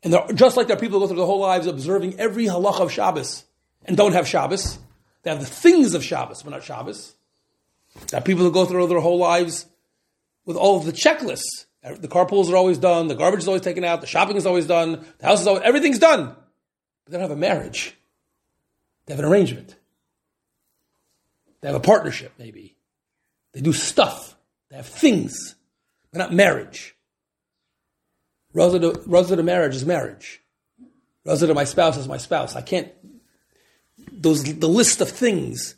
And 0.03 0.15
just 0.37 0.57
like 0.57 0.69
there 0.69 0.77
are 0.77 0.81
people 0.81 0.99
who 0.99 1.05
go 1.05 1.09
through 1.09 1.17
their 1.17 1.27
whole 1.27 1.41
lives 1.41 1.67
observing 1.67 2.21
every 2.21 2.47
halach 2.47 2.81
of 2.81 2.93
Shabbos 2.93 3.45
and 3.85 3.97
don't 3.97 4.13
have 4.13 4.29
Shabbos, 4.29 4.79
they 5.23 5.31
have 5.31 5.41
the 5.41 5.47
things 5.47 5.95
of 5.95 6.05
Shabbos, 6.05 6.43
but 6.43 6.51
not 6.51 6.63
Shabbos. 6.63 7.15
There 8.11 8.21
are 8.21 8.23
people 8.23 8.45
who 8.45 8.53
go 8.53 8.65
through 8.65 8.87
their 8.87 9.01
whole 9.01 9.19
lives 9.19 9.67
with 10.45 10.57
all 10.57 10.79
of 10.79 10.85
the 10.85 10.93
checklists. 10.93 11.67
The 11.83 12.09
carpools 12.09 12.51
are 12.51 12.57
always 12.57 12.79
done, 12.79 13.09
the 13.09 13.15
garbage 13.15 13.41
is 13.41 13.49
always 13.49 13.63
taken 13.63 13.83
out, 13.83 14.01
the 14.01 14.07
shopping 14.07 14.37
is 14.37 14.47
always 14.47 14.67
done, 14.67 15.05
the 15.19 15.27
house 15.27 15.41
is 15.41 15.47
always, 15.47 15.63
everything's 15.65 15.99
done. 15.99 16.27
But 17.05 17.13
they 17.13 17.13
don't 17.13 17.23
have 17.23 17.37
a 17.37 17.41
marriage. 17.41 17.95
They 19.07 19.15
have 19.15 19.21
an 19.21 19.25
arrangement. 19.25 19.75
They 21.61 21.69
have 21.69 21.77
a 21.77 21.81
partnership, 21.81 22.33
maybe. 22.39 22.77
They 23.53 23.61
do 23.63 23.73
stuff. 23.73 24.37
They 24.69 24.77
have 24.77 24.87
things, 24.87 25.57
but 26.13 26.19
not 26.19 26.33
marriage. 26.33 26.95
Rosa 28.55 28.79
to, 28.81 29.03
Rosa 29.07 29.37
to 29.37 29.43
marriage 29.43 29.75
is 29.77 29.85
marriage. 29.85 30.41
Rosa 31.25 31.47
to 31.47 31.55
my 31.55 31.65
spouse 31.65 31.97
is 31.97 32.09
my 32.09 32.17
spouse. 32.17 32.57
I 32.57 32.63
can't, 32.63 32.91
those, 34.11 34.43
the 34.43 34.69
list 34.69 35.01
of 35.01 35.11
things, 35.11 35.75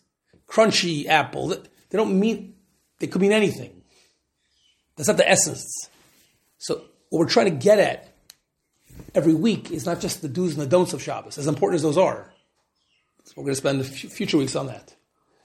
crunchy 0.48 1.06
apple, 1.06 1.48
they 1.48 1.58
don't 1.92 2.18
mean, 2.18 2.54
they 2.98 3.06
could 3.06 3.20
mean 3.20 3.32
anything. 3.32 3.82
That's 4.96 5.08
not 5.08 5.16
the 5.16 5.28
essence. 5.28 5.88
So 6.58 6.84
what 7.08 7.20
we're 7.20 7.28
trying 7.28 7.46
to 7.46 7.56
get 7.56 7.78
at 7.78 8.14
every 9.14 9.34
week 9.34 9.70
is 9.70 9.86
not 9.86 10.00
just 10.00 10.22
the 10.22 10.28
do's 10.28 10.52
and 10.52 10.62
the 10.62 10.66
don'ts 10.66 10.92
of 10.92 11.02
Shabbos, 11.02 11.38
as 11.38 11.46
important 11.46 11.76
as 11.76 11.82
those 11.82 11.98
are. 11.98 12.30
So 13.24 13.34
we're 13.36 13.44
going 13.44 13.54
to 13.54 13.56
spend 13.56 13.80
the 13.80 13.84
future 13.84 14.38
weeks 14.38 14.56
on 14.56 14.66
that. 14.66 14.94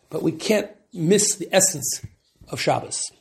But 0.10 0.24
we 0.24 0.32
can't 0.32 0.70
miss 0.94 1.36
the 1.36 1.50
essence 1.52 2.06
of 2.50 2.60
Shabbos. 2.60 3.12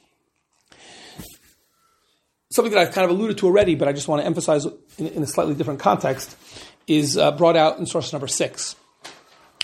Something 2.55 2.73
that 2.75 2.87
I've 2.87 2.95
kind 2.95 3.05
of 3.05 3.11
alluded 3.11 3.39
to 3.39 3.47
already, 3.47 3.75
but 3.75 3.89
I 3.89 3.93
just 3.93 4.07
want 4.07 4.23
to 4.23 4.27
emphasize 4.27 4.65
in, 4.97 5.09
in 5.09 5.23
a 5.25 5.27
slightly 5.27 5.57
different 5.57 5.81
context, 5.81 6.37
is 6.87 7.19
uh, 7.19 7.33
brought 7.33 7.57
out 7.57 7.81
in 7.81 7.87
source 7.87 8.13
number 8.13 8.29
six. 8.29 8.77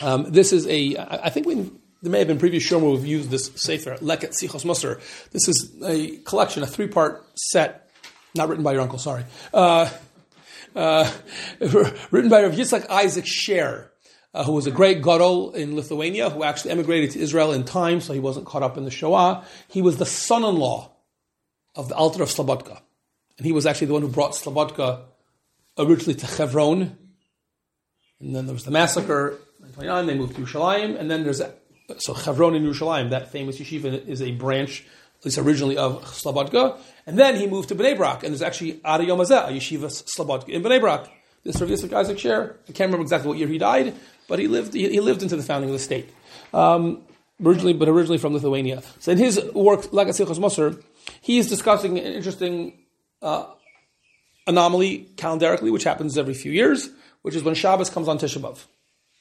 Um, 0.03 0.33
this 0.33 0.53
is 0.53 0.67
a, 0.67 0.97
I 0.99 1.31
think 1.31 1.47
we 1.47 1.71
there 2.03 2.11
may 2.11 2.19
have 2.19 2.27
been 2.27 2.41
previous 2.41 2.65
show 2.65 2.81
where 2.81 2.91
we've 2.91 3.07
used 3.07 3.31
this 3.31 3.53
Sefer, 3.55 3.95
Leket 3.99 4.33
Sichos 4.33 4.65
Musar. 4.65 5.01
This 5.31 5.47
is 5.47 5.73
a 5.85 6.17
collection, 6.25 6.65
a 6.65 6.67
three 6.67 6.89
part 6.89 7.25
set, 7.37 7.89
not 8.35 8.49
written 8.49 8.65
by 8.65 8.73
your 8.73 8.81
uncle, 8.81 8.99
sorry. 8.99 9.25
Uh, 9.55 9.89
uh, 10.75 11.09
written 12.11 12.29
by 12.29 12.43
Rav 12.43 12.55
Yitzhak 12.55 12.91
Isaac 12.91 13.25
Sher, 13.25 13.93
uh, 14.35 14.43
who 14.43 14.51
was 14.51 14.67
a 14.67 14.73
great 14.73 15.01
gadol 15.01 15.53
in 15.53 15.77
Lithuania, 15.77 16.29
who 16.29 16.43
actually 16.43 16.73
emigrated 16.73 17.13
to 17.13 17.21
Israel 17.21 17.53
in 17.53 17.63
time, 17.63 18.01
so 18.01 18.13
he 18.13 18.19
wasn't 18.19 18.47
caught 18.47 18.65
up 18.65 18.77
in 18.77 18.85
the 18.85 18.91
Shoah. 18.91 19.45
He 19.69 19.81
was 19.81 19.99
the 19.99 20.07
son 20.07 20.43
in 20.43 20.57
law 20.57 20.90
of 21.75 21.89
the 21.89 21.95
altar 21.95 22.23
of 22.23 22.29
Slobodka. 22.29 22.81
And 23.39 23.47
he 23.47 23.53
was 23.53 23.67
actually 23.67 23.89
the 23.89 23.93
one 23.95 24.03
who 24.03 24.09
brought 24.09 24.33
Slobodka 24.33 25.03
originally 25.79 26.15
to 26.15 26.27
Hebron. 26.27 26.97
And 28.21 28.37
then 28.37 28.47
there 28.47 28.55
was 28.55 28.65
the 28.65 28.71
massacre, 28.71 29.39
in 29.61 29.67
1929, 29.77 30.07
they 30.07 30.15
moved 30.15 30.37
to 30.37 30.43
Yerushalayim, 30.43 30.99
and 30.99 31.11
then 31.11 31.25
there's 31.25 31.41
so 31.99 32.15
Chavron 32.15 32.57
in 32.57 32.65
Yerushalayim, 32.65 33.11
that 33.11 33.31
famous 33.31 33.59
yeshiva, 33.59 34.07
is 34.07 34.23
a 34.23 34.33
branch, 34.33 34.85
at 35.21 35.25
least 35.25 35.39
originally 35.39 35.77
of 35.77 36.03
Slobodka. 36.05 36.79
And 37.07 37.19
then 37.19 37.37
he 37.37 37.47
moved 37.47 37.69
to 37.71 37.75
Bnei 37.75 37.97
Brak, 37.97 38.23
and 38.23 38.33
there's 38.33 38.43
actually 38.43 38.81
Adi 38.85 39.07
Yomazeh, 39.07 39.49
a 39.49 39.53
yeshiva 39.53 39.87
Slobodka 39.87 40.49
in 40.49 40.63
Bnei 40.63 40.81
Brak. 40.81 41.11
This 41.43 41.61
Rav 41.61 41.71
Yitzchak 41.71 41.93
Isaac 41.93 42.19
Sher, 42.19 42.57
I 42.69 42.73
can't 42.73 42.89
remember 42.89 43.03
exactly 43.03 43.29
what 43.29 43.39
year 43.39 43.49
he 43.49 43.57
died, 43.57 43.95
but 44.29 44.39
he 44.39 44.47
lived, 44.47 44.75
he, 44.75 44.91
he 44.91 45.01
lived 45.01 45.23
into 45.23 45.37
the 45.37 45.43
founding 45.43 45.71
of 45.71 45.75
the 45.75 45.79
state. 45.79 46.11
Um, 46.53 47.03
originally, 47.43 47.73
but 47.73 47.89
originally 47.89 48.19
from 48.19 48.35
Lithuania. 48.35 48.83
So 48.99 49.13
in 49.13 49.19
his 49.19 49.43
work, 49.55 49.83
Leket 49.85 50.21
Sichos 50.21 50.39
Musar, 50.39 50.83
he 51.21 51.39
is 51.39 51.49
discussing 51.49 51.99
an 51.99 52.13
interesting 52.13 52.85
uh, 53.23 53.47
anomaly 54.47 55.09
calendarically, 55.17 55.73
which 55.73 55.85
happens 55.85 56.19
every 56.19 56.35
few 56.35 56.53
years, 56.53 56.91
which 57.23 57.35
is 57.35 57.43
when 57.43 57.55
Shabbos 57.55 57.91
comes 57.91 58.09
on 58.09 58.19
Tisha 58.19 58.41
B'Av 58.41 58.59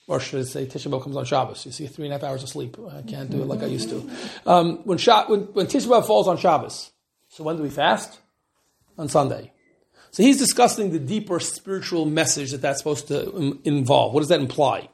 or 0.09 0.19
should 0.19 0.39
I 0.39 0.43
say 0.43 0.65
Tisha 0.65 0.91
B'av 0.91 1.03
comes 1.03 1.15
on 1.15 1.23
Shabbos. 1.23 1.65
You 1.67 1.71
see 1.71 1.85
three 1.85 2.05
and 2.05 2.13
a 2.13 2.17
half 2.17 2.23
hours 2.23 2.41
of 2.41 2.49
sleep. 2.49 2.77
I 2.91 3.03
can't 3.03 3.29
do 3.29 3.41
it 3.43 3.45
like 3.45 3.61
I 3.61 3.67
used 3.67 3.89
to. 3.89 4.09
Um, 4.45 4.77
when, 4.83 4.97
Sha- 4.97 5.27
when, 5.27 5.41
when 5.53 5.67
Tisha 5.67 5.87
B'av 5.87 6.05
falls 6.07 6.27
on 6.27 6.37
Shabbos, 6.37 6.91
so 7.29 7.43
when 7.43 7.57
do 7.57 7.63
we 7.63 7.69
fast? 7.69 8.19
On 8.97 9.07
Sunday. 9.07 9.53
So 10.11 10.23
he's 10.23 10.39
discussing 10.39 10.91
the 10.91 10.99
deeper 10.99 11.39
spiritual 11.39 12.05
message 12.05 12.51
that 12.51 12.61
that's 12.61 12.79
supposed 12.79 13.07
to 13.09 13.33
um, 13.33 13.59
involve. 13.63 14.13
What 14.13 14.21
does 14.21 14.29
that 14.29 14.41
imply? 14.41 14.89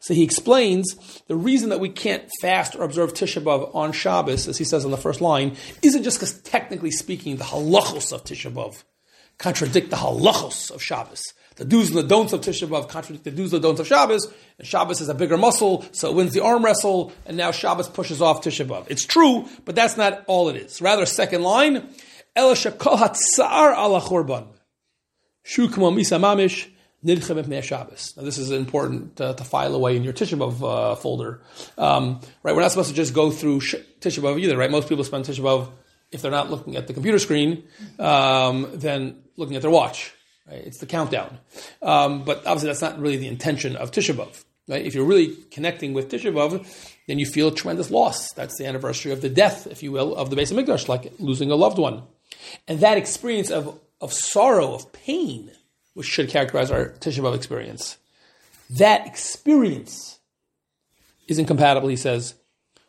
So 0.00 0.14
he 0.14 0.22
explains 0.22 0.94
the 1.26 1.36
reason 1.36 1.70
that 1.70 1.80
we 1.80 1.88
can't 1.88 2.30
fast 2.40 2.76
or 2.76 2.82
observe 2.82 3.14
Tisha 3.14 3.42
B'Av 3.42 3.74
on 3.74 3.92
Shabbos, 3.92 4.46
as 4.46 4.58
he 4.58 4.64
says 4.64 4.84
on 4.84 4.90
the 4.90 4.96
first 4.96 5.20
line, 5.20 5.56
isn't 5.82 6.04
just 6.04 6.18
because 6.18 6.40
technically 6.42 6.90
speaking, 6.90 7.36
the 7.36 7.44
halachos 7.44 8.12
of 8.12 8.24
Tisha 8.24 8.52
B'Av 8.52 8.84
contradict 9.38 9.90
the 9.90 9.96
halachos 9.96 10.70
of 10.70 10.82
Shabbos. 10.82 11.22
The 11.56 11.64
do's 11.64 11.88
and 11.88 11.98
the 11.98 12.04
don'ts 12.04 12.32
of 12.32 12.40
Tisha 12.42 12.68
B'Av 12.68 12.88
contradict 12.88 13.24
the 13.24 13.32
do's 13.32 13.52
and 13.52 13.62
the 13.62 13.66
don'ts 13.66 13.80
of 13.80 13.88
Shabbos, 13.88 14.32
and 14.58 14.66
Shabbos 14.66 15.00
is 15.00 15.08
a 15.08 15.14
bigger 15.14 15.36
muscle, 15.36 15.84
so 15.90 16.10
it 16.10 16.14
wins 16.14 16.32
the 16.32 16.44
arm 16.44 16.64
wrestle, 16.64 17.12
and 17.26 17.36
now 17.36 17.50
Shabbos 17.50 17.88
pushes 17.88 18.22
off 18.22 18.42
Tisha 18.42 18.66
B'Av. 18.66 18.86
It's 18.88 19.04
true, 19.04 19.46
but 19.64 19.74
that's 19.74 19.96
not 19.96 20.24
all 20.28 20.48
it 20.48 20.56
is. 20.56 20.80
Rather, 20.80 21.06
second 21.06 21.42
line, 21.42 21.88
El 22.36 22.54
shakol 22.54 22.98
hatzar 22.98 23.76
ala 23.76 24.00
churban. 24.00 24.46
Shu 25.42 25.66
misa 25.68 26.20
mamish. 26.20 26.68
Now 27.00 27.14
this 27.14 28.38
is 28.38 28.50
important 28.50 29.20
uh, 29.20 29.34
to 29.34 29.44
file 29.44 29.74
away 29.74 29.96
in 29.96 30.02
your 30.02 30.12
Tisha 30.12 30.36
B'Av 30.36 30.62
uh, 30.62 30.96
folder, 30.96 31.40
um, 31.76 32.20
right? 32.42 32.56
We're 32.56 32.62
not 32.62 32.72
supposed 32.72 32.88
to 32.88 32.94
just 32.94 33.14
go 33.14 33.30
through 33.30 33.60
sh- 33.60 33.76
Tisha 34.00 34.20
B'Av 34.20 34.40
either, 34.40 34.56
right? 34.56 34.70
Most 34.70 34.88
people 34.88 35.04
spend 35.04 35.24
Tisha 35.24 35.40
B'Av 35.40 35.70
if 36.10 36.22
they're 36.22 36.32
not 36.32 36.50
looking 36.50 36.74
at 36.74 36.88
the 36.88 36.94
computer 36.94 37.20
screen, 37.20 37.62
um, 38.00 38.68
then 38.74 39.22
looking 39.36 39.54
at 39.54 39.62
their 39.62 39.70
watch. 39.70 40.12
Right? 40.48 40.64
It's 40.64 40.78
the 40.78 40.86
countdown, 40.86 41.38
um, 41.82 42.24
but 42.24 42.38
obviously 42.38 42.68
that's 42.68 42.80
not 42.80 42.98
really 42.98 43.18
the 43.18 43.28
intention 43.28 43.76
of 43.76 43.92
Tisha 43.92 44.14
B'Av. 44.14 44.44
Right? 44.66 44.84
If 44.84 44.96
you're 44.96 45.04
really 45.04 45.36
connecting 45.52 45.92
with 45.92 46.10
Tisha 46.10 46.32
B'Av, 46.32 46.66
then 47.06 47.20
you 47.20 47.26
feel 47.26 47.48
a 47.48 47.54
tremendous 47.54 47.92
loss. 47.92 48.32
That's 48.32 48.58
the 48.58 48.66
anniversary 48.66 49.12
of 49.12 49.20
the 49.20 49.28
death, 49.28 49.68
if 49.68 49.84
you 49.84 49.92
will, 49.92 50.16
of 50.16 50.30
the 50.30 50.36
Beis 50.36 50.52
Hamikdash, 50.52 50.88
like 50.88 51.12
losing 51.20 51.52
a 51.52 51.54
loved 51.54 51.78
one, 51.78 52.02
and 52.66 52.80
that 52.80 52.98
experience 52.98 53.50
of 53.50 53.78
of 54.00 54.12
sorrow, 54.12 54.74
of 54.74 54.92
pain 54.92 55.52
which 55.98 56.06
should 56.06 56.28
characterize 56.28 56.70
our 56.70 56.90
Tisha 57.00 57.18
B'Av 57.18 57.34
experience. 57.34 57.98
That 58.70 59.04
experience 59.04 60.20
is 61.26 61.40
incompatible, 61.40 61.88
he 61.88 61.96
says, 61.96 62.36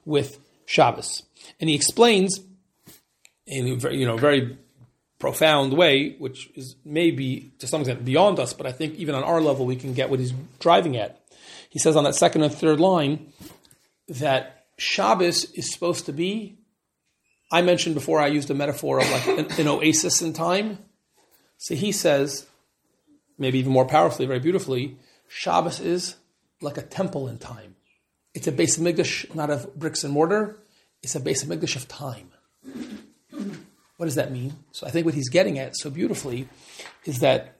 with 0.05 0.37
Shabbos. 0.67 1.23
And 1.59 1.71
he 1.71 1.75
explains 1.75 2.39
in 3.47 3.67
a 3.67 3.75
very, 3.77 3.97
you 3.97 4.05
know, 4.05 4.15
very 4.15 4.59
profound 5.17 5.73
way, 5.73 6.17
which 6.19 6.51
is 6.53 6.75
maybe 6.85 7.51
to 7.57 7.65
some 7.65 7.81
extent 7.81 8.05
beyond 8.05 8.39
us, 8.39 8.53
but 8.53 8.67
I 8.67 8.71
think 8.71 8.93
even 8.93 9.15
on 9.15 9.23
our 9.23 9.41
level 9.41 9.65
we 9.65 9.75
can 9.75 9.95
get 9.95 10.11
what 10.11 10.19
he's 10.19 10.33
driving 10.59 10.95
at. 10.95 11.19
He 11.71 11.79
says 11.79 11.95
on 11.95 12.03
that 12.03 12.13
second 12.13 12.43
and 12.43 12.53
third 12.53 12.79
line 12.79 13.33
that 14.07 14.67
Shabbos 14.77 15.45
is 15.55 15.73
supposed 15.73 16.05
to 16.05 16.13
be. 16.13 16.59
I 17.51 17.63
mentioned 17.63 17.95
before 17.95 18.19
I 18.19 18.27
used 18.27 18.51
a 18.51 18.53
metaphor 18.53 18.99
of 18.99 19.09
like 19.09 19.27
an, 19.27 19.47
an 19.59 19.67
oasis 19.67 20.21
in 20.21 20.31
time. 20.33 20.77
So 21.57 21.73
he 21.73 21.91
says 21.91 22.45
maybe 23.39 23.59
even 23.59 23.71
more 23.71 23.85
powerfully, 23.85 24.27
very 24.27 24.39
beautifully, 24.39 24.97
Shabbos 25.27 25.79
is 25.79 26.15
like 26.61 26.77
a 26.77 26.81
temple 26.81 27.27
in 27.27 27.37
time. 27.37 27.75
It's 28.33 28.47
a 28.47 28.51
base 28.51 28.77
of 28.77 28.83
Hamikdash, 28.83 29.33
not 29.33 29.49
of 29.49 29.75
bricks 29.75 30.03
and 30.03 30.13
mortar. 30.13 30.59
It's 31.01 31.15
a 31.15 31.19
base 31.19 31.41
of 31.41 31.49
Hamikdash 31.49 31.75
of 31.75 31.87
time. 31.87 32.31
What 33.97 34.05
does 34.05 34.15
that 34.15 34.31
mean? 34.31 34.53
So 34.71 34.87
I 34.87 34.91
think 34.91 35.05
what 35.05 35.15
he's 35.15 35.29
getting 35.29 35.59
at 35.59 35.75
so 35.75 35.89
beautifully 35.89 36.47
is 37.05 37.19
that, 37.19 37.57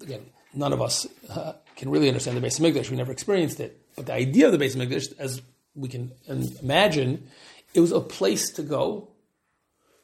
again, 0.00 0.26
none 0.54 0.72
of 0.72 0.82
us 0.82 1.06
uh, 1.30 1.54
can 1.76 1.90
really 1.90 2.08
understand 2.08 2.36
the 2.36 2.40
base 2.40 2.58
of 2.58 2.64
Hamikdash. 2.64 2.90
We 2.90 2.96
never 2.96 3.12
experienced 3.12 3.60
it. 3.60 3.80
But 3.96 4.06
the 4.06 4.14
idea 4.14 4.46
of 4.46 4.52
the 4.52 4.58
base 4.58 4.74
of 4.74 4.80
Hamikdash, 4.80 5.18
as 5.18 5.40
we 5.74 5.88
can 5.88 6.12
imagine, 6.26 7.28
it 7.74 7.80
was 7.80 7.92
a 7.92 8.00
place 8.00 8.50
to 8.50 8.62
go 8.62 9.08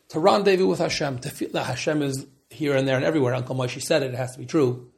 to 0.08 0.20
rendezvous 0.20 0.66
with 0.66 0.78
Hashem. 0.78 1.18
To 1.20 1.30
feel 1.30 1.50
that 1.50 1.64
Hashem 1.64 2.02
is 2.02 2.26
here 2.50 2.74
and 2.74 2.88
there 2.88 2.96
and 2.96 3.04
everywhere. 3.04 3.34
Uncle 3.34 3.54
Moshe 3.54 3.82
said 3.82 4.02
it; 4.02 4.14
it 4.14 4.16
has 4.16 4.32
to 4.32 4.38
be 4.38 4.46
true. 4.46 4.90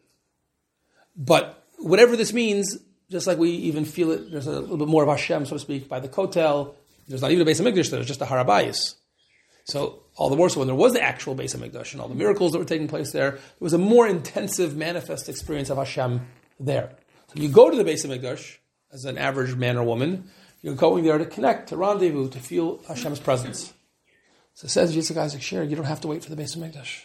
But 1.16 1.64
whatever 1.78 2.16
this 2.16 2.32
means, 2.32 2.78
just 3.10 3.26
like 3.26 3.38
we 3.38 3.50
even 3.50 3.84
feel 3.84 4.10
it, 4.12 4.30
there's 4.30 4.46
a 4.46 4.60
little 4.60 4.76
bit 4.76 4.88
more 4.88 5.02
of 5.02 5.08
Hashem, 5.08 5.46
so 5.46 5.56
to 5.56 5.58
speak, 5.58 5.88
by 5.88 6.00
the 6.00 6.08
Kotel. 6.08 6.74
There's 7.08 7.22
not 7.22 7.30
even 7.30 7.42
a 7.42 7.44
base 7.44 7.60
of 7.60 7.66
Hamikdash, 7.66 7.90
there's 7.90 8.06
just 8.06 8.20
a 8.20 8.26
Har 8.26 8.44
HaBayis. 8.44 8.94
So 9.64 10.02
all 10.16 10.30
the 10.30 10.36
more 10.36 10.48
so 10.48 10.60
when 10.60 10.68
there 10.68 10.76
was 10.76 10.92
the 10.92 11.02
actual 11.02 11.34
base 11.34 11.54
of 11.54 11.60
Hamikdash 11.60 11.92
and 11.92 12.00
all 12.00 12.08
the 12.08 12.14
miracles 12.14 12.52
that 12.52 12.58
were 12.58 12.64
taking 12.64 12.88
place 12.88 13.12
there, 13.12 13.32
there 13.32 13.40
was 13.60 13.72
a 13.72 13.78
more 13.78 14.06
intensive, 14.06 14.76
manifest 14.76 15.28
experience 15.28 15.70
of 15.70 15.78
Hashem 15.78 16.26
there. 16.58 16.90
So 17.28 17.42
you 17.42 17.48
go 17.48 17.70
to 17.70 17.76
the 17.76 17.84
base 17.84 18.04
of 18.04 18.10
Hamikdash 18.10 18.58
as 18.92 19.04
an 19.04 19.18
average 19.18 19.54
man 19.54 19.76
or 19.76 19.84
woman, 19.84 20.30
you're 20.62 20.74
going 20.74 21.04
there 21.04 21.18
to 21.18 21.24
connect, 21.24 21.70
to 21.70 21.76
rendezvous, 21.76 22.28
to 22.30 22.38
feel 22.38 22.82
Hashem's 22.86 23.20
presence. 23.20 23.72
So 24.54 24.66
it 24.66 24.70
says 24.70 24.94
Yitzchak 24.94 25.16
Isaac 25.16 25.42
Sher, 25.42 25.62
you 25.62 25.76
don't 25.76 25.86
have 25.86 26.02
to 26.02 26.08
wait 26.08 26.22
for 26.22 26.30
the 26.30 26.36
base 26.36 26.54
of 26.54 26.62
Hamikdash. 26.62 27.04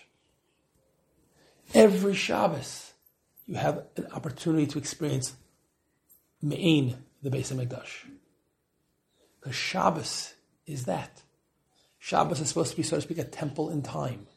Every 1.73 2.13
Shabbos, 2.13 2.84
you 3.47 3.55
have 3.55 3.83
an 3.97 4.07
opportunity 4.11 4.65
to 4.67 4.77
experience 4.77 5.33
Me'ain, 6.41 6.97
the 7.21 7.29
base 7.29 7.51
of 7.51 7.57
Hamikdash. 7.57 8.05
Because 9.39 9.55
Shabbos 9.55 10.33
is 10.65 10.85
that. 10.85 11.21
Shabbos 11.99 12.39
is 12.39 12.49
supposed 12.49 12.71
to 12.71 12.77
be, 12.77 12.83
so 12.83 12.97
to 12.97 13.01
speak, 13.01 13.17
a 13.17 13.23
temple 13.23 13.69
in 13.69 13.81
time. 13.81 14.27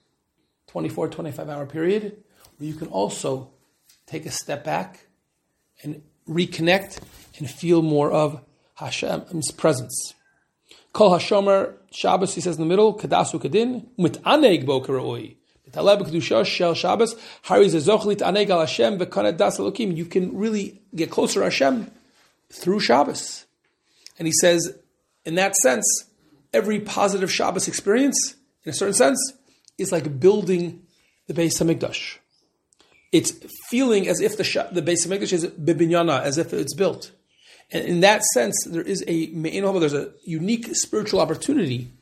24, 0.69 1.09
25 1.09 1.49
hour 1.49 1.67
period 1.67 2.17
where 2.59 2.69
you 2.69 2.75
can 2.75 2.89
also 2.89 3.51
take 4.07 4.27
a 4.27 4.31
step 4.31 4.65
back 4.65 5.07
and 5.83 6.03
reconnect 6.29 7.01
and 7.39 7.51
feel 7.51 7.83
more 7.83 8.11
of 8.13 8.43
Hashem's 8.75 9.51
presence. 9.53 10.15
Kol 10.93 11.11
Hashomer 11.11 11.75
Shabbos, 11.91 12.35
he 12.35 12.41
says 12.41 12.57
in 12.57 12.63
the 12.63 12.69
middle, 12.69 12.97
Kadasu 12.99 13.41
Kadin, 13.41 13.87
Mit'aneg 13.99 14.67
Boker 14.67 15.37
you 19.97 20.05
can 20.05 20.37
really 20.37 20.81
get 20.95 21.11
closer 21.11 21.41
to 21.41 21.45
Hashem 21.45 21.91
through 22.53 22.81
Shabbos. 22.81 23.47
And 24.19 24.27
he 24.27 24.33
says, 24.33 24.77
in 25.25 25.35
that 25.37 25.55
sense, 25.57 25.85
every 26.53 26.81
positive 26.81 27.31
Shabbos 27.33 27.69
experience, 27.69 28.35
in 28.65 28.71
a 28.71 28.75
certain 28.75 28.95
sense, 28.95 29.33
is 29.77 29.93
like 29.93 30.19
building 30.19 30.83
the 31.27 31.35
Beis 31.35 31.63
Hamikdash. 31.63 32.19
It's 33.13 33.33
feeling 33.69 34.09
as 34.09 34.21
if 34.21 34.37
the 34.37 34.69
the 34.73 34.83
Beis 34.83 35.07
Hamikdash 35.07 35.33
is 35.33 35.47
bibinyana, 35.47 36.21
as 36.23 36.39
if 36.39 36.53
it's 36.53 36.75
built. 36.75 37.13
And 37.71 37.85
in 37.85 38.01
that 38.01 38.23
sense, 38.25 38.57
there 38.67 38.83
is 38.83 39.05
a 39.07 39.27
there's 39.27 39.95
a 39.95 40.13
unique 40.25 40.75
spiritual 40.75 41.21
opportunity 41.21 41.93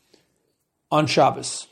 on 0.90 1.06
Shabbos. 1.06 1.66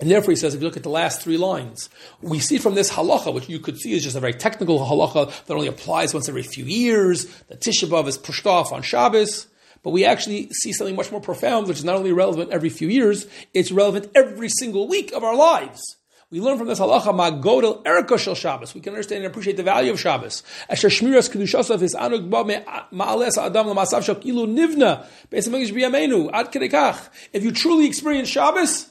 And 0.00 0.10
therefore, 0.10 0.32
he 0.32 0.36
says, 0.36 0.54
if 0.54 0.60
you 0.60 0.66
look 0.66 0.76
at 0.76 0.82
the 0.82 0.88
last 0.88 1.22
three 1.22 1.36
lines, 1.36 1.88
we 2.20 2.40
see 2.40 2.58
from 2.58 2.74
this 2.74 2.90
halacha, 2.90 3.32
which 3.32 3.48
you 3.48 3.60
could 3.60 3.78
see 3.78 3.94
is 3.94 4.02
just 4.02 4.16
a 4.16 4.20
very 4.20 4.34
technical 4.34 4.80
halacha 4.80 5.44
that 5.46 5.54
only 5.54 5.68
applies 5.68 6.12
once 6.12 6.28
every 6.28 6.42
few 6.42 6.64
years, 6.64 7.26
that 7.48 7.60
Tisha 7.60 7.88
B'Av 7.88 8.08
is 8.08 8.18
pushed 8.18 8.46
off 8.46 8.72
on 8.72 8.82
Shabbos, 8.82 9.46
but 9.84 9.90
we 9.90 10.04
actually 10.04 10.48
see 10.50 10.72
something 10.72 10.96
much 10.96 11.12
more 11.12 11.20
profound, 11.20 11.68
which 11.68 11.78
is 11.78 11.84
not 11.84 11.96
only 11.96 12.12
relevant 12.12 12.50
every 12.50 12.70
few 12.70 12.88
years, 12.88 13.26
it's 13.52 13.70
relevant 13.70 14.10
every 14.14 14.48
single 14.48 14.88
week 14.88 15.12
of 15.12 15.22
our 15.22 15.36
lives. 15.36 15.96
We 16.30 16.40
learn 16.40 16.58
from 16.58 16.66
this 16.66 16.80
halacha 16.80 17.14
magodel 17.14 17.86
erika 17.86 18.18
shel 18.18 18.34
Shabbos. 18.34 18.74
We 18.74 18.80
can 18.80 18.94
understand 18.94 19.22
and 19.22 19.30
appreciate 19.30 19.56
the 19.56 19.62
value 19.62 19.92
of 19.92 20.00
Shabbos. 20.00 20.42
Asher 20.68 20.88
shmiras 20.88 21.30
kedushasav 21.30 21.80
is 21.82 21.94
anug 21.94 22.28
ma'ales 22.28 23.38
adam 23.38 23.68
shakilu 23.68 24.48
nivna 24.48 25.06
beis 25.30 25.48
b'yameinu 25.48 26.30
ad 26.32 26.50
kedekach. 26.50 27.08
If 27.32 27.44
you 27.44 27.52
truly 27.52 27.86
experience 27.86 28.28
Shabbos, 28.28 28.90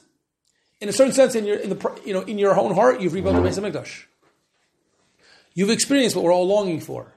in 0.84 0.90
a 0.90 0.92
certain 0.92 1.14
sense, 1.14 1.34
in 1.34 1.46
your 1.46 1.56
in 1.56 1.70
the 1.70 2.00
you 2.04 2.12
know 2.12 2.20
in 2.20 2.38
your 2.38 2.58
own 2.58 2.74
heart, 2.74 3.00
you've 3.00 3.14
rebuilt 3.14 3.34
the 3.36 3.42
Beis 3.42 3.58
Hamikdash. 3.58 4.04
You've 5.54 5.70
experienced 5.70 6.14
what 6.14 6.24
we're 6.24 6.34
all 6.34 6.46
longing 6.46 6.80
for. 6.80 7.14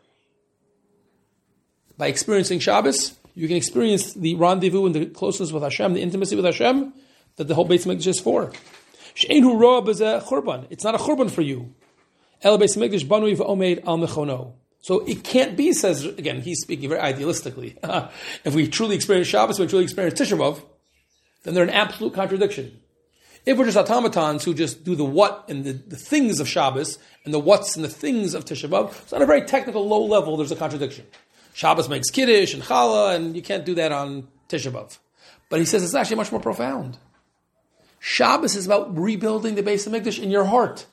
By 1.97 2.07
experiencing 2.07 2.59
Shabbos, 2.59 3.18
you 3.36 3.47
can 3.47 3.57
experience 3.57 4.13
the 4.13 4.36
rendezvous 4.36 4.86
and 4.86 4.95
the 4.95 5.05
closeness 5.07 5.51
with 5.51 5.63
Hashem, 5.63 5.93
the 5.93 6.01
intimacy 6.01 6.38
with 6.38 6.45
Hashem 6.45 6.93
that 7.36 7.49
the 7.49 7.55
whole 7.55 7.68
Beis 7.68 7.86
Hamikdash 7.86 8.07
is 8.07 8.20
for. 8.22 8.53
She'enu 9.15 9.53
ro'ab 9.53 9.89
is 9.89 9.99
a 9.99 10.24
churban. 10.26 10.68
It's 10.70 10.86
not 10.86 10.95
a 10.95 10.97
churban 10.97 11.30
for 11.30 11.41
you. 11.41 11.76
El 12.43 12.57
Beis 12.57 12.78
Hamikdash 12.78 13.05
banui 13.05 13.36
v'omeid 13.36 13.86
al 13.86 13.97
mechono. 13.97 14.53
So 14.80 14.99
it 15.05 15.26
can't 15.26 15.57
be, 15.57 15.74
says 15.74 16.05
again, 16.05 16.41
he's 16.41 16.61
speaking 16.61 16.88
very 16.88 17.01
idealistically. 17.01 17.76
if 18.45 18.55
we 18.55 18.70
truly 18.70 18.95
experience 18.95 19.28
Shabbos, 19.28 19.59
we 19.59 19.68
truly 19.68 19.84
experience 19.84 20.18
Tisha 20.22 20.61
then 21.43 21.53
they're 21.53 21.63
an 21.63 21.70
absolute 21.70 22.13
contradiction. 22.13 22.80
If 23.47 23.57
we're 23.57 23.63
just 23.63 23.77
automatons 23.77 24.43
who 24.43 24.53
just 24.53 24.83
do 24.83 24.93
the 24.93 25.05
what 25.05 25.45
and 25.47 25.63
the, 25.63 25.71
the 25.71 25.95
things 25.95 26.41
of 26.41 26.49
Shabbos 26.49 26.99
and 27.23 27.33
the 27.33 27.39
what's 27.39 27.77
and 27.77 27.85
the 27.85 27.89
things 27.89 28.33
of 28.33 28.43
Tisha 28.43 28.69
B'Av, 28.69 29.07
so 29.07 29.15
on 29.15 29.21
a 29.21 29.25
very 29.25 29.43
technical, 29.43 29.87
low 29.87 30.03
level, 30.03 30.35
there's 30.35 30.51
a 30.51 30.55
contradiction. 30.57 31.05
Shabbos 31.53 31.87
makes 31.87 32.09
Kiddush 32.09 32.53
and 32.53 32.61
Challah, 32.61 33.15
and 33.15 33.37
you 33.37 33.41
can't 33.41 33.63
do 33.63 33.73
that 33.75 33.93
on 33.93 34.27
Tisha 34.49 34.69
B'Av. 34.69 34.97
But 35.47 35.59
he 35.59 35.65
says 35.65 35.81
it's 35.81 35.95
actually 35.95 36.17
much 36.17 36.29
more 36.29 36.41
profound. 36.41 36.97
Shabbos 37.99 38.57
is 38.57 38.65
about 38.65 38.97
rebuilding 38.97 39.55
the 39.55 39.63
base 39.63 39.87
of 39.87 39.93
Mikdash 39.93 40.21
in 40.21 40.29
your 40.29 40.43
heart. 40.43 40.85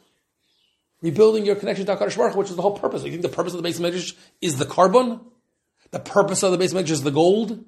Rebuilding 1.03 1.45
your 1.45 1.57
connection 1.57 1.87
to 1.87 1.97
HaKadosh 1.97 2.17
Baruch 2.17 2.37
which 2.37 2.51
is 2.51 2.57
the 2.57 2.63
whole 2.63 2.79
purpose. 2.79 3.03
You 3.03 3.11
think 3.11 3.23
the 3.23 3.29
purpose 3.31 3.53
of 3.53 3.57
the 3.57 3.65
base 3.65 3.81
of 3.81 3.85
Mikdash 3.85 4.15
is 4.41 4.59
the 4.59 4.65
korban? 4.65 5.19
The 5.91 5.99
purpose 5.99 6.45
of 6.45 6.53
the 6.53 6.59
Beis 6.59 6.73
Hamikdash 6.73 6.91
is 6.91 7.03
the 7.03 7.11
gold? 7.11 7.65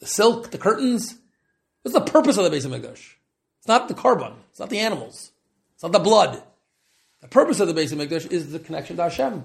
The 0.00 0.06
silk? 0.06 0.50
The 0.50 0.56
curtains? 0.56 1.14
What's 1.82 1.92
the 1.92 2.00
purpose 2.00 2.38
of 2.38 2.44
the 2.44 2.50
base 2.50 2.64
of 2.64 2.72
Hamikdash? 2.72 3.16
It's 3.62 3.68
not 3.68 3.86
the 3.86 3.94
korban. 3.94 4.34
It's 4.50 4.58
not 4.58 4.70
the 4.70 4.80
animals. 4.80 5.30
It's 5.74 5.84
not 5.84 5.92
the 5.92 6.00
blood. 6.00 6.42
The 7.20 7.28
purpose 7.28 7.60
of 7.60 7.68
the 7.68 7.74
Beis 7.74 7.94
Mikdash 7.94 8.28
is 8.28 8.50
the 8.50 8.58
connection 8.58 8.96
to 8.96 9.04
Hashem. 9.04 9.44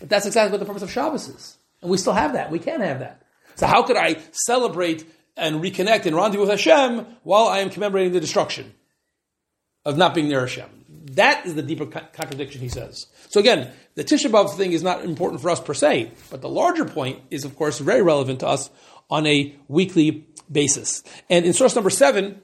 But 0.00 0.08
that's 0.08 0.24
exactly 0.24 0.52
what 0.52 0.60
the 0.60 0.64
purpose 0.64 0.82
of 0.82 0.90
Shabbos 0.90 1.28
is. 1.28 1.58
And 1.82 1.90
we 1.90 1.98
still 1.98 2.14
have 2.14 2.32
that. 2.32 2.50
We 2.50 2.58
can 2.58 2.80
have 2.80 3.00
that. 3.00 3.20
So 3.56 3.66
how 3.66 3.82
could 3.82 3.98
I 3.98 4.16
celebrate 4.32 5.04
and 5.36 5.62
reconnect 5.62 6.06
and 6.06 6.16
rendezvous 6.16 6.40
with 6.40 6.48
Hashem 6.48 7.04
while 7.24 7.46
I 7.46 7.58
am 7.58 7.68
commemorating 7.68 8.14
the 8.14 8.20
destruction 8.20 8.72
of 9.84 9.98
not 9.98 10.14
being 10.14 10.28
near 10.28 10.40
Hashem? 10.40 10.70
That 11.10 11.44
is 11.44 11.54
the 11.54 11.62
deeper 11.62 11.84
co- 11.84 12.06
contradiction, 12.14 12.62
he 12.62 12.70
says. 12.70 13.06
So 13.28 13.38
again, 13.38 13.70
the 13.96 14.04
Tisha 14.04 14.30
B'Av 14.30 14.56
thing 14.56 14.72
is 14.72 14.82
not 14.82 15.04
important 15.04 15.42
for 15.42 15.50
us 15.50 15.60
per 15.60 15.74
se, 15.74 16.12
but 16.30 16.40
the 16.40 16.48
larger 16.48 16.86
point 16.86 17.20
is, 17.30 17.44
of 17.44 17.54
course, 17.54 17.80
very 17.80 18.00
relevant 18.00 18.40
to 18.40 18.48
us 18.48 18.70
on 19.10 19.26
a 19.26 19.54
weekly 19.68 20.26
basis. 20.50 21.02
And 21.28 21.44
in 21.44 21.52
source 21.52 21.74
number 21.74 21.90
seven, 21.90 22.40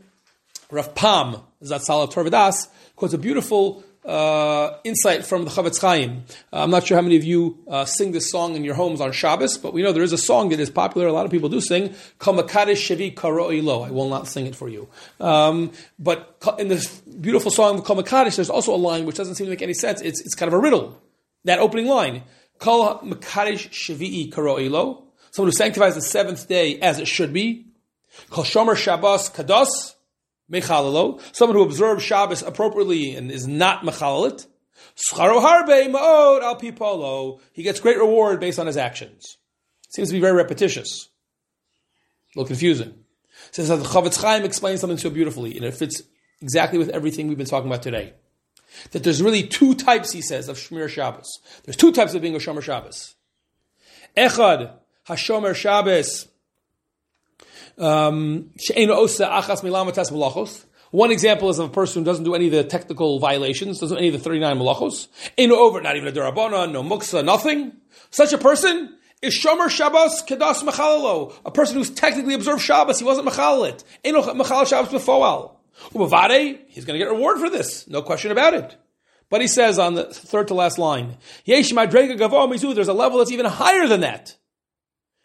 Rav 0.70 0.94
Pam, 0.94 1.36
Zatzala 1.62 2.12
Torvadas, 2.12 2.68
quotes 2.94 3.14
a 3.14 3.18
beautiful 3.18 3.82
uh, 4.04 4.78
insight 4.84 5.24
from 5.24 5.44
the 5.44 5.50
Chofetz 5.50 5.80
Chaim. 5.80 6.24
Uh, 6.52 6.62
I'm 6.62 6.70
not 6.70 6.86
sure 6.86 6.96
how 6.96 7.02
many 7.02 7.16
of 7.16 7.24
you 7.24 7.58
uh, 7.68 7.84
sing 7.84 8.12
this 8.12 8.30
song 8.30 8.54
in 8.54 8.64
your 8.64 8.74
homes 8.74 9.00
on 9.00 9.12
Shabbos, 9.12 9.58
but 9.58 9.72
we 9.72 9.82
know 9.82 9.92
there 9.92 10.02
is 10.02 10.12
a 10.12 10.18
song 10.18 10.48
that 10.48 10.60
is 10.60 10.70
popular. 10.70 11.06
A 11.06 11.12
lot 11.12 11.26
of 11.26 11.30
people 11.30 11.48
do 11.48 11.60
sing. 11.60 11.90
Shevi 12.18 13.14
Karoi 13.14 13.62
Lo. 13.62 13.82
I 13.82 13.90
will 13.90 14.08
not 14.08 14.26
sing 14.28 14.46
it 14.46 14.56
for 14.56 14.68
you. 14.68 14.88
Um, 15.20 15.72
but 15.98 16.38
in 16.58 16.68
this 16.68 17.00
beautiful 17.00 17.50
song, 17.50 17.82
Kol 17.82 17.96
Mekadesh, 17.96 18.36
there's 18.36 18.50
also 18.50 18.74
a 18.74 18.76
line 18.76 19.04
which 19.04 19.16
doesn't 19.16 19.34
seem 19.34 19.46
to 19.46 19.50
make 19.50 19.62
any 19.62 19.74
sense. 19.74 20.00
It's, 20.00 20.20
it's 20.20 20.34
kind 20.34 20.48
of 20.48 20.54
a 20.54 20.58
riddle. 20.58 21.00
That 21.44 21.58
opening 21.58 21.86
line. 21.86 22.24
Shevi 22.60 24.32
Karoi 24.32 24.70
Lo. 24.70 25.04
Someone 25.30 25.48
who 25.48 25.56
sanctifies 25.56 25.94
the 25.94 26.02
seventh 26.02 26.48
day 26.48 26.78
as 26.80 26.98
it 26.98 27.08
should 27.08 27.32
be. 27.32 27.66
Kal 28.30 28.44
Shomer 28.44 28.76
Shabbos 28.76 29.30
Kados. 29.30 29.94
Mechalalo, 30.50 31.20
someone 31.34 31.56
who 31.56 31.64
observes 31.64 32.02
Shabbos 32.02 32.42
appropriately 32.42 33.14
and 33.14 33.30
is 33.30 33.46
not 33.46 33.82
mechalalit. 33.82 34.46
Scharo 34.96 35.42
harbe 35.42 35.90
ma'od 35.90 36.42
al 36.42 36.56
pipolo. 36.56 37.40
He 37.52 37.62
gets 37.62 37.80
great 37.80 37.98
reward 37.98 38.40
based 38.40 38.58
on 38.58 38.66
his 38.66 38.76
actions. 38.76 39.36
Seems 39.90 40.08
to 40.08 40.14
be 40.14 40.20
very 40.20 40.34
repetitious. 40.34 41.08
A 42.34 42.38
little 42.38 42.48
confusing. 42.48 42.94
Says 43.52 43.68
that 43.68 43.76
the 43.76 43.84
Chofetz 43.84 44.20
Chaim 44.20 44.44
explains 44.44 44.80
something 44.80 44.98
so 44.98 45.10
beautifully, 45.10 45.56
and 45.56 45.64
it 45.64 45.74
fits 45.74 46.02
exactly 46.40 46.78
with 46.78 46.90
everything 46.90 47.28
we've 47.28 47.38
been 47.38 47.46
talking 47.46 47.68
about 47.68 47.82
today. 47.82 48.14
That 48.90 49.02
there's 49.02 49.22
really 49.22 49.46
two 49.46 49.74
types, 49.74 50.12
he 50.12 50.20
says, 50.20 50.48
of 50.48 50.56
Shmir 50.58 50.88
Shabbos. 50.88 51.40
There's 51.64 51.76
two 51.76 51.92
types 51.92 52.14
of 52.14 52.22
being 52.22 52.34
a 52.34 52.38
Shomer 52.38 52.62
Shabbos. 52.62 53.14
Echad, 54.16 54.74
Hashomer 55.08 55.54
Shabbos, 55.54 56.28
um, 57.78 58.50
one 60.90 61.10
example 61.10 61.50
is 61.50 61.58
of 61.58 61.70
a 61.70 61.72
person 61.72 62.00
who 62.00 62.04
doesn't 62.04 62.24
do 62.24 62.34
any 62.34 62.46
of 62.46 62.52
the 62.52 62.64
technical 62.64 63.18
violations, 63.18 63.78
doesn't 63.78 63.96
do 63.96 63.98
any 63.98 64.08
of 64.08 64.14
the 64.14 64.20
39 64.20 64.58
malachos. 64.58 65.08
Ain't 65.36 65.52
over, 65.52 65.80
not 65.80 65.96
even 65.96 66.08
a 66.08 66.12
darabana, 66.12 66.70
no 66.70 66.82
muksa, 66.82 67.24
nothing. 67.24 67.72
Such 68.10 68.32
a 68.32 68.38
person 68.38 68.96
is 69.20 69.34
shomer 69.34 69.68
Shabbos 69.68 70.22
kedas 70.22 70.62
mechalalo. 70.62 71.34
A 71.44 71.50
person 71.50 71.76
who's 71.76 71.90
technically 71.90 72.34
observed 72.34 72.62
Shabbos, 72.62 72.98
he 72.98 73.04
wasn't 73.04 73.28
mechalit. 73.28 73.84
Ain't 74.04 74.16
mechal 74.16 74.66
Shabbos 74.66 74.90
befoal. 74.90 75.60
Umavade, 75.92 76.58
he's 76.68 76.84
going 76.84 76.98
to 76.98 77.04
get 77.04 77.10
reward 77.10 77.38
for 77.38 77.50
this, 77.50 77.86
no 77.86 78.02
question 78.02 78.30
about 78.30 78.54
it. 78.54 78.76
But 79.30 79.42
he 79.42 79.46
says 79.46 79.78
on 79.78 79.94
the 79.94 80.04
third 80.04 80.48
to 80.48 80.54
last 80.54 80.78
line, 80.78 81.18
Yesh 81.44 81.70
there's 81.70 82.88
a 82.88 82.92
level 82.92 83.18
that's 83.18 83.30
even 83.30 83.46
higher 83.46 83.86
than 83.86 84.00
that. 84.00 84.36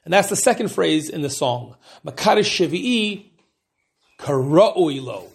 And 0.05 0.13
that's 0.13 0.29
the 0.29 0.35
second 0.35 0.69
phrase 0.69 1.09
in 1.09 1.21
the 1.21 1.29
song. 1.29 1.75
Makarish 2.05 2.67
Shevi'i 2.67 3.25
Kara'oilo. 4.19 5.29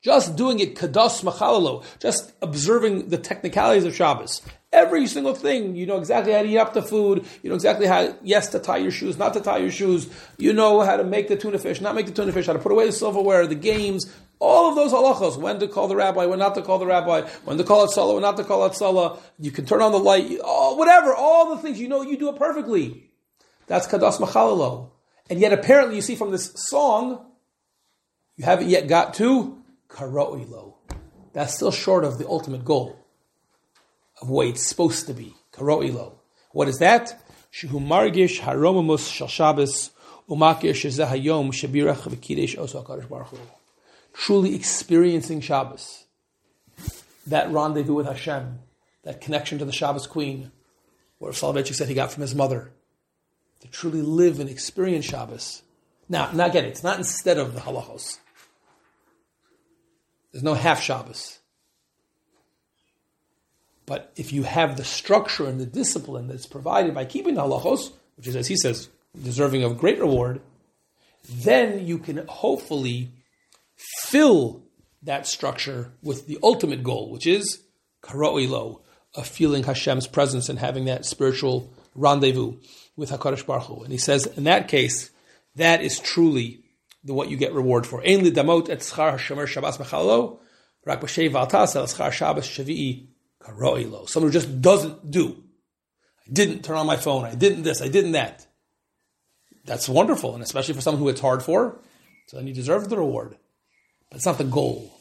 Just 0.00 0.36
doing 0.36 0.60
it 0.60 0.76
kadas 0.76 1.22
machalalo, 1.22 1.84
just 1.98 2.32
observing 2.40 3.08
the 3.08 3.18
technicalities 3.18 3.84
of 3.84 3.96
Shabbos. 3.96 4.40
Every 4.72 5.08
single 5.08 5.34
thing, 5.34 5.74
you 5.74 5.86
know 5.86 5.96
exactly 5.96 6.32
how 6.32 6.42
to 6.42 6.48
eat 6.48 6.56
up 6.56 6.72
the 6.72 6.82
food. 6.82 7.26
You 7.42 7.48
know 7.48 7.56
exactly 7.56 7.86
how, 7.86 8.14
yes, 8.22 8.48
to 8.50 8.60
tie 8.60 8.76
your 8.76 8.92
shoes, 8.92 9.18
not 9.18 9.34
to 9.34 9.40
tie 9.40 9.58
your 9.58 9.72
shoes. 9.72 10.08
You 10.36 10.52
know 10.52 10.82
how 10.82 10.96
to 10.98 11.04
make 11.04 11.26
the 11.26 11.36
tuna 11.36 11.58
fish, 11.58 11.80
not 11.80 11.96
make 11.96 12.06
the 12.06 12.12
tuna 12.12 12.32
fish, 12.32 12.46
how 12.46 12.52
to 12.52 12.60
put 12.60 12.70
away 12.70 12.86
the 12.86 12.92
silverware, 12.92 13.46
the 13.46 13.56
games, 13.56 14.06
all 14.38 14.68
of 14.68 14.76
those 14.76 14.92
halachos. 14.92 15.36
When 15.36 15.58
to 15.58 15.66
call 15.66 15.88
the 15.88 15.96
rabbi, 15.96 16.26
when 16.26 16.38
not 16.38 16.54
to 16.54 16.62
call 16.62 16.78
the 16.78 16.86
rabbi, 16.86 17.22
when 17.44 17.58
to 17.58 17.64
call 17.64 17.84
it 17.84 17.90
salah, 17.90 18.14
when 18.14 18.22
not 18.22 18.36
to 18.36 18.44
call 18.44 18.66
it 18.66 18.74
salah. 18.76 19.18
You 19.40 19.50
can 19.50 19.66
turn 19.66 19.82
on 19.82 19.90
the 19.90 19.98
light, 19.98 20.38
oh, 20.44 20.76
whatever, 20.76 21.12
all 21.12 21.56
the 21.56 21.60
things, 21.60 21.80
you 21.80 21.88
know, 21.88 22.02
you 22.02 22.16
do 22.16 22.28
it 22.28 22.36
perfectly. 22.36 23.07
That's 23.68 23.86
kadas 23.86 24.18
machalalo. 24.18 24.90
And 25.30 25.38
yet 25.38 25.52
apparently 25.52 25.96
you 25.96 26.02
see 26.02 26.16
from 26.16 26.32
this 26.32 26.52
song, 26.56 27.24
you 28.36 28.44
haven't 28.44 28.68
yet 28.68 28.88
got 28.88 29.14
to 29.14 29.62
karoilo. 29.88 30.74
That's 31.34 31.54
still 31.54 31.70
short 31.70 32.04
of 32.04 32.18
the 32.18 32.26
ultimate 32.26 32.64
goal 32.64 32.98
of 34.20 34.30
what 34.30 34.46
it's 34.48 34.66
supposed 34.66 35.06
to 35.06 35.14
be. 35.14 35.34
Karoilo. 35.52 36.14
What 36.52 36.68
is 36.68 36.78
that? 36.78 37.20
Shehu 37.52 37.80
margish 37.80 38.40
haromamus 38.40 39.12
shal 39.12 39.28
Shabbos 39.28 39.90
umakir 40.28 40.70
shezeh 40.70 41.06
hayom 41.06 41.52
shabirach 41.52 42.08
HaKadosh 42.08 43.08
Baruch 43.08 43.38
Truly 44.14 44.54
experiencing 44.54 45.40
Shabbos. 45.40 46.04
That 47.26 47.50
rendezvous 47.50 47.94
with 47.94 48.06
Hashem. 48.06 48.60
That 49.04 49.20
connection 49.20 49.58
to 49.58 49.64
the 49.66 49.72
Shabbos 49.72 50.06
queen. 50.06 50.52
Where 51.18 51.32
Soloveitchik 51.32 51.74
said 51.74 51.88
he 51.88 51.94
got 51.94 52.12
from 52.12 52.22
his 52.22 52.34
mother 52.34 52.72
to 53.60 53.68
truly 53.68 54.02
live 54.02 54.40
and 54.40 54.48
experience 54.48 55.04
Shabbos. 55.04 55.62
Now, 56.08 56.30
now 56.32 56.46
again, 56.46 56.64
it's 56.64 56.82
not 56.82 56.98
instead 56.98 57.38
of 57.38 57.54
the 57.54 57.60
halachos. 57.60 58.18
There's 60.32 60.44
no 60.44 60.54
half 60.54 60.82
Shabbos. 60.82 61.38
But 63.86 64.12
if 64.16 64.32
you 64.32 64.42
have 64.42 64.76
the 64.76 64.84
structure 64.84 65.46
and 65.46 65.58
the 65.58 65.66
discipline 65.66 66.28
that's 66.28 66.46
provided 66.46 66.94
by 66.94 67.06
keeping 67.06 67.34
the 67.34 67.42
halachos, 67.42 67.92
which 68.16 68.26
is, 68.26 68.36
as 68.36 68.46
he 68.46 68.56
says, 68.56 68.88
deserving 69.22 69.64
of 69.64 69.78
great 69.78 69.98
reward, 69.98 70.40
then 71.28 71.86
you 71.86 71.98
can 71.98 72.26
hopefully 72.26 73.10
fill 74.02 74.62
that 75.02 75.26
structure 75.26 75.92
with 76.02 76.26
the 76.26 76.38
ultimate 76.42 76.82
goal, 76.82 77.10
which 77.10 77.26
is 77.26 77.60
karo'ilo, 78.02 78.80
of 79.14 79.26
feeling 79.26 79.64
Hashem's 79.64 80.06
presence 80.06 80.48
and 80.48 80.58
having 80.58 80.84
that 80.84 81.06
spiritual 81.06 81.72
rendezvous 81.98 82.56
with 82.96 83.10
Hakadosh 83.10 83.44
Baruch 83.46 83.64
Hu. 83.64 83.82
And 83.82 83.92
he 83.92 83.98
says, 83.98 84.26
in 84.26 84.44
that 84.44 84.68
case, 84.68 85.10
that 85.56 85.82
is 85.82 85.98
truly 85.98 86.64
the 87.04 87.14
what 87.14 87.28
you 87.28 87.36
get 87.36 87.52
reward 87.52 87.86
for. 87.86 88.00
Ein 88.04 88.24
li 88.24 88.30
damot 88.30 88.68
et 88.68 88.80
schar 88.80 89.12
hashomer 89.12 89.46
Shabbos 89.46 89.78
mechalalo, 89.78 90.38
rak 90.84 91.00
valtas 91.00 91.76
el 91.76 91.86
schar 91.86 92.12
Shabbos 92.12 92.46
shavi'i 92.46 93.06
karoilo. 93.42 94.08
Someone 94.08 94.28
who 94.28 94.32
just 94.32 94.60
doesn't 94.60 95.10
do. 95.10 95.42
I 96.26 96.32
didn't 96.32 96.64
turn 96.64 96.76
on 96.76 96.86
my 96.86 96.96
phone. 96.96 97.24
I 97.24 97.34
didn't 97.34 97.62
this. 97.62 97.82
I 97.82 97.88
didn't 97.88 98.12
that. 98.12 98.46
That's 99.64 99.88
wonderful, 99.88 100.34
and 100.34 100.42
especially 100.42 100.74
for 100.74 100.80
someone 100.80 101.02
who 101.02 101.08
it's 101.08 101.20
hard 101.20 101.42
for. 101.42 101.80
So 102.26 102.36
then 102.36 102.46
you 102.46 102.54
deserve 102.54 102.88
the 102.88 102.96
reward. 102.96 103.36
But 104.10 104.16
it's 104.16 104.26
not 104.26 104.38
the 104.38 104.44
goal. 104.44 104.97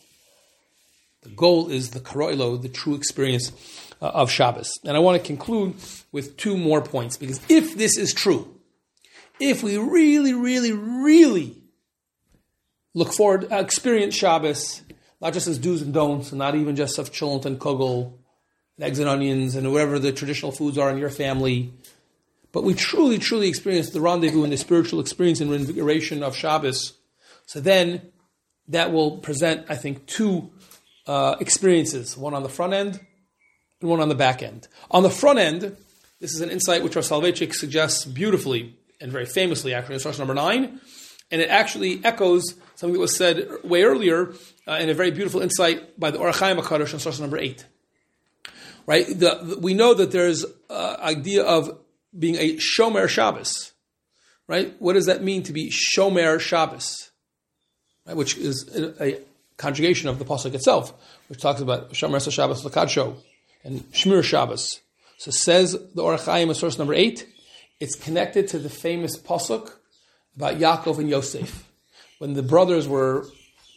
The 1.27 1.35
goal 1.35 1.67
is 1.69 1.89
the 1.91 1.99
karoilo, 1.99 2.61
the 2.61 2.69
true 2.69 2.95
experience 2.95 3.51
uh, 4.01 4.07
of 4.07 4.31
Shabbos. 4.31 4.71
And 4.85 4.95
I 4.95 4.99
want 4.99 5.21
to 5.21 5.27
conclude 5.27 5.75
with 6.13 6.37
two 6.37 6.55
more 6.55 6.81
points 6.81 7.17
because 7.17 7.41
if 7.49 7.75
this 7.75 7.97
is 7.97 8.13
true, 8.13 8.47
if 9.39 9.61
we 9.61 9.77
really, 9.77 10.33
really, 10.33 10.71
really 10.71 11.57
look 12.93 13.11
forward, 13.11 13.51
uh, 13.51 13.57
experience 13.57 14.15
Shabbos, 14.15 14.81
not 15.19 15.33
just 15.33 15.47
as 15.47 15.57
do's 15.57 15.81
and 15.81 15.93
don'ts, 15.93 16.31
and 16.31 16.39
not 16.39 16.55
even 16.55 16.77
just 16.77 16.97
of 16.97 17.11
cholent 17.11 17.45
and 17.45 17.59
kugel, 17.59 18.13
and 18.77 18.85
eggs 18.85 18.99
and 18.99 19.09
onions, 19.09 19.55
and 19.55 19.69
whatever 19.71 19.99
the 19.99 20.13
traditional 20.13 20.53
foods 20.53 20.77
are 20.77 20.89
in 20.89 20.97
your 20.97 21.09
family, 21.09 21.73
but 22.53 22.63
we 22.63 22.73
truly, 22.73 23.17
truly 23.17 23.49
experience 23.49 23.89
the 23.89 23.99
rendezvous 23.99 24.43
and 24.43 24.53
the 24.53 24.57
spiritual 24.57 25.01
experience 25.01 25.41
and 25.41 25.51
reinvigoration 25.51 26.23
of 26.23 26.35
Shabbos, 26.35 26.93
so 27.45 27.59
then 27.59 28.01
that 28.69 28.93
will 28.93 29.17
present, 29.17 29.65
I 29.69 29.75
think, 29.75 30.05
two 30.05 30.51
uh, 31.07 31.35
experiences, 31.39 32.17
one 32.17 32.33
on 32.33 32.43
the 32.43 32.49
front 32.49 32.73
end 32.73 32.99
and 33.81 33.89
one 33.89 33.99
on 33.99 34.09
the 34.09 34.15
back 34.15 34.43
end. 34.43 34.67
On 34.91 35.03
the 35.03 35.09
front 35.09 35.39
end, 35.39 35.75
this 36.19 36.33
is 36.33 36.41
an 36.41 36.49
insight 36.49 36.83
which 36.83 36.95
our 36.95 37.01
Soloveitchik 37.01 37.53
suggests 37.53 38.05
beautifully 38.05 38.75
and 38.99 39.11
very 39.11 39.25
famously, 39.25 39.73
actually, 39.73 39.95
in 39.95 39.99
source 39.99 40.17
number 40.17 40.33
nine, 40.33 40.81
and 41.29 41.41
it 41.41 41.49
actually 41.49 42.03
echoes 42.03 42.43
something 42.75 42.93
that 42.93 42.99
was 42.99 43.15
said 43.15 43.47
way 43.63 43.83
earlier 43.83 44.33
uh, 44.67 44.73
in 44.73 44.89
a 44.89 44.93
very 44.93 45.11
beautiful 45.11 45.41
insight 45.41 45.99
by 45.99 46.09
the 46.11 46.17
Ohr 46.17 46.31
HaChaim 46.31 46.59
HaKadosh 46.59 46.93
in 46.93 46.99
source 46.99 47.19
number 47.19 47.37
eight. 47.37 47.65
Right, 48.85 49.05
the, 49.07 49.39
the, 49.43 49.59
we 49.59 49.73
know 49.73 49.93
that 49.93 50.11
there's 50.11 50.45
uh, 50.69 50.95
idea 50.99 51.43
of 51.43 51.77
being 52.17 52.35
a 52.35 52.55
Shomer 52.55 53.07
Shabbos. 53.07 53.73
Right, 54.47 54.73
what 54.79 54.93
does 54.93 55.07
that 55.07 55.21
mean 55.21 55.43
to 55.43 55.53
be 55.53 55.69
Shomer 55.69 56.39
Shabbos? 56.39 57.11
Right? 58.05 58.15
Which 58.15 58.37
is 58.37 58.73
a, 58.73 59.03
a, 59.03 59.19
conjugation 59.57 60.09
of 60.09 60.19
the 60.19 60.25
pasuk 60.25 60.53
itself, 60.53 60.93
which 61.27 61.41
talks 61.41 61.61
about 61.61 61.91
Shomer 61.91 62.31
Shabbos 62.31 62.63
Lakadsho 62.63 63.17
and 63.63 63.81
Shmir 63.91 64.23
Shabbos. 64.23 64.81
So 65.17 65.31
says 65.31 65.77
the 65.95 66.01
Ohr 66.03 66.15
HaChaim 66.15 66.49
in 66.49 66.53
source 66.53 66.77
number 66.77 66.93
eight, 66.93 67.27
it's 67.79 67.95
connected 67.95 68.47
to 68.49 68.59
the 68.59 68.69
famous 68.69 69.17
pasuk 69.17 69.71
about 70.35 70.57
Yaakov 70.57 70.99
and 70.99 71.09
Yosef. 71.09 71.65
When 72.19 72.33
the 72.33 72.43
brothers 72.43 72.87
were 72.87 73.27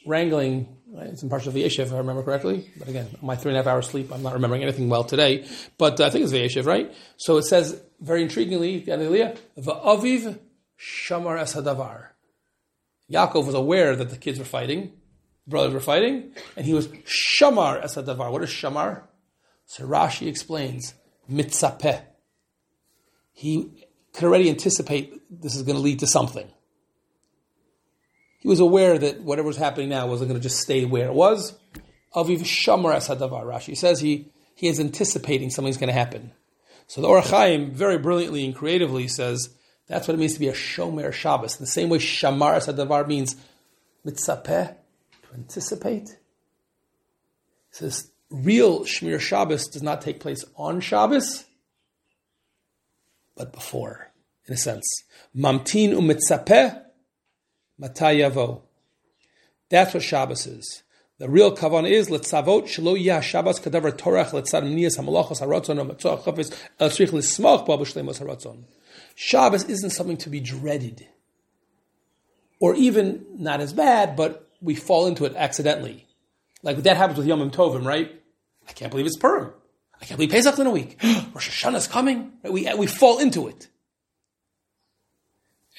wrangling. 0.07 0.77
Right? 0.93 1.07
It's 1.07 1.23
in 1.23 1.31
Parshat 1.31 1.53
Vayeshev, 1.53 1.87
if 1.87 1.93
I 1.93 1.99
remember 1.99 2.23
correctly. 2.23 2.69
But 2.77 2.89
again, 2.89 3.09
my 3.23 3.37
three 3.37 3.53
and 3.53 3.59
a 3.59 3.63
half 3.63 3.73
hours 3.73 3.89
sleep, 3.89 4.13
I'm 4.13 4.23
not 4.23 4.35
remembering 4.35 4.63
anything 4.63 4.89
well 4.89 5.05
today. 5.05 5.47
But 5.79 6.01
I 6.01 6.11
think 6.11 6.25
it's 6.25 6.33
Vayeshev, 6.33 6.67
right? 6.67 6.93
So 7.17 7.37
it 7.37 7.45
says 7.45 7.81
very 8.01 8.27
intriguingly, 8.27 8.85
the 8.85 9.63
Va'aviv 9.63 10.39
shamar 10.79 11.39
es 11.39 11.55
hadavar. 11.55 12.09
Yaakov 13.11 13.47
was 13.47 13.55
aware 13.55 13.95
that 13.97 14.11
the 14.11 14.17
kids 14.17 14.39
were 14.39 14.45
fighting, 14.45 14.93
brothers 15.51 15.75
were 15.75 15.81
fighting, 15.81 16.33
and 16.57 16.65
he 16.65 16.73
was 16.73 16.89
shamar 16.89 17.83
es 17.83 17.97
hadavar. 17.97 18.31
What 18.33 18.43
is 18.43 18.49
shamar? 18.49 19.03
So 19.67 19.87
Rashi 19.87 20.27
explains, 20.27 20.95
mitzapeh. 21.31 22.03
He 23.33 23.87
could 24.13 24.25
already 24.25 24.49
anticipate 24.49 25.13
this 25.31 25.55
is 25.55 25.63
going 25.63 25.77
to 25.77 25.83
lead 25.83 26.01
to 26.01 26.07
something. 26.07 26.49
He 28.41 28.49
was 28.49 28.61
aware 28.61 28.99
that 28.99 29.21
whatever 29.21 29.49
was 29.49 29.59
happening 29.59 29.91
now 29.91 30.07
wasn't 30.07 30.31
going 30.31 30.41
to 30.41 30.43
just 30.43 30.61
stay 30.61 30.85
where 30.85 31.07
it 31.07 31.15
was. 31.15 31.55
Aviv 32.15 32.41
Shamar 32.41 32.95
Asadavar, 32.95 33.45
Rashi 33.45 33.77
says 33.77 34.01
he, 34.01 34.33
he 34.55 34.67
is 34.67 34.81
anticipating 34.81 35.51
something's 35.51 35.77
going 35.77 35.89
to 35.89 35.93
happen. 35.93 36.33
So 36.87 37.01
the 37.01 37.07
Ohr 37.07 37.21
HaChaim 37.21 37.73
very 37.73 37.99
brilliantly 37.99 38.45
and 38.45 38.55
creatively 38.55 39.07
says 39.07 39.51
that's 39.87 40.09
what 40.09 40.15
it 40.15 40.19
means 40.19 40.35
to 40.35 40.41
be 40.41 40.49
a 40.49 40.53
Shomer 40.53 41.13
Shabbos. 41.13 41.57
The 41.57 41.67
same 41.67 41.89
way 41.89 41.99
Shamar 41.99 42.57
Asadavar 42.57 43.07
means 43.07 43.37
mitzapeh, 44.07 44.75
anticipate. 45.35 46.09
He 46.09 46.17
says 47.71 48.11
real 48.31 48.81
Shmir 48.81 49.21
Shabbos 49.21 49.69
does 49.69 49.83
not 49.83 50.01
take 50.01 50.21
place 50.21 50.45
on 50.57 50.81
Shabbos, 50.81 51.45
but 53.37 53.53
before, 53.53 54.11
in 54.47 54.55
a 54.55 54.57
sense. 54.57 54.87
Mamtin 55.37 55.93
umitzapeh 55.93 56.83
matayavo. 57.81 58.63
That's 59.69 59.95
what 59.95 60.03
Shabbos 60.03 60.47
is. 60.47 60.83
The 61.19 61.29
real 61.29 61.55
kavan 61.55 61.89
is 61.89 62.09
letzavot 62.09 62.65
shelo 62.65 63.03
yah 63.03 63.21
Shabbos 63.21 63.61
kadavar 63.61 63.93
torach 63.93 64.31
letzad 64.31 64.65
mniyas 64.65 64.99
hamalachos 64.99 65.41
haratzon 65.41 65.79
or 65.79 65.95
matzah 65.95 66.23
chafis 66.23 66.53
el 66.79 66.89
tzrich 66.89 67.11
lismach 67.11 67.67
ba 67.67 67.77
b'shleimos 67.77 68.21
haratzon. 68.21 68.65
Shabbos 69.15 69.65
isn't 69.65 69.91
something 69.91 70.17
to 70.19 70.31
be 70.31 70.41
dreaded, 70.41 71.07
or 72.59 72.75
even 72.75 73.27
not 73.37 73.61
as 73.61 73.75
bad, 73.75 74.17
but 74.17 74.50
we 74.61 74.75
fall 74.75 75.07
into 75.07 75.25
it 75.25 75.35
accidentally. 75.37 76.07
Like 76.63 76.83
that 76.83 76.97
happens 76.97 77.19
with 77.19 77.27
Yom 77.27 77.51
Tovim, 77.51 77.85
right? 77.85 78.21
I 78.69 78.73
can't 78.73 78.91
believe 78.91 79.07
it's 79.07 79.17
Purim. 79.17 79.53
I 80.01 80.05
can't 80.05 80.19
believe 80.19 80.31
Pesach 80.31 80.59
in 80.59 80.67
a 80.67 80.71
week. 80.71 80.99
Rosh 81.35 81.65
is 81.65 81.87
coming. 81.87 82.33
We, 82.43 82.73
we 82.75 82.87
fall 82.87 83.19
into 83.19 83.49
it. 83.49 83.69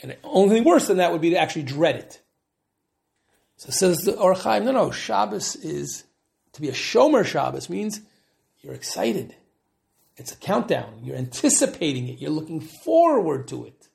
And 0.01 0.11
the 0.11 0.17
only 0.23 0.55
thing 0.55 0.63
worse 0.63 0.87
than 0.87 0.97
that 0.97 1.11
would 1.11 1.21
be 1.21 1.31
to 1.31 1.37
actually 1.37 1.63
dread 1.63 1.95
it. 1.95 2.21
So 3.57 3.69
says 3.69 3.97
the 3.99 4.17
Or 4.17 4.33
HaChaim, 4.33 4.63
no, 4.63 4.71
no, 4.71 4.91
Shabbos 4.91 5.55
is, 5.55 6.03
to 6.53 6.61
be 6.61 6.69
a 6.69 6.73
Shomer 6.73 7.23
Shabbos 7.23 7.69
means 7.69 8.01
you're 8.61 8.73
excited. 8.73 9.35
It's 10.17 10.31
a 10.31 10.37
countdown. 10.37 11.01
You're 11.03 11.15
anticipating 11.15 12.07
it. 12.07 12.19
You're 12.19 12.31
looking 12.31 12.61
forward 12.61 13.47
to 13.49 13.65
it. 13.65 13.87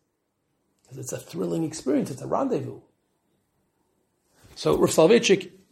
Because 0.83 0.99
it's 0.99 1.13
a 1.13 1.19
thrilling 1.19 1.65
experience. 1.65 2.11
It's 2.11 2.23
a 2.23 2.27
rendezvous. 2.27 2.81
So 4.57 4.77
Rav 4.77 5.13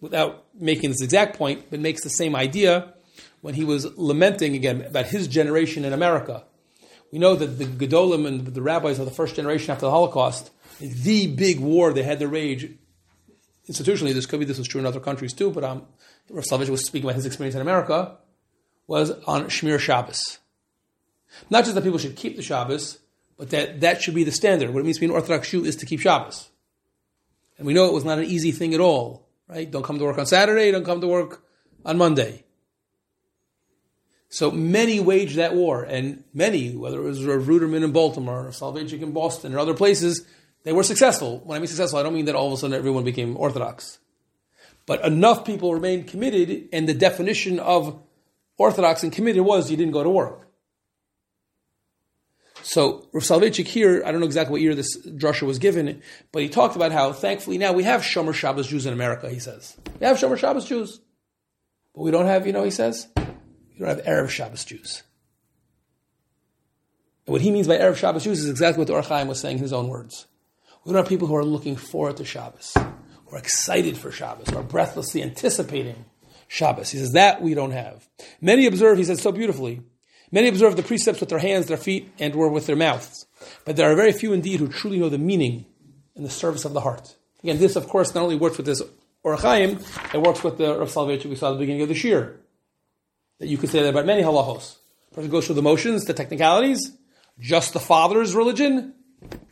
without 0.01 0.45
making 0.55 0.91
this 0.91 1.01
exact 1.01 1.39
point, 1.39 1.64
but 1.70 1.80
makes 1.80 2.03
the 2.03 2.11
same 2.11 2.37
idea 2.37 2.93
when 3.41 3.55
he 3.55 3.64
was 3.64 3.87
lamenting 3.97 4.55
again 4.55 4.82
about 4.82 5.07
his 5.07 5.26
generation 5.26 5.85
in 5.85 5.93
America. 5.93 6.45
We 7.11 7.18
know 7.18 7.35
that 7.35 7.59
the 7.59 7.64
Gedolim 7.64 8.26
and 8.26 8.47
the 8.47 8.62
rabbis 8.62 8.99
of 8.99 9.07
the 9.07 9.11
first 9.11 9.37
generation 9.37 9.70
after 9.70 9.87
the 9.87 9.91
Holocaust, 9.91 10.51
the 10.80 11.26
big 11.26 11.61
war 11.61 11.93
they 11.93 12.03
had 12.03 12.18
to 12.18 12.28
rage 12.28 12.70
institutionally, 13.68 14.12
this 14.12 14.26
could 14.26 14.41
be 14.41 14.47
this 14.47 14.59
was 14.59 14.68
true 14.68 14.80
in 14.80 14.87
other 14.87 15.01
countries 15.01 15.32
too, 15.32 15.51
but 15.51 15.64
um, 15.64 15.87
was 16.28 16.85
speaking 16.85 17.09
about 17.09 17.16
his 17.16 17.26
experience 17.26 17.55
in 17.55 17.62
America, 17.62 18.18
was 18.87 19.11
on 19.26 19.47
Shmir 19.47 19.78
Shabbos. 19.78 20.39
Not 21.49 21.64
just 21.64 21.74
that 21.74 21.85
people 21.85 21.99
should 21.99 22.16
keep 22.16 22.37
the 22.37 22.43
Shabbos, 22.43 22.99
but 23.39 23.51
that 23.51 23.80
that 23.80 24.03
should 24.03 24.14
be 24.14 24.24
the 24.24 24.32
standard. 24.32 24.70
What 24.70 24.80
it 24.80 24.85
means 24.85 24.97
to 24.97 25.01
be 25.01 25.07
an 25.07 25.12
Orthodox 25.12 25.51
Jew 25.51 25.64
is 25.64 25.76
to 25.76 25.87
keep 25.87 26.01
Shabbos. 26.01 26.51
And 27.57 27.66
we 27.66 27.74
know 27.74 27.86
it 27.86 27.92
was 27.92 28.05
not 28.05 28.18
an 28.18 28.24
easy 28.24 28.52
thing 28.52 28.74
at 28.74 28.80
all, 28.80 29.28
right? 29.48 29.70
Don't 29.70 29.84
come 29.84 29.98
to 29.98 30.05
work 30.05 30.18
on 30.18 30.26
Saturday, 30.26 30.70
don't 30.70 30.84
come 30.84 31.00
to 31.00 31.07
work 31.09 31.44
on 31.84 31.98
Monday. 31.98 32.44
So 34.28 34.50
many 34.50 34.98
waged 34.98 35.36
that 35.36 35.55
war, 35.55 35.84
and 35.84 36.24
many, 36.34 36.74
whether 36.74 36.98
it 36.98 37.05
was 37.05 37.20
Ruderman 37.20 37.84
in 37.84 37.92
Baltimore 37.92 38.48
or 38.48 38.50
Soloveitchik 38.50 39.00
in 39.00 39.12
Boston 39.12 39.55
or 39.55 39.61
other 39.61 39.74
places, 39.74 40.26
they 40.64 40.72
were 40.72 40.82
successful. 40.82 41.40
When 41.44 41.55
I 41.57 41.61
mean 41.61 41.68
successful, 41.68 42.00
I 42.00 42.02
don't 42.02 42.14
mean 42.14 42.24
that 42.24 42.34
all 42.34 42.48
of 42.48 42.55
a 42.55 42.57
sudden 42.57 42.76
everyone 42.76 43.05
became 43.05 43.36
Orthodox. 43.36 43.98
But 44.86 45.05
enough 45.05 45.44
people 45.44 45.72
remained 45.72 46.09
committed, 46.09 46.68
and 46.72 46.88
the 46.88 46.94
definition 46.94 47.61
of 47.61 48.02
Orthodox 48.59 49.05
and 49.05 49.12
committed 49.12 49.42
was 49.42 49.70
you 49.70 49.76
didn't 49.76 49.92
go 49.92 50.02
to 50.02 50.11
work. 50.11 50.48
So 52.65 53.07
Rav 53.12 53.23
Soloveitchik 53.23 53.67
here, 53.67 54.03
I 54.07 54.11
don't 54.11 54.21
know 54.21 54.27
exactly 54.27 54.53
what 54.53 54.62
year 54.62 54.75
this 54.75 54.97
drasha 55.07 55.43
was 55.43 55.59
given, 55.59 56.01
but 56.33 56.43
he 56.43 56.49
talked 56.49 56.77
about 56.77 56.93
how 56.93 57.12
thankfully 57.12 57.59
now 57.59 57.75
we 57.75 57.85
have 57.85 58.01
Shomer 58.01 58.33
Shabbos 58.33 58.67
Jews 58.67 58.87
in 58.87 58.95
America, 58.95 59.29
he 59.29 59.39
says. 59.39 59.77
We 60.01 60.07
have 60.07 60.17
Shomer 60.17 60.39
Shabbos 60.39 60.65
Jews. 60.65 61.01
But 61.95 62.03
we 62.03 62.11
don't 62.11 62.25
have, 62.25 62.47
you 62.47 62.55
know, 62.55 62.65
he 62.65 62.71
says, 62.71 63.07
we 63.17 63.81
don't 63.81 63.89
have 63.89 64.03
Erev 64.05 64.31
Shabbos 64.31 64.65
Jews. 64.65 65.03
And 67.27 67.33
what 67.33 67.43
he 67.43 67.51
means 67.51 67.69
by 67.69 67.77
Erev 67.77 67.97
Shabbos 67.97 68.25
Jews 68.25 68.41
is 68.41 68.49
exactly 68.49 68.81
what 68.81 68.87
the 68.87 68.95
Or 68.95 69.03
HaChaim 69.03 69.27
was 69.27 69.41
saying 69.41 69.59
in 69.59 69.62
his 69.62 69.75
own 69.75 69.89
words. 69.89 70.27
We 70.87 70.93
don't 70.93 71.03
have 71.03 71.09
people 71.09 71.29
who 71.29 71.37
are 71.37 71.45
looking 71.45 71.77
forward 71.77 72.17
to 72.17 72.25
Shabbos, 72.25 72.73
who 72.75 73.37
are 73.37 73.39
excited 73.39 73.99
for 73.99 74.11
Shabbos, 74.11 74.49
who 74.49 74.57
are 74.57 74.62
breathlessly 74.62 75.23
anticipating 75.23 76.07
Shabbos. 76.49 76.91
He 76.91 76.99
says 76.99 77.12
that 77.12 77.43
we 77.43 77.53
don't 77.53 77.73
have. 77.73 78.09
Many 78.41 78.65
observe, 78.65 78.97
he 78.97 79.05
says 79.05 79.21
so 79.21 79.33
beautifully, 79.33 79.83
many 80.35 80.49
observe 80.49 80.76
the 80.76 80.82
precepts 80.82 81.20
with 81.20 81.28
their 81.28 81.39
hands, 81.39 81.66
their 81.66 81.76
feet, 81.89 82.12
and 82.18 82.35
or 82.35 82.49
with 82.49 82.66
their 82.66 82.76
mouths. 82.76 83.26
But 83.64 83.76
there 83.76 83.91
are 83.91 83.95
very 83.95 84.12
few 84.12 84.32
indeed 84.32 84.61
who 84.61 84.68
truly 84.68 84.99
know 84.99 85.09
the 85.09 85.18
meaning 85.18 85.64
and 86.16 86.24
the 86.24 86.30
service 86.30 86.64
of 86.64 86.74
the 86.74 86.80
heart. 86.80 87.14
Again, 87.43 87.59
this 87.59 87.76
of 87.76 87.89
course 87.89 88.14
not 88.14 88.22
only 88.22 88.37
works 88.37 88.57
with 88.57 88.66
this 88.66 88.82
Or 89.22 89.37
HaChaim, 89.37 89.80
it 90.14 90.20
works 90.20 90.45
with 90.45 90.59
the 90.59 90.78
Rav 90.78 90.91
Soloveitchik 90.91 91.26
we 91.26 91.37
saw 91.37 91.49
at 91.49 91.53
the 91.55 91.59
beginning 91.61 91.82
of 91.82 91.89
the 91.89 91.95
shiur. 91.95 92.37
That 93.39 93.49
you 93.49 93.57
could 93.57 93.70
say 93.70 93.82
that 93.82 93.89
about 93.89 94.07
many 94.07 94.22
halachos. 94.22 94.76
person 95.14 95.30
goes 95.30 95.47
through 95.47 95.55
the 95.55 95.62
motions, 95.62 96.05
the 96.05 96.12
technicalities, 96.12 96.93
just 97.41 97.72
the 97.72 97.80
father's 97.80 98.35
religion, 98.35 98.95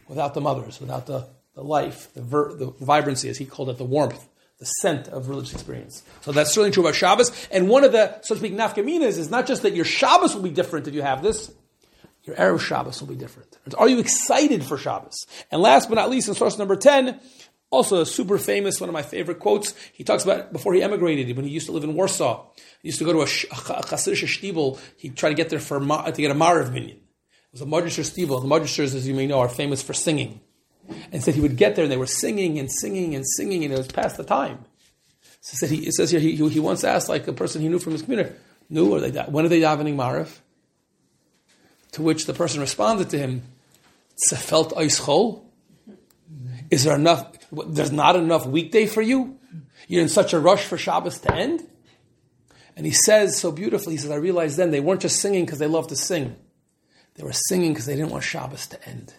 without 0.09 0.35
the 0.35 0.41
mothers, 0.43 0.81
without 0.81 1.07
the, 1.07 1.27
the 1.55 1.65
life, 1.65 2.13
the, 2.15 2.21
ver, 2.21 2.55
the 2.55 2.67
vibrancy, 2.67 3.31
as 3.31 3.39
he 3.39 3.47
called 3.47 3.71
it, 3.71 3.79
the 3.79 3.85
warmth, 3.85 4.29
the 4.63 4.67
scent 4.67 5.09
of 5.09 5.29
religious 5.29 5.55
experience. 5.55 6.05
So 6.21 6.31
that's 6.31 6.53
certainly 6.53 6.71
true 6.71 6.85
about 6.85 6.95
Shabbos. 6.95 7.33
And 7.51 7.69
one 7.69 7.83
of 7.83 7.91
the, 7.91 8.21
so 8.23 8.37
to 8.37 8.39
speak, 8.39 8.53
nafkaminas 8.53 9.19
is 9.19 9.29
not 9.29 9.45
just 9.45 9.63
that 9.63 9.75
your 9.75 9.85
Shabbos 9.85 10.37
will 10.37 10.43
be 10.43 10.51
different 10.51 10.87
if 10.87 10.95
you 10.95 11.03
have 11.03 11.21
this, 11.21 11.51
your 12.23 12.37
Erev 12.37 12.61
Shabbos 12.61 13.01
will 13.01 13.09
be 13.09 13.17
different. 13.17 13.57
Are 13.77 13.89
you 13.89 13.99
excited 13.99 14.65
for 14.65 14.79
Shabbos? 14.79 15.27
And 15.51 15.61
last 15.61 15.89
but 15.89 15.97
not 15.97 16.11
least, 16.11 16.29
in 16.29 16.35
source 16.35 16.59
number 16.59 16.77
10, 16.77 17.19
also 17.73 18.03
a 18.03 18.07
super 18.07 18.39
famous, 18.39 18.81
one 18.81 18.89
of 18.89 18.93
my 18.93 19.03
favorite 19.03 19.41
quotes, 19.41 19.75
he 19.95 20.05
talks 20.05 20.23
about 20.23 20.53
before 20.53 20.75
he 20.75 20.81
emigrated, 20.81 21.35
when 21.35 21.45
he 21.45 21.51
used 21.51 21.67
to 21.67 21.73
live 21.73 21.83
in 21.83 21.95
Warsaw. 21.95 22.47
He 22.83 22.89
used 22.89 23.01
to 23.01 23.05
go 23.05 23.13
to 23.13 23.19
a, 23.19 23.23
a, 23.23 23.27
a 23.27 23.99
shtibel, 23.99 24.79
he'd 24.97 25.17
try 25.17 25.29
to 25.29 25.35
get 25.35 25.51
there 25.51 25.59
for, 25.59 25.81
to 25.81 26.13
get 26.17 26.31
a 26.31 26.37
Maariv 26.37 26.73
minyan 26.73 26.99
It 26.99 27.51
was 27.51 27.63
a 27.63 27.67
Madrasher 27.67 28.05
shtibel. 28.05 28.41
The 28.41 28.47
Madrashers, 28.47 28.95
as 28.95 29.09
you 29.09 29.15
may 29.15 29.27
know, 29.27 29.41
are 29.41 29.49
famous 29.49 29.83
for 29.83 29.93
singing. 29.93 30.41
And 31.13 31.23
said 31.23 31.35
he 31.35 31.41
would 31.41 31.57
get 31.57 31.77
there 31.77 31.85
and 31.85 31.93
they 31.93 31.97
were 31.97 32.07
singing 32.07 32.59
and 32.59 32.71
singing 32.71 33.15
and 33.15 33.25
singing 33.37 33.65
and 33.65 33.73
it 33.73 33.79
was 33.79 33.89
past 33.89 34.17
the 34.17 34.25
time. 34.25 34.65
So 35.41 35.57
said 35.57 35.71
he, 35.71 35.87
it 35.87 35.95
says 35.95 36.11
here, 36.11 36.21
he, 36.21 36.37
he 36.37 36.61
once 36.61 36.85
asked 36.85 37.09
like 37.09 37.27
a 37.27 37.33
person 37.33 37.63
he 37.63 37.69
knew 37.69 37.79
from 37.79 37.93
his 37.93 38.03
community, 38.03 38.35
knew, 38.69 38.95
or 38.95 39.01
they, 39.01 39.11
when 39.23 39.45
are 39.45 39.49
they 39.49 39.61
davening 39.61 39.97
Maariv? 39.97 40.39
To 41.93 42.03
which 42.03 42.27
the 42.27 42.33
person 42.33 42.61
responded 42.61 43.11
to 43.11 43.19
him, 43.19 43.43
Sefelt 44.29 44.73
Eischol? 44.73 45.43
Is 46.71 46.85
there 46.85 46.95
enough, 46.95 47.33
there's 47.67 47.93
not 47.93 48.17
enough 48.17 48.47
weekday 48.47 48.87
for 48.87 49.03
you? 49.03 49.39
You're 49.89 50.03
in 50.03 50.09
such 50.09 50.33
a 50.33 50.39
rush 50.39 50.65
for 50.65 50.79
Shabbos 50.79 51.19
to 51.21 51.35
end? 51.35 51.67
And 52.77 52.87
he 52.87 52.93
says 52.93 53.39
so 53.39 53.53
beautifully, 53.53 53.95
he 53.95 53.99
says, 53.99 54.11
I 54.11 54.17
realized 54.17 54.57
then 54.57 54.71
they 54.71 54.81
weren't 54.81 55.03
just 55.03 55.21
singing 55.21 55.45
because 55.45 55.59
they 55.59 55.67
love 55.67 55.89
to 55.89 55.97
sing. 55.97 56.37
They 57.15 57.25
were 57.25 57.33
singing 57.33 57.73
because 57.73 57.87
they 57.87 57.97
didn't 57.97 58.11
want 58.11 58.25
Shabbos 58.25 58.67
to 58.69 58.89
end. 58.89 59.13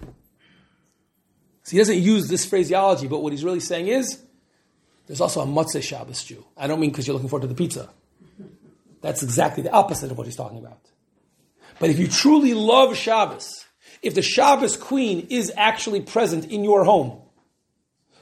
So 1.63 1.71
he 1.71 1.77
doesn't 1.77 1.99
use 1.99 2.27
this 2.27 2.45
phraseology, 2.45 3.07
but 3.07 3.19
what 3.19 3.31
he's 3.31 3.43
really 3.43 3.59
saying 3.59 3.87
is 3.87 4.21
there's 5.07 5.21
also 5.21 5.41
a 5.41 5.45
Motzei 5.45 5.81
Shabbos 5.81 6.23
Jew. 6.23 6.45
I 6.57 6.67
don't 6.67 6.79
mean 6.79 6.91
because 6.91 7.07
you're 7.07 7.13
looking 7.13 7.29
forward 7.29 7.43
to 7.43 7.47
the 7.47 7.55
pizza. 7.55 7.89
That's 9.01 9.23
exactly 9.23 9.63
the 9.63 9.71
opposite 9.71 10.11
of 10.11 10.17
what 10.17 10.27
he's 10.27 10.35
talking 10.35 10.59
about. 10.59 10.79
But 11.79 11.89
if 11.89 11.99
you 11.99 12.07
truly 12.07 12.53
love 12.53 12.95
Shabbos, 12.95 13.65
if 14.01 14.13
the 14.15 14.21
Shabbos 14.21 14.77
queen 14.77 15.27
is 15.29 15.51
actually 15.55 16.01
present 16.01 16.45
in 16.45 16.63
your 16.63 16.83
home, 16.83 17.19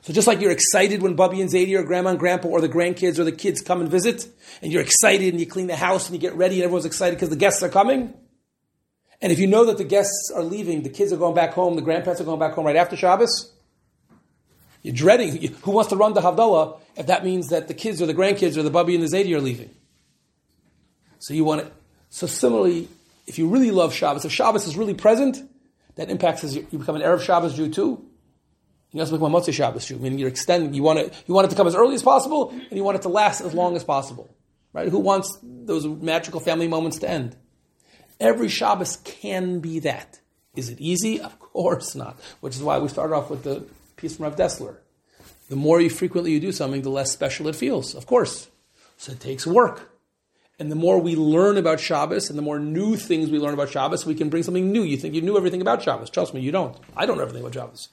so 0.01 0.13
just 0.13 0.27
like 0.27 0.41
you're 0.41 0.51
excited 0.51 1.03
when 1.03 1.15
Bubby 1.15 1.41
and 1.41 1.49
Zadie 1.49 1.77
or 1.77 1.83
Grandma 1.83 2.11
and 2.11 2.19
Grandpa 2.19 2.47
or 2.47 2.59
the 2.59 2.69
grandkids 2.69 3.19
or 3.19 3.23
the 3.23 3.31
kids 3.31 3.61
come 3.61 3.81
and 3.81 3.89
visit, 3.89 4.27
and 4.61 4.71
you're 4.71 4.81
excited 4.81 5.29
and 5.29 5.39
you 5.39 5.45
clean 5.45 5.67
the 5.67 5.75
house 5.75 6.07
and 6.07 6.15
you 6.15 6.19
get 6.19 6.35
ready 6.35 6.55
and 6.55 6.63
everyone's 6.63 6.85
excited 6.85 7.15
because 7.15 7.29
the 7.29 7.35
guests 7.35 7.61
are 7.61 7.69
coming, 7.69 8.13
and 9.21 9.31
if 9.31 9.39
you 9.39 9.47
know 9.47 9.65
that 9.65 9.77
the 9.77 9.83
guests 9.83 10.31
are 10.35 10.43
leaving, 10.43 10.81
the 10.81 10.89
kids 10.89 11.13
are 11.13 11.17
going 11.17 11.35
back 11.35 11.53
home, 11.53 11.75
the 11.75 11.81
grandparents 11.81 12.21
are 12.21 12.25
going 12.25 12.39
back 12.39 12.53
home 12.53 12.65
right 12.65 12.75
after 12.75 12.95
Shabbos, 12.95 13.51
You're 14.81 14.95
dreading. 14.95 15.53
Who 15.61 15.71
wants 15.71 15.89
to 15.91 15.95
run 15.95 16.13
the 16.13 16.21
Havdalah 16.21 16.79
if 16.95 17.07
that 17.07 17.23
means 17.23 17.49
that 17.49 17.67
the 17.67 17.73
kids 17.73 18.01
or 18.01 18.07
the 18.07 18.13
grandkids 18.13 18.57
or 18.57 18.63
the 18.63 18.71
Bubby 18.71 18.95
and 18.95 19.03
the 19.03 19.07
Zaidi 19.07 19.35
are 19.35 19.41
leaving? 19.41 19.69
So 21.19 21.33
you 21.33 21.43
want 21.43 21.61
it. 21.61 21.73
So 22.09 22.25
similarly, 22.25 22.87
if 23.27 23.37
you 23.37 23.47
really 23.47 23.71
love 23.71 23.93
Shabbos, 23.93 24.25
if 24.25 24.31
Shabbos 24.31 24.67
is 24.67 24.75
really 24.75 24.95
present, 24.95 25.37
that 25.95 26.09
impacts 26.09 26.43
as 26.43 26.55
you, 26.55 26.63
become 26.63 26.95
an 26.95 27.03
Erev 27.03 27.21
Shabbos 27.21 27.55
Jew 27.55 27.69
too. 27.69 28.03
You 28.91 28.99
also 28.99 29.13
become 29.13 29.33
a 29.33 29.39
Motzei 29.39 29.53
Shabbos 29.53 29.85
Jew, 29.85 29.97
meaning 29.97 30.19
you're 30.19 30.27
extending. 30.27 30.73
You 30.73 30.83
want 30.83 30.99
it. 30.99 31.13
You 31.27 31.33
want 31.33 31.45
it 31.45 31.51
to 31.51 31.55
come 31.55 31.67
as 31.67 31.75
early 31.75 31.95
as 31.95 32.03
possible, 32.03 32.49
and 32.49 32.71
you 32.71 32.83
want 32.83 32.97
it 32.97 33.03
to 33.03 33.09
last 33.09 33.39
as 33.39 33.53
long 33.53 33.75
as 33.75 33.83
possible. 33.83 34.35
Right? 34.73 34.89
Who 34.89 34.99
wants 34.99 35.37
those 35.43 35.85
magical 35.85 36.39
family 36.39 36.67
moments 36.67 36.99
to 36.99 37.09
end? 37.09 37.37
Every 38.21 38.47
Shabbos 38.47 38.97
can 38.97 39.59
be 39.59 39.79
that. 39.79 40.19
Is 40.55 40.69
it 40.69 40.79
easy? 40.79 41.19
Of 41.19 41.39
course 41.39 41.95
not. 41.95 42.17
Which 42.39 42.55
is 42.55 42.61
why 42.61 42.77
we 42.77 42.87
started 42.87 43.15
off 43.15 43.29
with 43.29 43.43
the 43.43 43.65
piece 43.97 44.15
from 44.15 44.25
Rav 44.25 44.35
Dessler. 44.35 44.77
The 45.49 45.55
more 45.55 45.81
you 45.81 45.89
frequently 45.89 46.31
you 46.31 46.39
do 46.39 46.51
something, 46.51 46.83
the 46.83 46.89
less 46.89 47.11
special 47.11 47.47
it 47.47 47.55
feels. 47.55 47.95
Of 47.95 48.05
course. 48.05 48.47
So 48.97 49.13
it 49.13 49.19
takes 49.19 49.47
work. 49.47 49.91
And 50.59 50.71
the 50.71 50.75
more 50.75 50.99
we 50.99 51.15
learn 51.15 51.57
about 51.57 51.79
Shabbos 51.79 52.29
and 52.29 52.37
the 52.37 52.43
more 52.43 52.59
new 52.59 52.95
things 52.95 53.31
we 53.31 53.39
learn 53.39 53.55
about 53.55 53.71
Shabbos, 53.71 54.05
we 54.05 54.13
can 54.13 54.29
bring 54.29 54.43
something 54.43 54.71
new. 54.71 54.83
You 54.83 54.95
think 54.95 55.15
you 55.15 55.21
knew 55.21 55.35
everything 55.35 55.61
about 55.61 55.81
Shabbos. 55.81 56.11
Trust 56.11 56.35
me, 56.35 56.41
you 56.41 56.51
don't. 56.51 56.77
I 56.95 57.07
don't 57.07 57.17
know 57.17 57.23
everything 57.23 57.41
about 57.41 57.55
Shabbos. 57.55 57.89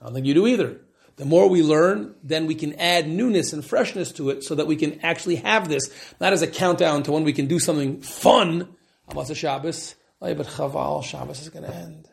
I 0.00 0.06
don't 0.06 0.14
think 0.14 0.24
you 0.26 0.32
do 0.32 0.46
either. 0.46 0.80
The 1.16 1.26
more 1.26 1.48
we 1.48 1.62
learn, 1.62 2.14
then 2.22 2.46
we 2.46 2.54
can 2.54 2.72
add 2.76 3.08
newness 3.08 3.52
and 3.52 3.62
freshness 3.62 4.12
to 4.12 4.30
it 4.30 4.42
so 4.42 4.54
that 4.54 4.66
we 4.66 4.76
can 4.76 5.00
actually 5.02 5.36
have 5.36 5.68
this, 5.68 5.90
not 6.20 6.32
as 6.32 6.40
a 6.40 6.46
countdown 6.46 7.02
to 7.02 7.12
when 7.12 7.24
we 7.24 7.34
can 7.34 7.46
do 7.46 7.58
something 7.58 8.00
fun. 8.00 8.74
The 9.10 9.34
Shabbos? 9.34 9.94
But 10.20 10.36
Chaval, 10.36 11.04
Shabbos 11.04 11.42
is 11.42 11.48
going 11.48 11.64
to 11.64 11.74
end. 11.74 12.08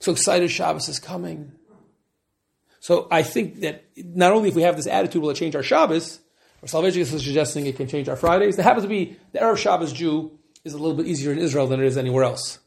So 0.00 0.12
excited 0.12 0.50
Shabbos 0.50 0.88
is 0.88 0.98
coming. 0.98 1.52
So 2.80 3.08
I 3.10 3.22
think 3.22 3.60
that 3.60 3.84
not 3.96 4.32
only 4.32 4.48
if 4.48 4.54
we 4.54 4.62
have 4.62 4.76
this 4.76 4.86
attitude 4.86 5.20
will 5.20 5.30
it 5.30 5.34
change 5.34 5.56
our 5.56 5.62
Shabbos, 5.62 6.20
or 6.62 6.68
Soloveitchik 6.68 6.96
is 6.96 7.10
suggesting 7.10 7.66
it 7.66 7.76
can 7.76 7.88
change 7.88 8.08
our 8.08 8.16
Fridays. 8.16 8.56
There 8.56 8.64
happens 8.64 8.84
to 8.84 8.88
be 8.88 9.16
the 9.32 9.40
Erev 9.40 9.58
Shabbos 9.58 9.92
Jew 9.92 10.38
is 10.64 10.74
a 10.74 10.78
little 10.78 10.96
bit 10.96 11.06
easier 11.06 11.32
in 11.32 11.38
Israel 11.38 11.66
than 11.66 11.80
it 11.80 11.86
is 11.86 11.96
anywhere 11.96 12.24
else. 12.24 12.58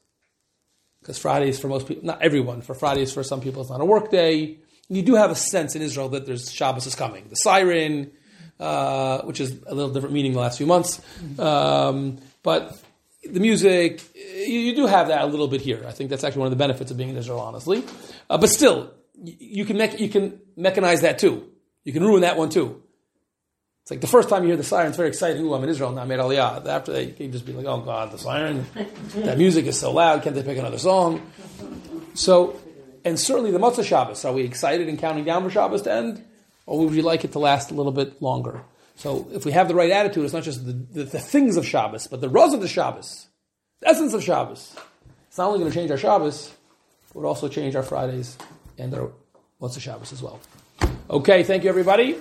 Because 1.00 1.18
Fridays 1.18 1.60
for 1.60 1.68
most 1.68 1.88
people, 1.88 2.06
not 2.06 2.22
everyone, 2.22 2.62
for 2.62 2.74
Fridays 2.74 3.12
for 3.12 3.24
some 3.24 3.42
people 3.42 3.62
it's 3.62 3.72
not 3.72 3.82
a 3.82 3.86
work 3.86 4.12
day. 4.12 4.60
You 4.90 5.02
do 5.02 5.16
have 5.16 5.32
a 5.32 5.36
sense 5.36 5.76
in 5.76 5.82
Israel 5.82 6.10
that 6.10 6.26
there's 6.26 6.52
Shabbos 6.52 6.86
is 6.86 6.96
coming. 6.96 7.28
The 7.30 7.36
siren, 7.36 8.12
uh, 8.60 9.22
which 9.22 9.40
is 9.40 9.58
a 9.66 9.74
little 9.74 9.92
different 9.92 10.14
meaning 10.14 10.34
the 10.34 10.40
last 10.40 10.58
few 10.58 10.68
months. 10.68 11.02
Um, 11.40 12.18
but 12.44 12.80
the 13.24 13.40
music, 13.40 14.02
you, 14.16 14.60
you, 14.60 14.76
do 14.76 14.88
have 14.88 15.10
that 15.10 15.22
a 15.22 15.26
little 15.26 15.48
bit 15.48 15.62
here. 15.62 15.84
I 15.88 15.92
think 15.92 16.10
that's 16.10 16.24
actually 16.24 16.40
one 16.40 16.48
of 16.48 16.52
the 16.52 16.64
benefits 16.64 16.92
of 16.92 16.98
being 16.98 17.10
in 17.10 17.18
Israel, 17.18 17.40
honestly. 17.40 17.84
Uh, 18.30 18.38
but 18.38 18.50
still, 18.50 18.92
you 19.24 19.66
can 19.66 19.78
me- 19.78 19.96
you 19.98 20.10
can 20.10 20.40
mechanize 20.58 21.02
that 21.02 21.20
too. 21.20 21.48
You 21.84 21.94
can 21.94 22.04
ruin 22.04 22.22
that 22.22 22.38
one 22.38 22.50
too. 22.50 22.82
It's 23.84 23.92
like 23.92 24.02
the 24.02 24.08
first 24.08 24.30
time 24.30 24.44
you 24.44 24.50
hear 24.50 24.58
the 24.58 24.64
siren, 24.64 24.88
it's 24.88 24.98
very 24.98 25.10
exciting. 25.10 25.44
Ooh, 25.44 25.54
I'm 25.54 25.64
in 25.64 25.70
Israel 25.70 25.92
now, 25.92 26.02
I 26.02 26.06
made 26.06 26.20
Aliyah. 26.20 26.66
After 26.68 26.94
that, 26.94 27.04
you 27.04 27.14
can 27.14 27.32
just 27.32 27.46
be 27.46 27.54
like, 27.54 27.66
oh 27.66 27.82
God, 27.82 28.12
the 28.12 28.18
siren, 28.18 28.66
that 29.16 29.38
music 29.38 29.66
is 29.66 29.80
so 29.80 29.92
loud, 29.92 30.22
can't 30.22 30.36
they 30.36 30.44
pick 30.44 30.58
another 30.58 30.78
song? 30.78 31.32
So, 32.14 32.60
and 33.04 33.20
certainly 33.20 33.50
the 33.50 33.58
Motzei 33.58 33.84
Shabbos, 33.84 34.24
are 34.24 34.34
we 34.34 34.44
excited 34.44 34.88
and 34.88 35.00
counting 35.00 35.24
down 35.24 35.44
for 35.44 35.50
Shabbos 35.50 35.82
to 35.84 35.94
end? 35.94 36.24
Or 36.68 36.86
would 36.86 36.94
you 36.94 37.02
like 37.02 37.24
it 37.24 37.32
to 37.32 37.40
last 37.40 37.72
a 37.72 37.74
little 37.74 37.92
bit 37.92 38.22
longer? 38.22 38.64
So 39.02 39.28
if 39.34 39.46
we 39.46 39.52
have 39.54 39.68
the 39.68 39.74
right 39.74 39.90
attitude, 39.90 40.26
it's 40.26 40.34
not 40.34 40.44
just 40.44 40.64
the, 40.64 40.74
the, 40.74 41.04
the 41.06 41.20
things 41.20 41.58
of 41.58 41.66
Shabbos, 41.66 42.06
but 42.06 42.22
the 42.22 42.30
rose 42.30 42.54
of 42.54 42.62
the 42.62 42.68
Shabbos, 42.68 43.30
the 43.80 43.88
essence 43.88 44.14
of 44.14 44.24
Shabbos. 44.24 44.76
It's 45.28 45.40
not 45.40 45.48
only 45.48 45.58
going 45.58 45.72
to 45.72 45.76
change 45.76 45.90
our 45.90 45.98
Shabbos, 45.98 46.54
would 47.16 47.26
also 47.26 47.50
change 47.50 47.76
our 47.76 47.82
Fridays 47.82 48.38
and 48.78 48.94
our 48.94 49.12
Motzei 49.60 49.82
Shabbos 49.82 50.14
as 50.14 50.22
well. 50.22 50.40
Okay, 51.10 51.42
thank 51.42 51.64
you 51.64 51.70
everybody. 51.70 52.20